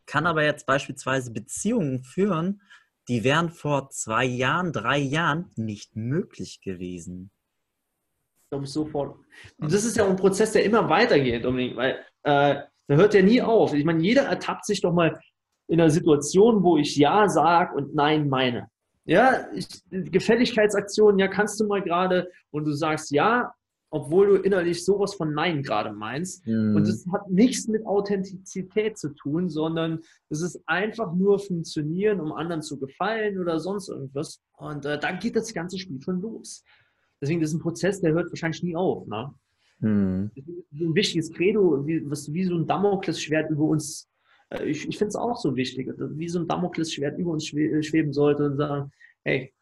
kann 0.06 0.26
aber 0.26 0.42
jetzt 0.42 0.66
beispielsweise 0.66 1.30
Beziehungen 1.30 2.02
führen, 2.02 2.62
die 3.08 3.24
wären 3.24 3.50
vor 3.50 3.90
zwei 3.90 4.24
Jahren, 4.24 4.72
drei 4.72 4.98
Jahren 4.98 5.50
nicht 5.56 5.96
möglich 5.96 6.60
gewesen. 6.60 7.30
Glaube 8.50 8.64
ich 8.64 8.72
sofort. 8.72 9.18
Und 9.58 9.72
das 9.72 9.84
ist 9.84 9.96
ja 9.96 10.06
ein 10.06 10.16
Prozess, 10.16 10.52
der 10.52 10.64
immer 10.64 10.88
weitergeht, 10.88 11.44
Dominik, 11.44 11.76
weil 11.76 12.04
äh, 12.22 12.62
der 12.88 12.96
hört 12.96 13.14
ja 13.14 13.22
nie 13.22 13.42
auf. 13.42 13.74
Ich 13.74 13.84
meine, 13.84 14.02
jeder 14.02 14.22
ertappt 14.22 14.64
sich 14.64 14.80
doch 14.80 14.92
mal 14.92 15.20
in 15.68 15.80
einer 15.80 15.90
Situation, 15.90 16.62
wo 16.62 16.78
ich 16.78 16.96
Ja 16.96 17.28
sage 17.28 17.76
und 17.76 17.94
Nein 17.94 18.28
meine. 18.28 18.68
Ja, 19.04 19.46
ich, 19.54 19.66
Gefälligkeitsaktionen, 19.90 21.18
ja, 21.18 21.28
kannst 21.28 21.60
du 21.60 21.66
mal 21.66 21.82
gerade 21.82 22.30
und 22.50 22.64
du 22.64 22.72
sagst 22.72 23.10
Ja, 23.10 23.52
obwohl 23.90 24.26
du 24.26 24.34
innerlich 24.36 24.84
sowas 24.84 25.14
von 25.14 25.32
Nein 25.32 25.62
gerade 25.62 25.92
meinst. 25.92 26.46
Mhm. 26.46 26.76
Und 26.76 26.86
das 26.86 27.06
hat 27.12 27.30
nichts 27.30 27.68
mit 27.68 27.86
Authentizität 27.86 28.98
zu 28.98 29.14
tun, 29.14 29.48
sondern 29.48 30.00
es 30.28 30.42
ist 30.42 30.60
einfach 30.66 31.14
nur 31.14 31.38
funktionieren, 31.38 32.20
um 32.20 32.32
anderen 32.32 32.62
zu 32.62 32.78
gefallen 32.78 33.38
oder 33.38 33.60
sonst 33.60 33.88
irgendwas. 33.88 34.40
Und 34.58 34.84
äh, 34.84 34.98
dann 34.98 35.18
geht 35.18 35.36
das 35.36 35.54
ganze 35.54 35.78
Spiel 35.78 36.00
schon 36.02 36.20
los. 36.20 36.64
Deswegen 37.20 37.40
ist 37.40 37.54
ein 37.54 37.60
Prozess, 37.60 38.00
der 38.00 38.12
hört 38.12 38.30
wahrscheinlich 38.30 38.62
nie 38.62 38.76
auf. 38.76 39.06
Ne? 39.06 39.32
Mhm. 39.80 40.30
Ein 40.72 40.94
wichtiges 40.94 41.32
Credo, 41.32 41.86
wie, 41.86 42.08
was 42.10 42.32
wie 42.32 42.44
so 42.44 42.56
ein 42.56 42.66
Damoklesschwert 42.66 43.50
über 43.50 43.64
uns, 43.64 44.08
äh, 44.50 44.64
ich, 44.64 44.88
ich 44.88 44.98
finde 44.98 45.10
es 45.10 45.16
auch 45.16 45.36
so 45.36 45.56
wichtig, 45.56 45.88
wie 45.96 46.28
so 46.28 46.40
ein 46.40 46.48
Damoklesschwert 46.48 47.18
über 47.18 47.32
uns 47.32 47.46
schweben 47.46 48.12
sollte 48.12 48.44
und 48.44 48.56
sagen, 48.56 48.92
hey, 49.24 49.54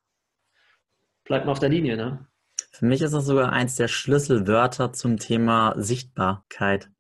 bleib 1.25 1.45
mal 1.45 1.53
auf 1.53 1.59
der 1.59 1.69
Linie. 1.69 1.97
Ne? 1.97 2.27
Für 2.73 2.87
mich 2.87 3.03
ist 3.03 3.13
das 3.13 3.27
sogar 3.27 3.53
eins 3.53 3.77
der 3.77 3.89
Schlüsselwörter 3.89 4.93
zum 4.93 5.19
Thema 5.19 5.75
Sichtbarkeit, 5.77 6.91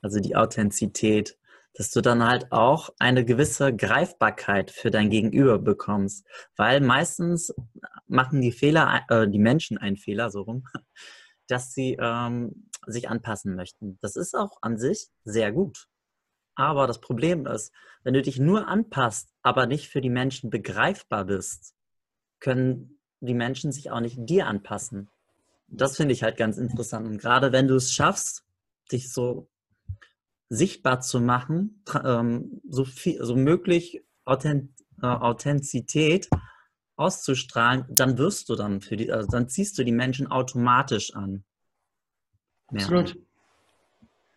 also 0.00 0.20
die 0.20 0.36
Authentizität, 0.36 1.38
dass 1.74 1.90
du 1.90 2.00
dann 2.00 2.26
halt 2.26 2.52
auch 2.52 2.90
eine 2.98 3.24
gewisse 3.24 3.74
Greifbarkeit 3.74 4.70
für 4.70 4.90
dein 4.90 5.10
Gegenüber 5.10 5.58
bekommst, 5.58 6.26
weil 6.56 6.80
meistens 6.80 7.54
machen 8.06 8.42
die 8.42 8.52
Fehler, 8.52 9.02
äh, 9.08 9.28
die 9.28 9.38
Menschen 9.38 9.78
einen 9.78 9.96
Fehler 9.96 10.30
so 10.30 10.42
rum, 10.42 10.64
dass 11.52 11.74
sie 11.74 11.98
ähm, 12.00 12.70
sich 12.86 13.10
anpassen 13.10 13.54
möchten. 13.54 13.98
Das 14.00 14.16
ist 14.16 14.34
auch 14.34 14.56
an 14.62 14.78
sich 14.78 15.08
sehr 15.24 15.52
gut. 15.52 15.86
Aber 16.54 16.86
das 16.86 17.00
Problem 17.00 17.46
ist, 17.46 17.72
wenn 18.04 18.14
du 18.14 18.22
dich 18.22 18.38
nur 18.38 18.68
anpasst, 18.68 19.28
aber 19.42 19.66
nicht 19.66 19.88
für 19.88 20.00
die 20.00 20.10
Menschen 20.10 20.48
begreifbar 20.48 21.26
bist, 21.26 21.74
können 22.40 22.98
die 23.20 23.34
Menschen 23.34 23.70
sich 23.70 23.90
auch 23.90 24.00
nicht 24.00 24.16
dir 24.18 24.46
anpassen. 24.46 25.10
Das 25.68 25.96
finde 25.96 26.14
ich 26.14 26.22
halt 26.22 26.38
ganz 26.38 26.56
interessant. 26.56 27.06
Und 27.06 27.18
gerade 27.18 27.52
wenn 27.52 27.68
du 27.68 27.76
es 27.76 27.92
schaffst, 27.92 28.44
dich 28.90 29.12
so 29.12 29.50
sichtbar 30.48 31.00
zu 31.00 31.20
machen, 31.20 31.84
ähm, 32.02 32.62
so 32.66 32.84
viel, 32.84 33.22
so 33.22 33.36
möglich 33.36 34.02
Authent 34.24 34.70
äh, 35.02 35.06
Authentizität 35.06 36.28
auszustrahlen, 37.02 37.84
dann 37.88 38.18
wirst 38.18 38.48
du 38.48 38.54
dann 38.54 38.80
für 38.80 38.96
die, 38.96 39.12
also 39.12 39.28
dann 39.28 39.48
ziehst 39.48 39.78
du 39.78 39.84
die 39.84 39.92
Menschen 39.92 40.26
automatisch 40.28 41.14
an. 41.14 41.44
Mehr 42.70 42.82
Absolut. 42.82 43.16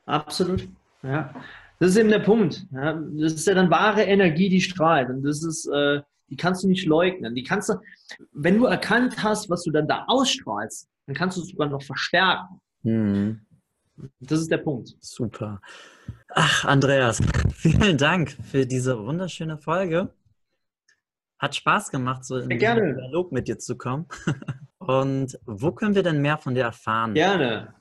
An. 0.05 0.16
Absolut. 0.22 0.68
Ja. 1.03 1.34
Das 1.80 1.89
ist 1.89 1.97
eben 1.97 2.09
der 2.09 2.20
Punkt. 2.20 2.66
Ja. 2.72 2.93
Das 2.93 3.34
ist 3.34 3.47
ja 3.47 3.53
dann 3.53 3.70
wahre 3.70 4.03
Energie, 4.03 4.49
die 4.49 4.61
strahlt. 4.61 5.09
Und 5.09 5.24
das 5.24 5.43
ist, 5.43 5.68
äh, 5.68 6.01
die 6.30 6.36
kannst 6.36 6.63
du 6.63 6.68
nicht 6.68 6.86
leugnen. 6.86 7.36
Die 7.36 7.43
kannst 7.43 7.70
du, 7.70 7.76
wenn 8.32 8.57
du 8.57 8.66
erkannt 8.66 9.22
hast, 9.24 9.49
was 9.49 9.63
du 9.63 9.72
dann 9.72 9.88
da 9.88 10.05
ausstrahlst, 10.07 10.88
dann 11.05 11.16
kannst 11.16 11.38
du 11.38 11.41
es 11.41 11.49
sogar 11.49 11.70
noch 11.70 11.84
verstärken. 11.84 12.61
Mhm. 12.84 13.41
Das 14.20 14.39
ist 14.39 14.51
der 14.51 14.57
Punkt. 14.57 14.95
Super. 14.99 15.61
Ach, 16.30 16.66
Andreas, 16.66 17.22
vielen 17.53 17.97
Dank 17.97 18.32
für 18.32 18.66
diese 18.66 18.99
wunderschöne 18.99 19.57
Folge. 19.57 20.13
Hat 21.39 21.55
Spaß 21.55 21.91
gemacht, 21.91 22.25
so 22.25 22.38
in 22.38 22.49
den 22.49 22.59
Dialog 22.59 23.31
mit 23.31 23.47
dir 23.47 23.59
zu 23.59 23.77
kommen. 23.77 24.07
Und 24.79 25.39
wo 25.45 25.71
können 25.71 25.95
wir 25.95 26.03
denn 26.03 26.21
mehr 26.21 26.38
von 26.38 26.53
dir 26.53 26.63
erfahren? 26.63 27.13
Gerne. 27.13 27.73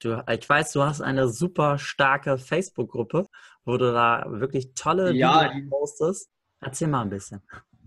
Du, 0.00 0.22
ich 0.30 0.48
weiß, 0.48 0.72
du 0.72 0.82
hast 0.82 1.02
eine 1.02 1.28
super 1.28 1.78
starke 1.78 2.38
Facebook-Gruppe, 2.38 3.26
wo 3.64 3.76
du 3.76 3.92
da 3.92 4.24
wirklich 4.28 4.72
tolle 4.74 5.12
ja, 5.12 5.52
Videos 5.52 5.68
postest. 5.68 6.30
Erzähl 6.60 6.88
mal 6.88 7.02
ein 7.02 7.10
bisschen. 7.10 7.42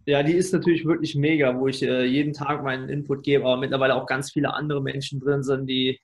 Ja, 0.06 0.22
die 0.22 0.34
ist 0.34 0.54
natürlich 0.54 0.86
wirklich 0.86 1.16
mega, 1.16 1.58
wo 1.58 1.68
ich 1.68 1.82
äh, 1.82 2.04
jeden 2.04 2.34
Tag 2.34 2.64
meinen 2.64 2.90
Input 2.90 3.24
gebe, 3.24 3.46
aber 3.46 3.58
mittlerweile 3.58 3.96
auch 3.96 4.06
ganz 4.06 4.32
viele 4.32 4.54
andere 4.54 4.82
Menschen 4.82 5.20
drin 5.20 5.44
sind, 5.44 5.66
die 5.66 6.00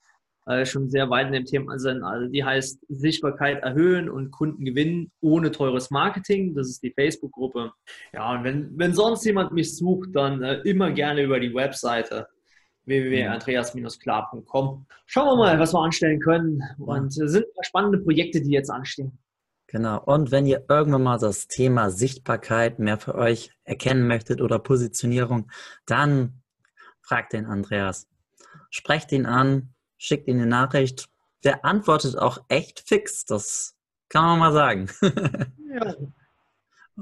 äh, 0.50 0.66
schon 0.66 0.90
sehr 0.90 1.08
weit 1.10 1.28
in 1.28 1.32
dem 1.32 1.44
Thema 1.44 1.78
sind. 1.78 2.02
Also 2.02 2.28
die 2.28 2.44
heißt 2.44 2.80
Sichtbarkeit 2.88 3.62
erhöhen 3.62 4.10
und 4.10 4.30
Kunden 4.30 4.64
gewinnen 4.64 5.10
ohne 5.20 5.50
teures 5.50 5.90
Marketing. 5.90 6.54
Das 6.54 6.68
ist 6.68 6.82
die 6.82 6.92
Facebook-Gruppe. 6.92 7.72
Ja, 8.12 8.32
und 8.32 8.44
wenn, 8.44 8.70
wenn 8.76 8.94
sonst 8.94 9.24
jemand 9.24 9.52
mich 9.52 9.76
sucht, 9.76 10.10
dann 10.14 10.42
äh, 10.42 10.60
immer 10.62 10.90
gerne 10.90 11.22
über 11.22 11.38
die 11.38 11.54
Webseite 11.54 12.26
www.andreas-klar.com. 12.84 14.86
Schauen 15.06 15.26
wir 15.26 15.36
mal, 15.36 15.58
was 15.58 15.72
wir 15.72 15.80
anstellen 15.80 16.20
können. 16.20 16.62
Und 16.78 17.18
äh, 17.20 17.28
sind 17.28 17.46
spannende 17.62 17.98
Projekte, 17.98 18.40
die 18.40 18.50
jetzt 18.50 18.70
anstehen. 18.70 19.18
Genau. 19.68 20.02
Und 20.02 20.32
wenn 20.32 20.46
ihr 20.46 20.64
irgendwann 20.68 21.04
mal 21.04 21.18
das 21.18 21.46
Thema 21.46 21.90
Sichtbarkeit 21.90 22.80
mehr 22.80 22.98
für 22.98 23.14
euch 23.14 23.52
erkennen 23.62 24.08
möchtet 24.08 24.40
oder 24.40 24.58
Positionierung, 24.58 25.48
dann 25.86 26.42
fragt 27.02 27.34
den 27.34 27.46
Andreas. 27.46 28.08
Sprecht 28.70 29.12
ihn 29.12 29.26
an, 29.26 29.74
schickt 30.00 30.26
ihm 30.26 30.38
eine 30.38 30.46
Nachricht. 30.46 31.08
Der 31.44 31.64
antwortet 31.64 32.16
auch 32.16 32.38
echt 32.48 32.82
fix. 32.88 33.24
Das 33.24 33.76
kann 34.08 34.24
man 34.24 34.38
mal 34.38 34.52
sagen. 34.52 34.90
ja. 35.02 35.94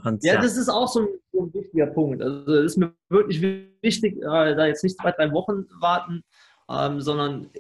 Und, 0.05 0.23
ja, 0.23 0.35
ja, 0.35 0.41
das 0.41 0.57
ist 0.57 0.69
auch 0.69 0.87
so 0.87 1.01
ein, 1.01 1.09
so 1.33 1.43
ein, 1.43 1.55
wichtiger 1.55 1.87
Punkt. 1.87 2.23
Also 2.23 2.55
es 2.55 2.73
ist 2.73 2.77
mir 2.77 2.95
wirklich 3.09 3.43
wichtig, 3.43 4.17
äh, 4.19 4.55
da 4.55 4.67
jetzt 4.67 4.85
nicht 4.85 4.97
zwei, 4.97 5.11
drei 5.11 5.33
Wochen 5.33 5.67
warten, 5.81 6.23
ähm, 6.71 7.01
sondern 7.01 7.51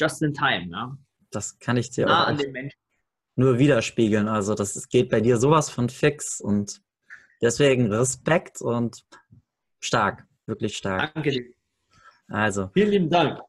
just 0.00 0.22
in 0.22 0.32
time. 0.32 0.68
Ja? 0.70 0.96
Das 1.30 1.58
kann 1.58 1.76
ich 1.76 1.90
dir 1.90 2.06
nah 2.06 2.32
auch. 2.32 2.38
Nur 3.34 3.58
widerspiegeln. 3.58 4.26
Also 4.26 4.54
das 4.54 4.88
geht 4.88 5.10
bei 5.10 5.20
dir 5.20 5.36
sowas 5.36 5.68
von 5.68 5.90
fix 5.90 6.40
und 6.40 6.80
deswegen 7.42 7.92
Respekt 7.92 8.62
und 8.62 9.04
stark, 9.78 10.26
wirklich 10.46 10.78
stark. 10.78 11.12
Danke. 11.12 11.52
Also. 12.28 12.70
Vielen 12.72 12.90
lieben 12.90 13.10
Dank. 13.10 13.40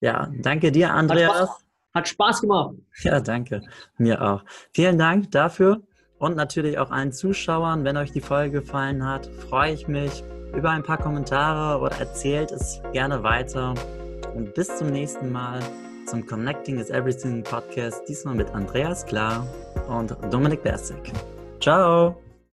Ja, 0.00 0.30
danke 0.40 0.72
dir, 0.72 0.92
Andreas. 0.92 1.30
Hat 1.30 1.36
Spaß, 1.36 1.64
hat 1.94 2.08
Spaß 2.08 2.40
gemacht. 2.42 2.74
Ja, 3.02 3.20
danke. 3.20 3.62
Mir 3.96 4.22
auch. 4.22 4.44
Vielen 4.72 4.98
Dank 4.98 5.30
dafür 5.32 5.82
und 6.18 6.36
natürlich 6.36 6.78
auch 6.78 6.90
allen 6.90 7.12
Zuschauern. 7.12 7.84
Wenn 7.84 7.96
euch 7.96 8.12
die 8.12 8.20
Folge 8.20 8.60
gefallen 8.60 9.04
hat, 9.04 9.26
freue 9.26 9.72
ich 9.72 9.88
mich 9.88 10.22
über 10.54 10.70
ein 10.70 10.82
paar 10.82 10.98
Kommentare 10.98 11.80
oder 11.80 11.98
erzählt 11.98 12.50
es 12.52 12.80
gerne 12.92 13.22
weiter. 13.22 13.74
Und 14.34 14.54
bis 14.54 14.76
zum 14.76 14.90
nächsten 14.90 15.32
Mal 15.32 15.60
zum 16.06 16.24
Connecting 16.26 16.78
is 16.78 16.90
Everything 16.90 17.42
Podcast, 17.42 18.08
diesmal 18.08 18.34
mit 18.34 18.50
Andreas 18.50 19.04
Klar 19.04 19.46
und 19.88 20.16
Dominik 20.30 20.62
Bersig. 20.62 21.12
Ciao! 21.60 22.27